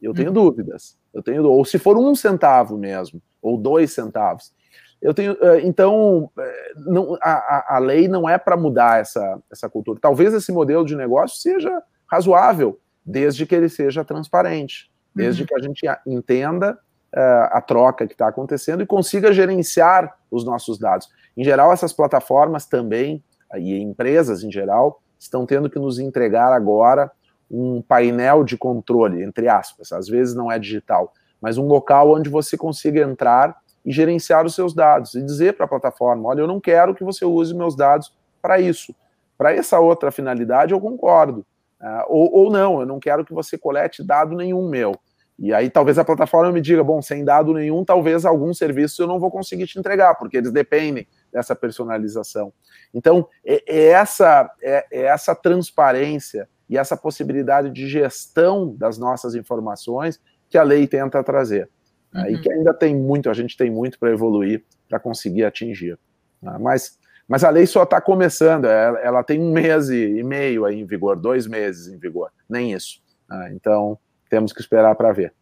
Eu 0.00 0.12
tenho 0.12 0.28
uhum. 0.28 0.34
dúvidas. 0.34 0.96
Eu 1.14 1.22
tenho, 1.22 1.44
ou 1.44 1.64
se 1.64 1.78
for 1.78 1.96
um 1.96 2.14
centavo 2.14 2.76
mesmo, 2.76 3.22
ou 3.40 3.56
dois 3.56 3.92
centavos. 3.92 4.52
Eu 5.00 5.14
tenho, 5.14 5.36
eh, 5.40 5.60
então, 5.64 6.30
eh, 6.38 6.72
não, 6.76 7.16
a, 7.20 7.76
a 7.76 7.78
lei 7.78 8.08
não 8.08 8.28
é 8.28 8.38
para 8.38 8.56
mudar 8.56 9.00
essa, 9.00 9.40
essa 9.50 9.68
cultura. 9.68 9.98
Talvez 10.00 10.34
esse 10.34 10.52
modelo 10.52 10.84
de 10.84 10.96
negócio 10.96 11.38
seja 11.38 11.82
razoável, 12.10 12.78
desde 13.04 13.46
que 13.46 13.54
ele 13.54 13.68
seja 13.68 14.04
transparente, 14.04 14.90
desde 15.14 15.42
uhum. 15.42 15.48
que 15.48 15.54
a 15.54 15.58
gente 15.60 15.86
entenda 16.06 16.78
uh, 17.14 17.48
a 17.50 17.60
troca 17.60 18.06
que 18.06 18.14
está 18.14 18.28
acontecendo 18.28 18.82
e 18.82 18.86
consiga 18.86 19.32
gerenciar 19.32 20.16
os 20.30 20.44
nossos 20.44 20.78
dados. 20.78 21.08
Em 21.36 21.44
geral, 21.44 21.72
essas 21.72 21.92
plataformas 21.92 22.66
também, 22.66 23.22
e 23.56 23.78
empresas 23.78 24.42
em 24.42 24.50
geral, 24.50 25.02
estão 25.22 25.46
tendo 25.46 25.70
que 25.70 25.78
nos 25.78 25.98
entregar 25.98 26.52
agora 26.52 27.10
um 27.50 27.82
painel 27.82 28.44
de 28.44 28.56
controle, 28.56 29.22
entre 29.22 29.48
aspas, 29.48 29.92
às 29.92 30.08
vezes 30.08 30.34
não 30.34 30.50
é 30.50 30.58
digital, 30.58 31.12
mas 31.40 31.58
um 31.58 31.66
local 31.66 32.12
onde 32.12 32.30
você 32.30 32.56
consiga 32.56 33.00
entrar 33.00 33.56
e 33.84 33.92
gerenciar 33.92 34.46
os 34.46 34.54
seus 34.54 34.74
dados 34.74 35.14
e 35.14 35.22
dizer 35.22 35.54
para 35.54 35.66
a 35.66 35.68
plataforma: 35.68 36.28
olha, 36.28 36.40
eu 36.40 36.46
não 36.46 36.60
quero 36.60 36.94
que 36.94 37.04
você 37.04 37.24
use 37.24 37.54
meus 37.54 37.76
dados 37.76 38.14
para 38.40 38.60
isso. 38.60 38.94
Para 39.36 39.52
essa 39.52 39.80
outra 39.80 40.10
finalidade, 40.10 40.72
eu 40.72 40.80
concordo. 40.80 41.44
Uh, 41.80 42.04
ou, 42.08 42.34
ou 42.34 42.50
não, 42.50 42.80
eu 42.80 42.86
não 42.86 43.00
quero 43.00 43.24
que 43.24 43.34
você 43.34 43.58
colete 43.58 44.04
dado 44.04 44.36
nenhum 44.36 44.68
meu. 44.68 44.94
E 45.38 45.52
aí 45.52 45.68
talvez 45.68 45.98
a 45.98 46.04
plataforma 46.04 46.52
me 46.52 46.60
diga, 46.60 46.84
bom, 46.84 47.02
sem 47.02 47.24
dado 47.24 47.52
nenhum, 47.52 47.84
talvez 47.84 48.24
algum 48.24 48.54
serviço 48.54 49.02
eu 49.02 49.08
não 49.08 49.18
vou 49.18 49.30
conseguir 49.30 49.66
te 49.66 49.78
entregar, 49.78 50.14
porque 50.14 50.36
eles 50.36 50.52
dependem 50.52 51.06
dessa 51.32 51.56
personalização. 51.56 52.52
Então, 52.92 53.26
é, 53.44 53.62
é 53.66 53.86
essa, 53.88 54.50
é, 54.62 54.86
é, 54.92 55.02
essa 55.04 55.34
transparência 55.34 56.48
e 56.68 56.76
essa 56.76 56.96
possibilidade 56.96 57.70
de 57.70 57.88
gestão 57.88 58.74
das 58.76 58.98
nossas 58.98 59.34
informações 59.34 60.20
que 60.48 60.58
a 60.58 60.62
lei 60.62 60.86
tenta 60.86 61.22
trazer. 61.24 61.68
Né? 62.12 62.24
Uhum. 62.24 62.30
E 62.30 62.40
que 62.40 62.52
ainda 62.52 62.74
tem 62.74 62.94
muito, 62.94 63.30
a 63.30 63.34
gente 63.34 63.56
tem 63.56 63.70
muito 63.70 63.98
para 63.98 64.10
evoluir 64.10 64.62
para 64.88 65.00
conseguir 65.00 65.44
atingir. 65.44 65.98
Né? 66.40 66.56
Mas, 66.60 66.98
mas 67.26 67.44
a 67.44 67.50
lei 67.50 67.66
só 67.66 67.84
está 67.84 68.00
começando, 68.00 68.66
ela, 68.66 69.00
é, 69.00 69.06
ela, 69.06 69.24
tem 69.24 69.40
um 69.40 69.50
mês 69.50 69.88
e 69.88 70.22
meio 70.22 70.66
aí 70.66 70.78
em 70.78 70.84
vigor, 70.84 71.16
dois 71.16 71.46
meses 71.46 71.88
em 71.88 71.98
vigor, 71.98 72.30
nem 72.48 72.72
isso. 72.72 73.00
Né? 73.28 73.52
Então, 73.54 73.98
temos 74.28 74.52
que 74.52 74.60
esperar 74.60 74.94
para 74.94 75.12
ver. 75.12 75.32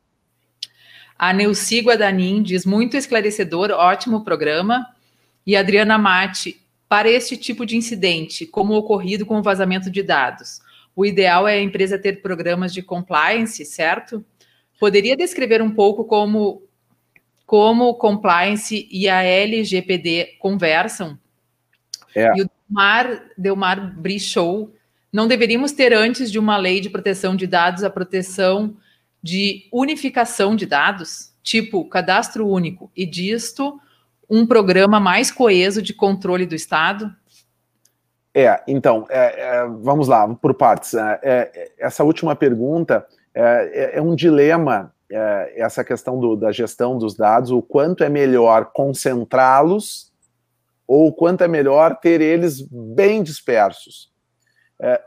A 1.19 1.33
Neuci 1.33 1.81
Guadanin 1.81 2.43
diz 2.43 2.65
muito 2.65 2.97
esclarecedor, 2.97 3.71
ótimo 3.73 4.25
programa. 4.25 4.87
E 5.47 5.57
Adriana 5.57 5.99
Mate, 5.99 6.61
para 6.89 7.09
este 7.09 7.37
tipo 7.37 7.65
de 7.65 7.77
incidente, 7.77 8.47
como 8.47 8.75
ocorrido 8.75 9.25
com 9.25 9.39
o 9.39 9.43
vazamento 9.43 9.91
de 9.91 10.03
dados, 10.03 10.61
o 10.95 11.07
ideal 11.07 11.47
é 11.47 11.55
a 11.55 11.63
empresa 11.63 11.99
ter 11.99 12.21
programas 12.21 12.73
de 12.73 12.83
compliance, 12.83 13.65
certo? 13.65 14.25
Poderia 14.79 15.17
descrever 15.17 15.63
um 15.63 15.71
pouco 15.71 16.05
como 16.05 16.63
como 17.47 17.95
compliance 17.95 18.87
e 18.93 19.09
a 19.09 19.25
LGPD 19.25 20.37
conversam? 20.39 21.19
É. 22.15 22.29
E 22.37 22.43
o 22.43 22.51
Delmar, 22.69 23.25
Delmar 23.37 24.01
Brichou, 24.01 24.73
não 25.13 25.27
deveríamos 25.27 25.73
ter 25.73 25.93
antes 25.93 26.31
de 26.31 26.39
uma 26.39 26.57
lei 26.57 26.81
de 26.81 26.89
proteção 26.89 27.35
de 27.35 27.49
dados 27.49 27.83
a 27.83 27.91
proteção 27.91 28.77
de 29.21 29.67
unificação 29.73 30.55
de 30.55 30.65
dados, 30.65 31.33
tipo 31.43 31.85
cadastro 31.89 32.47
único, 32.47 32.91
e 32.97 33.05
disto 33.05 33.81
um 34.31 34.47
programa 34.47 35.01
mais 35.01 35.31
coeso 35.31 35.83
de 35.83 35.93
controle 35.93 36.47
do 36.47 36.55
Estado? 36.55 37.13
É, 38.33 38.63
então, 38.69 39.07
é, 39.11 39.41
é, 39.41 39.67
vamos 39.67 40.07
lá, 40.07 40.27
por 40.37 40.55
partes. 40.55 40.95
É, 40.95 41.21
é 41.23 41.73
essa 41.79 42.05
última 42.05 42.37
pergunta 42.37 43.05
é, 43.35 43.95
é, 43.95 43.99
é 43.99 44.03
um 44.03 44.15
dilema, 44.15 44.95
essa 45.57 45.83
questão 45.83 46.21
do, 46.21 46.37
da 46.37 46.53
gestão 46.53 46.97
dos 46.97 47.17
dados, 47.17 47.51
o 47.51 47.61
quanto 47.61 48.05
é 48.05 48.09
melhor 48.09 48.67
concentrá-los 48.73 50.13
ou 50.87 51.09
o 51.09 51.13
quanto 51.13 51.43
é 51.43 51.49
melhor 51.49 51.97
ter 51.97 52.21
eles 52.21 52.61
bem 52.61 53.21
dispersos. 53.21 54.11
É, 54.83 55.03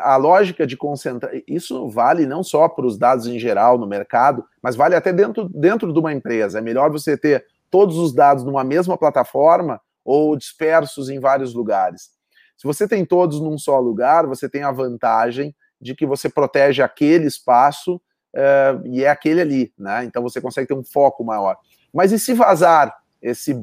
a 0.00 0.16
lógica 0.16 0.66
de 0.66 0.76
concentrar, 0.76 1.30
isso 1.46 1.88
vale 1.88 2.26
não 2.26 2.42
só 2.42 2.68
para 2.68 2.86
os 2.86 2.98
dados 2.98 3.26
em 3.26 3.38
geral 3.38 3.78
no 3.78 3.86
mercado, 3.86 4.44
mas 4.60 4.74
vale 4.74 4.96
até 4.96 5.12
dentro, 5.12 5.48
dentro 5.48 5.92
de 5.92 5.98
uma 5.98 6.12
empresa. 6.12 6.58
É 6.58 6.62
melhor 6.62 6.90
você 6.90 7.16
ter 7.16 7.44
todos 7.70 7.96
os 7.96 8.12
dados 8.12 8.44
numa 8.44 8.64
mesma 8.64 8.96
plataforma 8.96 9.80
ou 10.04 10.36
dispersos 10.36 11.08
em 11.08 11.18
vários 11.18 11.54
lugares. 11.54 12.10
Se 12.56 12.66
você 12.66 12.88
tem 12.88 13.04
todos 13.04 13.40
num 13.40 13.58
só 13.58 13.78
lugar, 13.78 14.26
você 14.26 14.48
tem 14.48 14.62
a 14.62 14.72
vantagem 14.72 15.54
de 15.80 15.94
que 15.94 16.06
você 16.06 16.28
protege 16.28 16.82
aquele 16.82 17.26
espaço 17.26 17.96
uh, 18.34 18.86
e 18.86 19.04
é 19.04 19.10
aquele 19.10 19.40
ali, 19.40 19.72
né? 19.78 20.04
Então 20.04 20.22
você 20.22 20.40
consegue 20.40 20.68
ter 20.68 20.74
um 20.74 20.84
foco 20.84 21.22
maior. 21.22 21.58
Mas 21.92 22.12
e 22.12 22.18
se 22.18 22.32
vazar 22.32 22.94
esse 23.20 23.54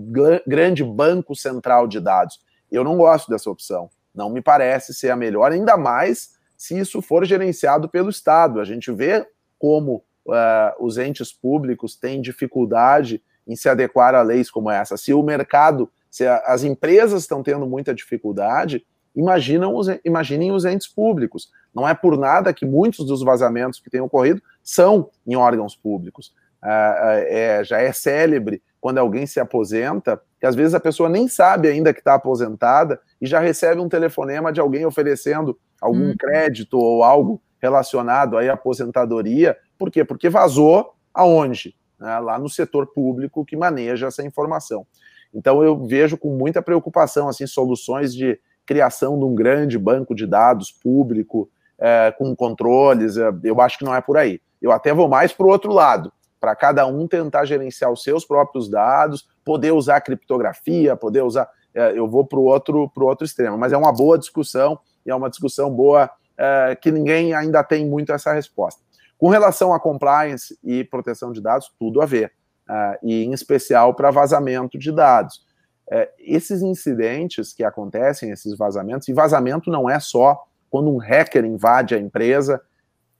grande 0.45 0.83
banco 0.83 1.35
central 1.35 1.87
de 1.87 1.99
dados? 1.99 2.39
Eu 2.71 2.83
não 2.83 2.97
gosto 2.97 3.29
dessa 3.29 3.49
opção. 3.49 3.89
Não 4.13 4.29
me 4.29 4.41
parece 4.41 4.93
ser 4.93 5.09
a 5.09 5.15
melhor, 5.15 5.51
ainda 5.51 5.77
mais 5.77 6.33
se 6.55 6.77
isso 6.77 7.01
for 7.01 7.25
gerenciado 7.25 7.89
pelo 7.89 8.09
Estado. 8.09 8.59
A 8.59 8.65
gente 8.65 8.91
vê 8.91 9.27
como 9.57 10.03
uh, 10.27 10.85
os 10.85 10.97
entes 10.97 11.31
públicos 11.31 11.95
têm 11.95 12.21
dificuldade 12.21 13.23
em 13.47 13.55
se 13.55 13.67
adequar 13.67 14.15
a 14.15 14.21
leis 14.21 14.49
como 14.49 14.69
essa. 14.69 14.97
Se 14.97 15.13
o 15.13 15.23
mercado 15.23 15.89
se 16.13 16.27
as 16.27 16.63
empresas 16.63 17.23
estão 17.23 17.41
tendo 17.41 17.65
muita 17.65 17.91
dificuldade, 17.91 18.85
imaginam 19.15 19.75
os, 19.75 19.87
imaginem 20.05 20.51
os 20.51 20.63
entes 20.63 20.87
públicos. 20.87 21.49
Não 21.73 21.89
é 21.89 21.95
por 21.95 22.19
nada 22.19 22.53
que 22.53 22.67
muitos 22.67 23.03
dos 23.07 23.23
vazamentos 23.23 23.79
que 23.79 23.89
têm 23.89 23.99
ocorrido 23.99 24.39
são 24.61 25.09
em 25.25 25.35
órgãos 25.35 25.75
públicos. 25.75 26.31
É, 26.63 27.57
é, 27.59 27.63
já 27.63 27.81
é 27.81 27.91
célebre 27.91 28.61
quando 28.79 28.99
alguém 28.99 29.25
se 29.25 29.39
aposenta, 29.39 30.21
que 30.39 30.45
às 30.45 30.53
vezes 30.53 30.75
a 30.75 30.79
pessoa 30.79 31.09
nem 31.09 31.27
sabe 31.27 31.67
ainda 31.67 31.91
que 31.91 31.99
está 31.99 32.13
aposentada 32.13 32.99
e 33.19 33.25
já 33.25 33.39
recebe 33.39 33.81
um 33.81 33.89
telefonema 33.89 34.53
de 34.53 34.59
alguém 34.61 34.85
oferecendo 34.85 35.57
algum 35.81 36.11
hum. 36.11 36.15
crédito 36.15 36.77
ou 36.77 37.03
algo 37.03 37.41
relacionado 37.59 38.37
à 38.37 38.53
aposentadoria. 38.53 39.57
Por 39.79 39.89
quê? 39.89 40.05
Porque 40.05 40.29
vazou 40.29 40.93
aonde? 41.11 41.75
Né, 41.99 42.19
lá 42.19 42.37
no 42.37 42.49
setor 42.49 42.87
público 42.87 43.45
que 43.45 43.55
maneja 43.55 44.07
essa 44.07 44.23
informação. 44.23 44.85
Então 45.33 45.63
eu 45.63 45.85
vejo 45.85 46.17
com 46.17 46.29
muita 46.29 46.61
preocupação 46.61 47.27
assim 47.27 47.47
soluções 47.47 48.13
de 48.13 48.39
criação 48.65 49.17
de 49.17 49.25
um 49.25 49.33
grande 49.33 49.77
banco 49.77 50.13
de 50.13 50.25
dados 50.25 50.71
público 50.71 51.49
é, 51.79 52.13
com 52.17 52.35
controles. 52.35 53.17
É, 53.17 53.31
eu 53.43 53.59
acho 53.61 53.77
que 53.77 53.85
não 53.85 53.95
é 53.95 54.01
por 54.01 54.17
aí. 54.17 54.39
Eu 54.61 54.71
até 54.71 54.93
vou 54.93 55.07
mais 55.07 55.33
para 55.33 55.45
o 55.45 55.49
outro 55.49 55.73
lado, 55.73 56.11
para 56.39 56.55
cada 56.55 56.85
um 56.85 57.07
tentar 57.07 57.45
gerenciar 57.45 57.91
os 57.91 58.03
seus 58.03 58.25
próprios 58.25 58.69
dados, 58.69 59.27
poder 59.43 59.71
usar 59.71 60.01
criptografia, 60.01 60.95
poder 60.95 61.23
usar. 61.23 61.49
É, 61.73 61.97
eu 61.97 62.07
vou 62.07 62.25
para 62.25 62.39
o 62.39 62.43
outro, 62.43 62.89
pro 62.89 63.05
outro 63.05 63.25
extremo. 63.25 63.57
Mas 63.57 63.73
é 63.73 63.77
uma 63.77 63.91
boa 63.91 64.17
discussão 64.17 64.79
e 65.05 65.11
é 65.11 65.15
uma 65.15 65.29
discussão 65.29 65.69
boa 65.69 66.09
é, 66.37 66.77
que 66.79 66.91
ninguém 66.91 67.33
ainda 67.33 67.63
tem 67.63 67.85
muito 67.85 68.13
essa 68.13 68.31
resposta. 68.31 68.81
Com 69.17 69.29
relação 69.29 69.73
a 69.73 69.79
compliance 69.79 70.57
e 70.63 70.83
proteção 70.83 71.31
de 71.31 71.41
dados, 71.41 71.71
tudo 71.79 72.01
a 72.01 72.05
ver 72.05 72.33
uh, 72.69 72.97
e 73.01 73.23
em 73.23 73.33
especial 73.33 73.93
para 73.93 74.11
vazamento 74.11 74.77
de 74.77 74.91
dados. 74.91 75.45
é, 75.91 76.09
esses 76.17 76.61
incidentes 76.61 77.53
que 77.53 77.63
acontecem, 77.63 78.31
esses 78.31 78.57
vazamentos, 78.57 79.07
e 79.07 79.13
vazamento 79.13 79.69
não 79.69 79.89
é 79.89 79.99
só 79.99 80.43
quando 80.69 80.89
um 80.89 80.97
hacker 80.97 81.45
invade 81.45 81.93
a 81.93 81.99
empresa, 81.99 82.61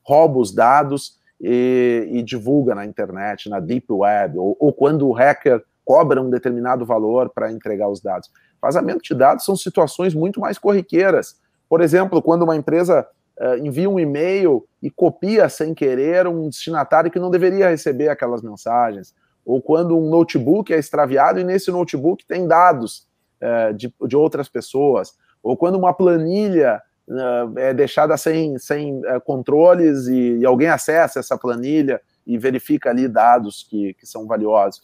rouba 0.02 0.39
os 0.39 0.54
dados 0.54 1.20
e, 1.39 2.08
e 2.12 2.24
divulga 2.24 2.74
na 2.74 2.86
internet, 2.86 3.50
na 3.50 3.60
deep 3.60 3.86
web, 3.91 4.38
ou, 4.38 4.56
ou 4.60 4.74
quando 4.74 5.08
o 5.08 5.12
hacker 5.12 5.64
cobra 5.86 6.22
um 6.22 6.30
determinado 6.30 6.86
valor 6.86 7.30
para 7.30 7.52
entregar 7.52 7.89
os 7.89 8.02
dados. 8.02 8.32
Vazamento 8.62 9.02
de 9.04 9.14
dados 9.14 9.44
são 9.44 9.56
situações 9.56 10.16
muito 10.16 10.39
mais 10.39 10.58
corriqueiras. 10.58 11.38
Por 11.68 11.82
exemplo, 11.82 12.22
quando 12.22 12.44
uma 12.44 12.56
empresa 12.56 13.06
uh, 13.40 13.58
envia 13.58 13.90
um 13.90 14.00
e-mail 14.00 14.68
e 14.82 14.90
copia 14.90 15.50
sem 15.50 15.74
querer 15.74 16.28
um 16.28 16.50
destinatário 16.50 17.12
que 17.12 17.20
não 17.20 17.32
deveria 17.32 17.70
receber 17.70 18.10
aquelas 18.10 18.42
mensagens, 18.42 19.14
ou 19.46 19.62
quando 19.62 19.98
um 19.98 20.10
notebook 20.10 20.74
é 20.74 20.78
extraviado 20.78 21.40
e 21.40 21.44
nesse 21.44 21.72
notebook 21.72 22.26
tem 22.26 22.48
dados 22.48 23.08
uh, 23.42 23.74
de, 23.74 23.94
de 24.08 24.16
outras 24.16 24.48
pessoas, 24.48 25.18
ou 25.42 25.58
quando 25.58 25.76
uma 25.76 25.94
planilha 25.94 26.82
uh, 27.08 27.60
é 27.60 27.74
deixada 27.74 28.16
sem, 28.18 28.58
sem 28.58 29.02
controles 29.26 30.08
e, 30.08 30.38
e, 30.38 30.46
alguém 30.46 30.70
acessa 30.70 31.20
essa 31.20 31.38
planilha 31.38 32.02
e 32.26 32.38
verifica 32.38 32.90
ali 32.90 33.08
dados 33.08 33.66
que, 33.70 33.94
que 33.96 34.06
são 34.06 34.26
valiosos. 34.26 34.82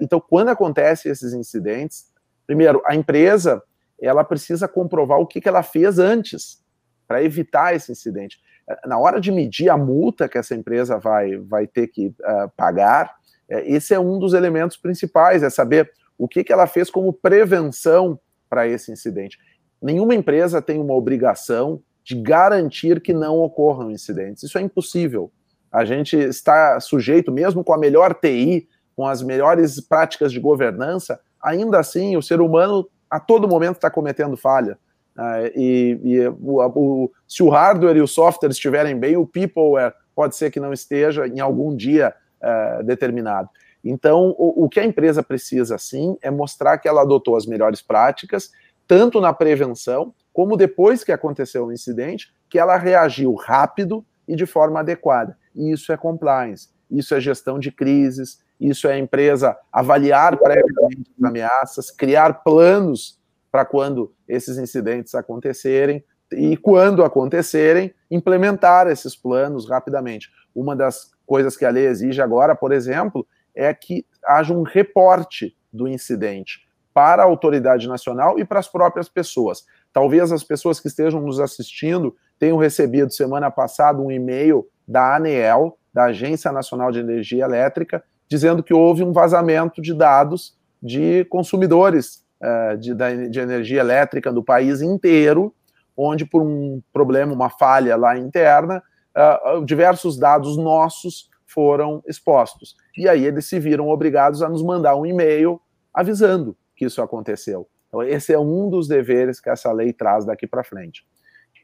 então, 0.00 0.18
quando 0.18 0.48
acontecem 0.48 1.12
esses 1.12 1.34
incidentes, 1.34 2.06
primeiro, 2.46 2.80
a 2.86 2.94
empresa 2.94 3.62
ela 4.00 4.24
precisa 4.24 4.66
comprovar 4.66 5.18
o 5.18 5.26
que, 5.26 5.40
que 5.40 5.48
ela 5.48 5.62
fez 5.62 5.98
antes 5.98 6.64
para 7.06 7.22
evitar 7.22 7.74
esse 7.74 7.92
incidente. 7.92 8.38
É, 8.68 8.88
na 8.88 8.98
hora 8.98 9.20
de 9.20 9.30
medir 9.30 9.70
a 9.70 9.76
multa 9.76 10.28
que 10.28 10.38
essa 10.38 10.54
empresa 10.54 10.98
vai, 10.98 11.36
vai 11.36 11.66
ter 11.66 11.86
que 11.88 12.08
uh, 12.08 12.50
pagar, 12.56 13.14
é, 13.48 13.70
esse 13.70 13.94
é 13.94 14.00
um 14.00 14.18
dos 14.18 14.34
elementos 14.34 14.76
principais, 14.76 15.42
é 15.42 15.50
saber 15.50 15.90
o 16.18 16.26
que, 16.26 16.42
que 16.42 16.52
ela 16.52 16.66
fez 16.66 16.90
como 16.90 17.12
prevenção 17.12 18.18
para 18.48 18.66
esse 18.66 18.90
incidente. 18.90 19.38
Nenhuma 19.80 20.14
empresa 20.14 20.62
tem 20.62 20.80
uma 20.80 20.94
obrigação 20.94 21.82
de 22.02 22.14
garantir 22.14 23.00
que 23.00 23.12
não 23.12 23.38
ocorram 23.38 23.90
incidentes. 23.90 24.42
Isso 24.42 24.58
é 24.58 24.62
impossível. 24.62 25.30
A 25.70 25.84
gente 25.84 26.16
está 26.16 26.78
sujeito, 26.80 27.30
mesmo 27.32 27.62
com 27.62 27.74
a 27.74 27.78
melhor 27.78 28.14
TI, 28.14 28.68
com 28.94 29.06
as 29.06 29.22
melhores 29.22 29.80
práticas 29.80 30.32
de 30.32 30.40
governança, 30.40 31.20
ainda 31.42 31.78
assim 31.78 32.16
o 32.16 32.22
ser 32.22 32.40
humano 32.40 32.88
a 33.10 33.20
todo 33.20 33.48
momento 33.48 33.76
está 33.76 33.90
cometendo 33.90 34.36
falha. 34.36 34.78
Uh, 35.16 35.50
e, 35.54 36.00
e 36.04 36.28
o, 36.28 36.60
o, 36.60 37.12
se 37.26 37.42
o 37.42 37.48
hardware 37.48 37.96
e 37.96 38.02
o 38.02 38.06
software 38.06 38.50
estiverem 38.50 38.98
bem, 38.98 39.16
o 39.16 39.26
peopleware 39.26 39.94
pode 40.14 40.36
ser 40.36 40.50
que 40.50 40.60
não 40.60 40.72
esteja 40.72 41.26
em 41.26 41.40
algum 41.40 41.74
dia 41.74 42.14
uh, 42.42 42.84
determinado. 42.84 43.48
Então, 43.82 44.34
o, 44.36 44.64
o, 44.64 44.68
que 44.68 44.80
a 44.80 44.84
empresa 44.84 45.22
precisa, 45.22 45.78
sim, 45.78 46.16
é 46.20 46.30
mostrar 46.30 46.78
que 46.78 46.88
ela 46.88 47.02
adotou 47.02 47.36
as 47.36 47.46
melhores 47.46 47.80
práticas, 47.80 48.50
tanto 48.86 49.20
na 49.20 49.32
prevenção, 49.32 50.12
como 50.32 50.56
depois 50.56 51.02
que 51.02 51.12
aconteceu 51.12 51.66
o 51.66 51.72
incidente, 51.72 52.32
que 52.48 52.58
ela 52.58 52.76
reagiu 52.76 53.34
rápido 53.34 54.04
e 54.26 54.34
de 54.34 54.44
forma 54.44 54.80
adequada. 54.80 55.36
E 55.54 55.70
isso 55.72 55.92
é 55.92 55.96
compliance, 55.96 56.68
isso 56.90 57.14
é 57.14 57.20
gestão 57.20 57.58
de 57.58 57.70
crises, 57.70 58.40
isso 58.60 58.88
é 58.88 58.94
a 58.94 58.98
empresa 58.98 59.56
avaliar 59.72 60.36
previamente 60.36 61.10
as 61.18 61.24
ameaças, 61.24 61.90
criar 61.90 62.42
planos 62.42 63.18
para 63.56 63.64
quando 63.64 64.12
esses 64.28 64.58
incidentes 64.58 65.14
acontecerem 65.14 66.04
e, 66.30 66.58
quando 66.58 67.02
acontecerem, 67.02 67.94
implementar 68.10 68.86
esses 68.86 69.16
planos 69.16 69.66
rapidamente. 69.66 70.28
Uma 70.54 70.76
das 70.76 71.10
coisas 71.24 71.56
que 71.56 71.64
a 71.64 71.70
lei 71.70 71.86
exige 71.86 72.20
agora, 72.20 72.54
por 72.54 72.70
exemplo, 72.70 73.26
é 73.54 73.72
que 73.72 74.04
haja 74.26 74.52
um 74.52 74.62
reporte 74.62 75.56
do 75.72 75.88
incidente 75.88 76.68
para 76.92 77.22
a 77.22 77.24
autoridade 77.24 77.88
nacional 77.88 78.38
e 78.38 78.44
para 78.44 78.60
as 78.60 78.68
próprias 78.68 79.08
pessoas. 79.08 79.64
Talvez 79.90 80.30
as 80.30 80.44
pessoas 80.44 80.78
que 80.78 80.88
estejam 80.88 81.22
nos 81.22 81.40
assistindo 81.40 82.14
tenham 82.38 82.58
recebido 82.58 83.10
semana 83.10 83.50
passada 83.50 84.02
um 84.02 84.10
e-mail 84.10 84.68
da 84.86 85.16
ANEEL, 85.16 85.78
da 85.94 86.04
Agência 86.04 86.52
Nacional 86.52 86.92
de 86.92 86.98
Energia 86.98 87.46
Elétrica, 87.46 88.04
dizendo 88.28 88.62
que 88.62 88.74
houve 88.74 89.02
um 89.02 89.14
vazamento 89.14 89.80
de 89.80 89.94
dados 89.94 90.54
de 90.82 91.24
consumidores 91.30 92.25
uh, 92.42 92.76
de, 92.76 92.94
de 93.28 93.40
energia 93.40 93.80
elétrica 93.80 94.32
do 94.32 94.42
país 94.42 94.80
inteiro, 94.82 95.54
onde, 95.96 96.24
por 96.24 96.42
um 96.42 96.82
problema, 96.92 97.32
uma 97.32 97.48
falha 97.48 97.96
lá 97.96 98.16
interna, 98.16 98.82
uh, 99.16 99.64
diversos 99.64 100.18
dados 100.18 100.56
nossos 100.56 101.30
foram 101.46 102.02
expostos. 102.06 102.76
E 102.96 103.08
aí 103.08 103.24
eles 103.24 103.46
se 103.46 103.58
viram 103.58 103.88
obrigados 103.88 104.42
a 104.42 104.48
nos 104.48 104.62
mandar 104.62 104.96
um 104.96 105.06
e-mail 105.06 105.60
avisando 105.92 106.56
que 106.76 106.84
isso 106.84 107.00
aconteceu. 107.00 107.66
Então, 107.88 108.02
esse 108.02 108.32
é 108.32 108.38
um 108.38 108.68
dos 108.68 108.86
deveres 108.86 109.40
que 109.40 109.48
essa 109.48 109.72
lei 109.72 109.92
traz 109.92 110.26
daqui 110.26 110.46
para 110.46 110.62
frente. 110.62 111.06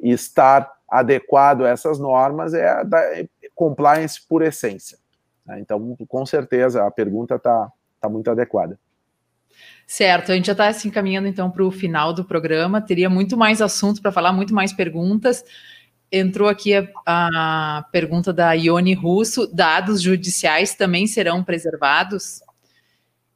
E 0.01 0.11
estar 0.11 0.73
adequado 0.89 1.65
a 1.65 1.69
essas 1.69 1.99
normas 1.99 2.55
é, 2.55 2.85
da, 2.85 2.99
é 3.19 3.29
compliance 3.55 4.27
por 4.27 4.43
essência. 4.43 4.99
Né? 5.45 5.61
Então, 5.61 5.97
com 6.09 6.25
certeza, 6.25 6.87
a 6.87 6.91
pergunta 6.91 7.35
está 7.35 7.71
tá 8.01 8.09
muito 8.09 8.31
adequada. 8.31 8.79
Certo, 9.87 10.33
a 10.33 10.35
gente 10.35 10.47
já 10.47 10.53
está 10.53 10.73
se 10.73 10.79
assim, 10.79 10.89
encaminhando 10.89 11.29
então 11.29 11.51
para 11.51 11.63
o 11.63 11.71
final 11.71 12.15
do 12.15 12.25
programa. 12.25 12.81
Teria 12.81 13.11
muito 13.11 13.37
mais 13.37 13.61
assunto 13.61 14.01
para 14.01 14.11
falar, 14.11 14.33
muito 14.33 14.55
mais 14.55 14.73
perguntas. 14.73 15.45
Entrou 16.11 16.49
aqui 16.49 16.75
a, 16.75 16.89
a, 17.07 17.85
pergunta 17.93 18.33
da 18.33 18.53
Ione 18.53 18.95
Russo: 18.95 19.47
dados 19.47 20.01
judiciais 20.01 20.75
também 20.75 21.07
serão 21.07 21.45
preservados? 21.45 22.41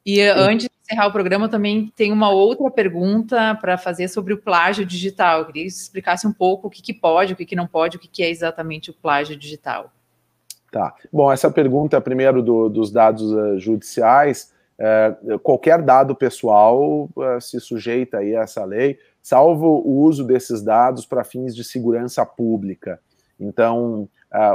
E 0.04 0.16
Sim. 0.16 0.30
antes 0.30 0.66
de 0.66 0.72
encerrar 0.82 1.08
o 1.08 1.12
programa, 1.12 1.48
também 1.48 1.92
tem 1.94 2.12
uma 2.12 2.30
outra 2.30 2.70
pergunta 2.70 3.54
para 3.60 3.76
fazer 3.76 4.08
sobre 4.08 4.32
o 4.32 4.38
plágio 4.38 4.86
digital. 4.86 5.40
Eu 5.40 5.46
queria 5.46 5.64
que 5.64 5.70
você 5.70 5.82
explicasse 5.82 6.26
um 6.26 6.32
pouco 6.32 6.68
o 6.68 6.70
que, 6.70 6.80
que 6.80 6.94
pode, 6.94 7.32
o 7.32 7.36
que, 7.36 7.44
que 7.44 7.56
não 7.56 7.66
pode, 7.66 7.96
o 7.96 8.00
que, 8.00 8.08
que 8.08 8.22
é 8.22 8.30
exatamente 8.30 8.90
o 8.90 8.94
plágio 8.94 9.36
digital. 9.36 9.92
Tá. 10.70 10.94
Bom, 11.12 11.30
essa 11.32 11.50
pergunta 11.50 12.00
primeiro 12.00 12.42
do, 12.42 12.68
dos 12.68 12.90
dados 12.90 13.30
uh, 13.32 13.58
judiciais. 13.58 14.54
Uh, 14.78 15.38
qualquer 15.38 15.80
dado 15.80 16.14
pessoal 16.14 17.08
uh, 17.16 17.40
se 17.40 17.58
sujeita 17.60 18.18
aí 18.18 18.36
a 18.36 18.42
essa 18.42 18.64
lei, 18.64 18.98
salvo 19.22 19.82
o 19.84 20.02
uso 20.02 20.22
desses 20.24 20.62
dados 20.62 21.06
para 21.06 21.24
fins 21.24 21.56
de 21.56 21.64
segurança 21.64 22.24
pública. 22.24 23.00
Então, 23.38 24.08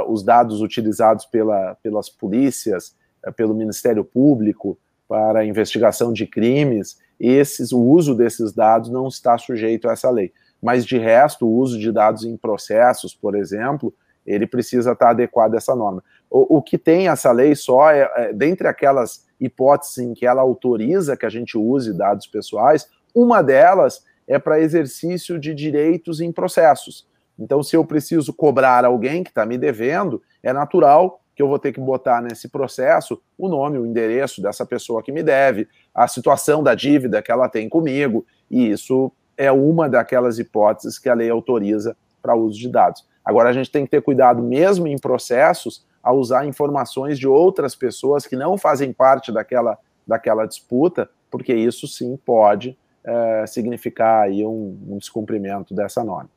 os 0.08 0.22
dados 0.22 0.60
utilizados 0.60 1.24
pela, 1.24 1.76
pelas 1.82 2.08
polícias, 2.08 2.94
pelo 3.36 3.54
Ministério 3.54 4.04
Público 4.04 4.78
para 5.08 5.44
investigação 5.44 6.12
de 6.12 6.26
crimes, 6.26 6.98
esses, 7.18 7.70
o 7.70 7.80
uso 7.80 8.14
desses 8.14 8.52
dados 8.52 8.90
não 8.90 9.06
está 9.08 9.36
sujeito 9.38 9.88
a 9.88 9.92
essa 9.92 10.10
lei. 10.10 10.32
Mas, 10.60 10.84
de 10.86 10.98
resto, 10.98 11.46
o 11.46 11.56
uso 11.56 11.78
de 11.78 11.92
dados 11.92 12.24
em 12.24 12.36
processos, 12.36 13.14
por 13.14 13.34
exemplo, 13.34 13.92
ele 14.26 14.46
precisa 14.46 14.92
estar 14.92 15.10
adequado 15.10 15.54
a 15.54 15.58
essa 15.58 15.74
norma. 15.74 16.02
O, 16.32 16.56
o 16.56 16.62
que 16.62 16.78
tem 16.78 17.08
essa 17.08 17.30
lei 17.30 17.54
só 17.54 17.90
é, 17.90 18.10
é, 18.16 18.32
dentre 18.32 18.66
aquelas 18.66 19.26
hipóteses 19.38 19.98
em 19.98 20.14
que 20.14 20.24
ela 20.24 20.40
autoriza 20.40 21.16
que 21.16 21.26
a 21.26 21.28
gente 21.28 21.58
use 21.58 21.92
dados 21.92 22.26
pessoais, 22.26 22.88
uma 23.14 23.42
delas 23.42 24.02
é 24.26 24.38
para 24.38 24.58
exercício 24.58 25.38
de 25.38 25.54
direitos 25.54 26.22
em 26.22 26.32
processos. 26.32 27.06
Então, 27.38 27.62
se 27.62 27.76
eu 27.76 27.84
preciso 27.84 28.32
cobrar 28.32 28.84
alguém 28.84 29.22
que 29.22 29.28
está 29.28 29.44
me 29.44 29.58
devendo, 29.58 30.22
é 30.42 30.54
natural 30.54 31.20
que 31.34 31.42
eu 31.42 31.48
vou 31.48 31.58
ter 31.58 31.72
que 31.72 31.80
botar 31.80 32.22
nesse 32.22 32.48
processo 32.48 33.20
o 33.36 33.48
nome, 33.48 33.78
o 33.78 33.84
endereço 33.84 34.40
dessa 34.40 34.64
pessoa 34.64 35.02
que 35.02 35.12
me 35.12 35.22
deve, 35.22 35.68
a 35.94 36.08
situação 36.08 36.62
da 36.62 36.74
dívida 36.74 37.20
que 37.20 37.32
ela 37.32 37.48
tem 37.48 37.68
comigo, 37.68 38.24
e 38.50 38.70
isso 38.70 39.12
é 39.36 39.52
uma 39.52 39.88
daquelas 39.88 40.38
hipóteses 40.38 40.98
que 40.98 41.08
a 41.08 41.14
lei 41.14 41.28
autoriza 41.28 41.96
para 42.22 42.34
uso 42.34 42.58
de 42.58 42.70
dados. 42.70 43.06
Agora, 43.24 43.50
a 43.50 43.52
gente 43.52 43.70
tem 43.70 43.84
que 43.84 43.90
ter 43.90 44.02
cuidado, 44.02 44.42
mesmo 44.42 44.86
em 44.86 44.98
processos, 44.98 45.84
a 46.02 46.12
usar 46.12 46.46
informações 46.46 47.18
de 47.18 47.28
outras 47.28 47.74
pessoas 47.74 48.26
que 48.26 48.36
não 48.36 48.58
fazem 48.58 48.92
parte 48.92 49.30
daquela, 49.30 49.78
daquela 50.06 50.46
disputa, 50.46 51.08
porque 51.30 51.54
isso 51.54 51.86
sim 51.86 52.18
pode 52.24 52.76
é, 53.04 53.44
significar 53.46 54.24
aí 54.24 54.44
um, 54.44 54.78
um, 54.88 54.98
descumprimento 54.98 55.74
dessa 55.74 56.02
norma. 56.02 56.30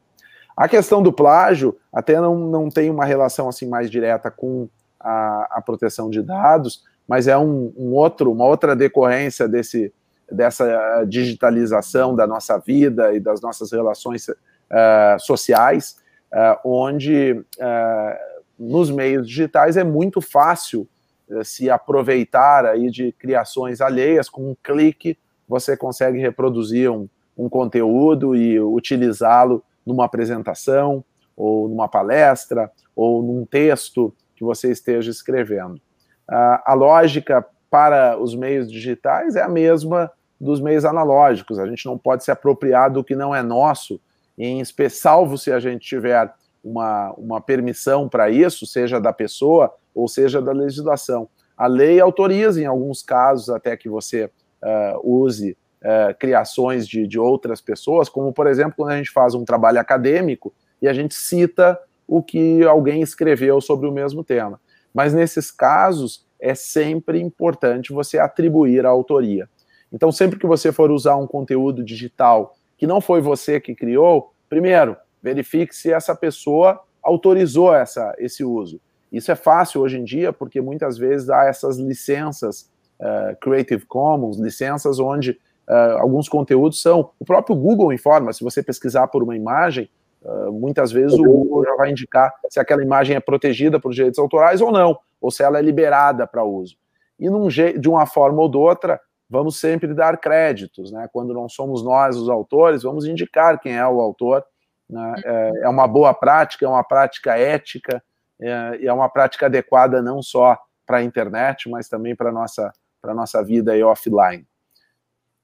A 0.55 0.68
questão 0.68 1.01
do 1.01 1.11
plágio 1.11 1.78
até 1.91 2.20
não, 2.20 2.36
não 2.36 2.70
tem 2.70 2.89
uma 2.89 3.05
relação 3.05 3.49
assim 3.49 3.68
mais 3.68 3.89
direta 3.89 4.32
com 4.32 4.70
a, 4.99 5.47
a 5.57 5.61
proteção 5.61 6.09
de 6.09 6.22
dados, 6.22 6.84
mas 7.07 7.28
é 7.28 7.38
um, 7.38 7.74
um, 7.78 7.93
outro, 7.93 8.32
uma 8.32 8.45
outra 8.45 8.76
decorrência 8.76 9.47
desse, 9.47 9.93
dessa 10.32 11.03
digitalização 11.07 12.16
da 12.16 12.26
nossa 12.26 12.57
vida 12.57 13.13
e 13.13 13.20
das 13.20 13.41
nossas 13.41 13.72
relações 13.72 14.28
uh, 14.28 15.20
sociais, 15.20 15.97
uh, 16.34 16.57
onde 16.63 17.34
uh, 17.34 18.34
nos 18.57 18.89
meios 18.89 19.27
digitais 19.27 19.77
é 19.77 19.83
muito 19.83 20.21
fácil 20.21 20.87
uh, 21.29 21.43
se 21.43 21.69
aproveitar 21.69 22.65
aí 22.65 22.89
de 22.89 23.11
criações 23.11 23.81
alheias, 23.81 24.29
com 24.29 24.51
um 24.51 24.55
clique 24.63 25.17
você 25.47 25.77
consegue 25.77 26.19
reproduzir 26.19 26.91
um, 26.91 27.07
um 27.37 27.47
conteúdo 27.47 28.35
e 28.35 28.59
utilizá-lo 28.59 29.63
numa 29.85 30.05
apresentação, 30.05 31.03
ou 31.37 31.67
numa 31.67 31.87
palestra, 31.87 32.71
ou 32.95 33.21
num 33.21 33.45
texto 33.45 34.13
que 34.35 34.43
você 34.43 34.71
esteja 34.71 35.11
escrevendo. 35.11 35.79
a 36.27 36.73
lógica 36.73 37.45
para 37.69 38.17
os 38.17 38.35
meios 38.35 38.71
digitais 38.71 39.35
é 39.35 39.41
a 39.41 39.49
mesma 39.49 40.11
dos 40.39 40.61
meios 40.61 40.85
analógicos. 40.85 41.59
A 41.59 41.67
gente 41.67 41.85
não 41.85 41.97
pode 41.97 42.23
se 42.23 42.31
apropriar 42.31 42.89
do 42.91 43.03
que 43.03 43.15
não 43.15 43.35
é 43.35 43.43
nosso, 43.43 43.99
em 44.37 44.63
salvo 44.89 45.37
se 45.37 45.51
a 45.51 45.59
gente 45.59 45.85
tiver 45.85 46.33
uma, 46.66 47.13
uma 47.13 47.39
permissão 47.39 48.09
para 48.09 48.30
isso, 48.30 48.66
seja 48.66 48.99
da 48.99 49.13
pessoa 49.13 49.72
ou 49.93 50.07
seja 50.07 50.41
da 50.41 50.51
legislação. 50.51 51.30
A 51.55 51.68
lei 51.68 52.01
autoriza, 52.01 52.59
em 52.59 52.66
alguns 52.66 53.03
casos, 53.03 53.49
até 53.49 53.78
que 53.78 53.88
você 53.88 54.26
uh, 54.26 54.99
use 55.03 55.55
uh, 55.82 56.18
criações 56.20 56.88
de, 56.88 57.07
de 57.07 57.20
outras 57.20 57.61
pessoas, 57.61 58.09
como, 58.09 58.34
por 58.34 58.47
exemplo, 58.47 58.74
quando 58.76 58.91
a 58.91 58.97
gente 58.97 59.11
faz 59.11 59.36
um 59.36 59.45
trabalho 59.45 59.80
acadêmico 59.80 60.51
e 60.82 60.88
a 60.88 60.93
gente 60.93 61.13
cita 61.13 61.80
o 62.07 62.22
que 62.22 62.63
alguém 62.63 63.01
escreveu 63.01 63.61
sobre 63.61 63.88
o 63.88 63.91
mesmo 63.91 64.24
tema. 64.24 64.59
Mas 64.93 65.13
nesses 65.13 65.51
casos, 65.51 66.26
é 66.39 66.55
sempre 66.55 67.22
importante 67.22 67.93
você 67.93 68.18
atribuir 68.18 68.86
a 68.86 68.89
autoria. 68.89 69.47
Então, 69.93 70.11
sempre 70.11 70.38
que 70.38 70.47
você 70.47 70.72
for 70.72 70.91
usar 70.91 71.16
um 71.16 71.28
conteúdo 71.28 71.84
digital 71.84 72.55
que 72.78 72.86
não 72.86 72.99
foi 72.99 73.22
você 73.22 73.59
que 73.59 73.74
criou, 73.74 74.34
primeiro, 74.49 74.97
verifique 75.26 75.76
se 75.76 75.91
essa 75.91 76.15
pessoa 76.15 76.80
autorizou 77.01 77.73
essa, 77.73 78.13
esse 78.19 78.43
uso. 78.43 78.80
Isso 79.11 79.32
é 79.32 79.36
fácil 79.36 79.82
hoje 79.82 79.97
em 79.97 80.03
dia, 80.03 80.32
porque 80.32 80.61
muitas 80.61 80.99
vezes 80.99 81.32
há 81.32 81.45
essas 81.45 81.78
licenças 81.78 82.69
uh, 82.99 83.36
Creative 83.41 83.86
Commons, 83.88 84.38
licenças 84.38 84.99
onde 84.99 85.32
uh, 85.67 85.97
alguns 85.99 86.30
conteúdos 86.30 86.80
são. 86.80 87.09
O 87.19 87.26
próprio 87.26 87.55
Google 87.55 87.91
informa, 87.91 88.34
se 88.34 88.43
você 88.43 88.61
pesquisar 88.61 89.07
por 89.07 89.23
uma 89.23 89.36
imagem, 89.36 89.89
uh, 90.21 90.51
muitas 90.51 90.91
vezes 90.91 91.17
o 91.17 91.23
Google 91.23 91.63
já 91.63 91.76
vai 91.76 91.89
indicar 91.89 92.32
se 92.47 92.59
aquela 92.59 92.84
imagem 92.84 93.15
é 93.15 93.19
protegida 93.19 93.80
por 93.80 93.93
direitos 93.93 94.19
autorais 94.19 94.61
ou 94.61 94.71
não, 94.71 94.95
ou 95.19 95.32
se 95.32 95.41
ela 95.41 95.57
é 95.57 95.61
liberada 95.61 96.28
para 96.28 96.43
uso. 96.43 96.76
E 97.19 97.30
num, 97.32 97.47
de 97.47 97.89
uma 97.89 98.05
forma 98.05 98.41
ou 98.41 98.49
de 98.49 98.57
outra, 98.57 98.99
vamos 99.28 99.59
sempre 99.59 99.91
dar 99.93 100.17
créditos, 100.19 100.91
né? 100.91 101.09
Quando 101.11 101.34
não 101.34 101.49
somos 101.49 101.84
nós 101.84 102.15
os 102.15 102.30
autores, 102.30 102.84
vamos 102.84 103.05
indicar 103.07 103.59
quem 103.59 103.76
é 103.76 103.88
o 103.88 104.01
autor. 104.01 104.43
Né? 104.89 105.15
É, 105.23 105.51
é 105.63 105.69
uma 105.69 105.88
boa 105.88 106.13
prática, 106.13 106.65
é 106.65 106.69
uma 106.69 106.83
prática 106.83 107.38
ética, 107.38 108.03
é, 108.39 108.77
e 108.81 108.88
é 108.88 108.93
uma 108.93 109.09
prática 109.09 109.45
adequada 109.45 110.01
não 110.01 110.21
só 110.21 110.57
para 110.86 110.97
a 110.97 111.03
internet, 111.03 111.69
mas 111.69 111.88
também 111.88 112.15
para 112.15 112.29
a 112.29 112.33
nossa, 112.33 112.71
nossa 113.03 113.43
vida 113.43 113.71
aí 113.71 113.83
offline. 113.83 114.45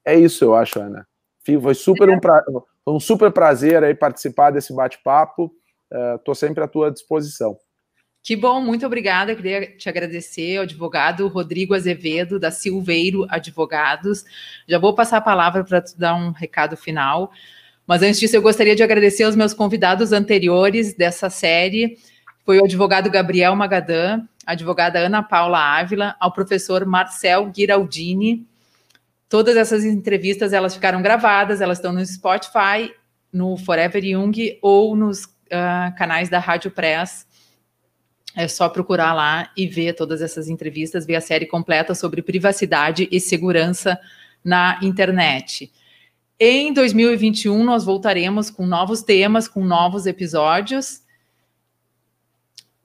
É 0.06 0.16
isso, 0.16 0.46
eu 0.46 0.56
acho, 0.56 0.80
Ana. 0.80 1.08
Foi 1.62 1.74
super 1.74 2.10
um, 2.10 2.20
pra... 2.20 2.44
Foi 2.84 2.94
um 2.94 3.00
super 3.00 3.32
prazer 3.32 3.84
aí 3.84 3.94
participar 3.94 4.52
desse 4.52 4.74
bate-papo. 4.76 5.52
Estou 6.18 6.34
uh, 6.34 6.36
sempre 6.36 6.64
à 6.64 6.68
tua 6.68 6.92
disposição. 6.92 7.58
Que 8.24 8.36
bom, 8.36 8.62
muito 8.62 8.86
obrigada. 8.86 9.32
Eu 9.32 9.36
queria 9.36 9.76
te 9.76 9.89
agradecer 9.89 10.58
ao 10.58 10.64
advogado 10.64 11.28
Rodrigo 11.28 11.74
Azevedo, 11.74 12.39
da 12.39 12.52
Silveiro 12.52 13.26
Advogados. 13.30 14.24
Já 14.68 14.78
vou 14.78 14.94
passar 14.94 15.18
a 15.18 15.22
palavra 15.22 15.64
para 15.64 15.82
te 15.82 15.98
dar 15.98 16.16
um 16.16 16.32
recado 16.32 16.78
final. 16.78 17.32
Mas 17.92 18.02
antes 18.04 18.22
disso, 18.22 18.38
eu 18.38 18.42
gostaria 18.42 18.74
de 18.74 18.82
agradecer 18.82 19.24
aos 19.24 19.36
meus 19.36 19.54
convidados 19.54 20.14
anteriores 20.14 20.94
dessa 20.94 21.30
série. 21.30 21.98
Foi 22.46 22.58
o 22.58 22.64
advogado 22.64 23.12
Gabriel 23.12 23.54
Magadan, 23.54 24.22
a 24.46 24.54
advogada 24.54 24.98
Ana 24.98 25.22
Paula 25.22 25.60
Ávila, 25.60 26.16
ao 26.18 26.32
professor 26.32 26.86
Marcel 26.86 27.52
Giraldini. 27.54 28.48
Todas 29.28 29.58
essas 29.58 29.84
entrevistas 29.84 30.54
elas 30.54 30.74
ficaram 30.74 31.02
gravadas, 31.02 31.60
elas 31.60 31.80
estão 31.80 31.92
no 31.92 32.06
Spotify, 32.06 32.94
no 33.30 33.58
Forever 33.58 34.06
Young 34.06 34.58
ou 34.62 34.96
nos 34.96 35.26
uh, 35.26 35.94
canais 35.98 36.30
da 36.30 36.39
Rádio 36.39 36.72
Press 36.72 37.28
é 38.38 38.48
só 38.48 38.70
procurar 38.70 39.12
lá 39.12 39.52
e 39.58 39.68
ver 39.68 39.96
todas 39.96 40.22
essas 40.22 40.48
entrevistas, 40.48 41.06
ver 41.06 41.18
a 41.18 41.22
série 41.22 41.46
completa 41.46 41.94
sobre 41.94 42.22
privacidade 42.22 43.10
e 43.12 43.20
segurança 43.20 44.00
na 44.42 44.80
internet. 44.82 45.70
Em 46.44 46.74
2021, 46.74 47.64
nós 47.64 47.84
voltaremos 47.84 48.50
com 48.50 48.66
novos 48.66 49.04
temas, 49.04 49.48
com 49.48 49.64
novos 49.64 50.08
episódios. 50.08 51.04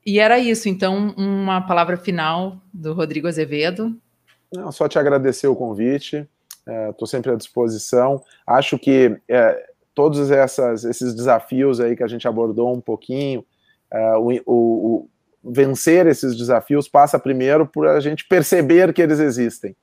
E 0.04 0.20
era 0.20 0.38
isso. 0.38 0.68
Então, 0.68 1.14
uma 1.16 1.62
palavra 1.62 1.96
final 1.96 2.60
do 2.70 2.92
Rodrigo 2.92 3.26
Azevedo. 3.26 3.96
Não, 4.52 4.70
só 4.70 4.86
te 4.86 4.98
agradecer 4.98 5.46
o 5.46 5.56
convite. 5.56 6.28
Estou 6.90 7.06
é, 7.06 7.08
sempre 7.08 7.32
à 7.32 7.34
disposição. 7.34 8.22
Acho 8.46 8.78
que 8.78 9.18
é, 9.26 9.70
todos 9.94 10.30
essas, 10.30 10.84
esses 10.84 11.14
desafios 11.14 11.80
aí 11.80 11.96
que 11.96 12.02
a 12.02 12.08
gente 12.08 12.28
abordou 12.28 12.76
um 12.76 12.80
pouquinho, 12.82 13.42
é, 13.90 14.16
o, 14.18 14.42
o 14.44 15.08
vencer 15.42 16.06
esses 16.06 16.36
desafios 16.36 16.88
passa 16.88 17.18
primeiro 17.18 17.66
por 17.66 17.88
a 17.88 18.00
gente 18.00 18.28
perceber 18.28 18.92
que 18.92 19.00
eles 19.00 19.18
existem. 19.18 19.74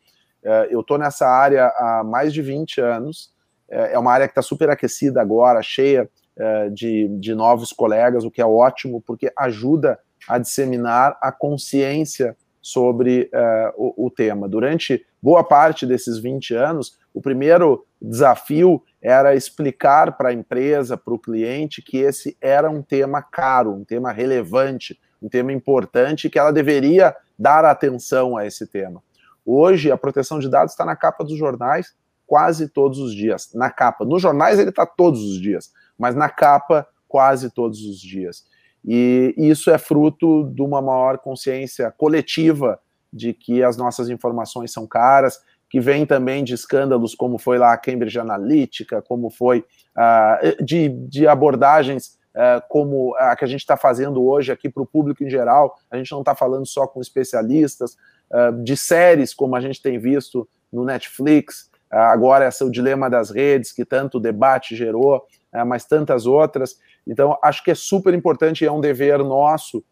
É, 0.44 0.68
eu 0.70 0.82
estou 0.82 1.00
nessa 1.00 1.28
área 1.28 1.74
há 1.76 2.04
mais 2.04 2.32
de 2.32 2.44
20 2.44 2.80
anos, 2.80 3.33
é, 3.74 3.94
é 3.94 4.00
uma 4.00 4.12
área 4.12 4.28
que 4.28 4.32
está 4.32 4.42
super 4.42 4.70
aquecida 4.70 5.22
agora, 5.22 5.62
cheia 5.62 6.10
é, 6.38 6.70
de, 6.70 7.08
de 7.20 7.34
novos 7.34 7.72
colegas, 7.72 8.24
o 8.24 8.32
que 8.32 8.42
é 8.42 8.46
ótimo, 8.46 9.02
porque 9.02 9.32
ajuda 9.38 10.00
a 10.28 10.38
disseminar 10.38 11.18
a 11.22 11.32
consciência 11.32 12.36
sobre 12.62 13.30
o, 13.76 14.06
o 14.06 14.10
tema. 14.10 14.48
Durante 14.48 15.06
boa 15.22 15.44
parte 15.44 15.86
desses 15.86 16.18
20 16.18 16.56
anos, 16.56 16.98
o 17.14 17.22
primeiro 17.22 17.86
desafio 18.02 18.82
era 19.02 19.36
explicar 19.36 20.18
para 20.18 20.30
a 20.30 20.34
empresa, 20.34 20.98
para 20.98 21.14
o 21.14 21.20
cliente, 21.20 21.82
que 21.82 21.98
esse 21.98 22.38
era 22.42 22.70
um 22.70 22.82
tema 22.82 23.22
caro, 23.22 23.74
um 23.74 23.84
tema 23.84 24.12
relevante, 24.14 24.98
um 25.22 25.30
tema 25.30 25.52
importante 25.52 26.30
que 26.30 26.40
ela 26.40 26.52
deveria 26.52 27.16
dar 27.38 27.66
atenção 27.66 28.36
a 28.38 28.46
esse 28.46 28.66
tema. 28.66 29.04
Hoje, 29.46 29.92
a 29.92 29.98
proteção 29.98 30.40
de 30.40 30.50
dados 30.50 30.72
está 30.72 30.86
na 30.86 30.96
capa 30.96 31.24
dos 31.24 31.38
jornais 31.38 31.94
quase 32.34 32.68
todos 32.68 32.98
os 32.98 33.14
dias. 33.14 33.52
Na 33.54 33.70
capa. 33.70 34.04
Nos 34.04 34.20
jornais 34.20 34.58
ele 34.58 34.72
está 34.72 34.88
todos 34.88 35.22
os 35.24 35.40
dias, 35.40 35.72
mas 35.96 36.16
na 36.16 36.28
capa 36.30 36.88
quase 37.08 37.52
todos 37.52 37.86
os 37.86 38.02
dias. 38.02 38.44
E 38.84 39.36
isso 39.38 39.70
é 39.70 39.78
fruto 39.78 40.50
de 40.52 40.64
uma 40.64 40.82
maior 40.82 41.20
consciência 41.20 41.92
coletiva 41.92 42.80
de 43.14 43.34
que 43.34 43.62
as 43.62 43.78
nossas 43.78 44.10
informações 44.10 44.74
são 44.74 44.88
caras, 44.88 45.44
que 45.70 45.80
vem 45.80 46.08
também 46.08 46.44
de 46.44 46.56
escândalos 46.56 47.14
como 47.14 47.38
foi 47.38 47.60
lá 47.60 47.72
a 47.72 47.78
Cambridge 47.78 48.18
Analytica, 48.18 49.00
como 49.04 49.30
foi 49.30 49.60
uh, 49.96 50.66
de, 50.66 50.90
de 50.90 51.28
abordagens 51.28 52.18
é, 52.36 52.60
como 52.68 53.16
a 53.16 53.36
que 53.36 53.46
a 53.46 53.48
gente 53.48 53.60
está 53.60 53.78
fazendo 53.78 54.26
hoje 54.26 54.52
aqui 54.52 54.68
para 54.68 54.82
o 54.82 54.88
público 54.88 55.24
em 55.24 55.30
geral, 55.30 55.78
a 55.92 55.98
gente 55.98 56.12
não 56.12 56.22
está 56.22 56.34
falando 56.34 56.66
só 56.66 56.88
com 56.88 57.00
especialistas, 57.00 57.96
é, 58.32 58.52
de 58.54 58.76
séries 58.76 59.36
como 59.36 59.56
a 59.56 59.62
gente 59.62 59.80
tem 59.80 60.00
visto 60.00 60.50
no 60.72 60.84
Netflix, 60.84 61.72
agora 61.94 62.46
essa 62.46 62.64
é 62.64 62.68
o 62.68 62.72
Dilema 62.72 63.10
das 63.10 63.30
Redes, 63.30 63.72
que 63.72 63.86
tanto 63.86 64.20
debate 64.20 64.76
gerou, 64.76 65.24
mas 65.66 65.86
tantas 65.86 66.26
outras. 66.26 66.78
Então, 67.06 67.38
acho 67.44 67.64
que 67.64 67.72
é 67.72 67.76
super 67.76 68.14
importante 68.14 68.64
e 68.64 68.68
é 68.68 68.72
um 68.72 68.82
dever 68.82 69.20
nosso, 69.20 69.84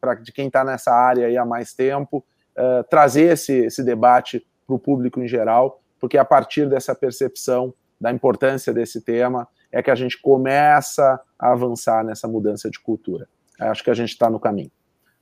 para 0.00 0.14
de 0.14 0.32
quem 0.32 0.46
está 0.46 0.64
nessa 0.64 0.92
área 0.92 1.40
há 1.40 1.44
mais 1.44 1.74
tempo, 1.74 2.24
trazer 2.88 3.32
esse, 3.32 3.52
esse 3.66 3.84
debate 3.84 4.46
para 4.66 4.74
o 4.74 4.78
público 4.78 5.20
em 5.20 5.28
geral, 5.28 5.80
porque 6.00 6.18
a 6.18 6.24
partir 6.24 6.68
dessa 6.68 6.94
percepção 6.94 7.74
da 8.00 8.10
importância 8.10 8.72
desse 8.72 9.00
tema, 9.00 9.48
é 9.70 9.82
que 9.82 9.90
a 9.90 9.94
gente 9.94 10.20
começa 10.20 11.20
a 11.38 11.52
avançar 11.52 12.04
nessa 12.04 12.26
mudança 12.26 12.70
de 12.70 12.80
cultura. 12.80 13.28
Acho 13.58 13.82
que 13.82 13.90
a 13.90 13.94
gente 13.94 14.10
está 14.10 14.30
no 14.30 14.38
caminho. 14.38 14.70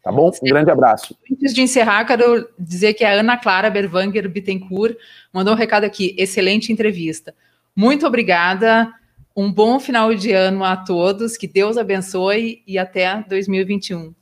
Tá 0.05 0.12
bom? 0.12 0.30
Um 0.42 0.46
grande 0.46 0.70
abraço. 0.70 1.16
Antes 1.32 1.55
de 1.55 1.62
encerrar, 1.62 2.05
quero 2.05 2.46
dizer 2.59 2.92
que 2.92 3.02
a 3.05 3.14
Ana 3.14 3.38
Clara 3.38 3.70
Berwanger 3.70 4.28
Bittencourt 4.28 4.94
mandou 5.32 5.55
um 5.55 5.57
recado 5.57 5.84
aqui. 5.84 6.14
Excelente 6.18 6.70
entrevista. 6.70 7.34
Muito 7.74 8.07
obrigada. 8.07 8.92
Um 9.34 9.50
bom 9.50 9.80
final 9.80 10.14
de 10.14 10.30
ano 10.30 10.62
a 10.62 10.76
todos. 10.76 11.38
Que 11.38 11.48
Deus 11.48 11.78
abençoe 11.78 12.62
e 12.66 12.78
até 12.78 13.24
2021. 13.26 14.14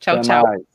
Tchau, 0.00 0.14
até 0.16 0.22
tchau. 0.22 0.42
Mais. 0.42 0.71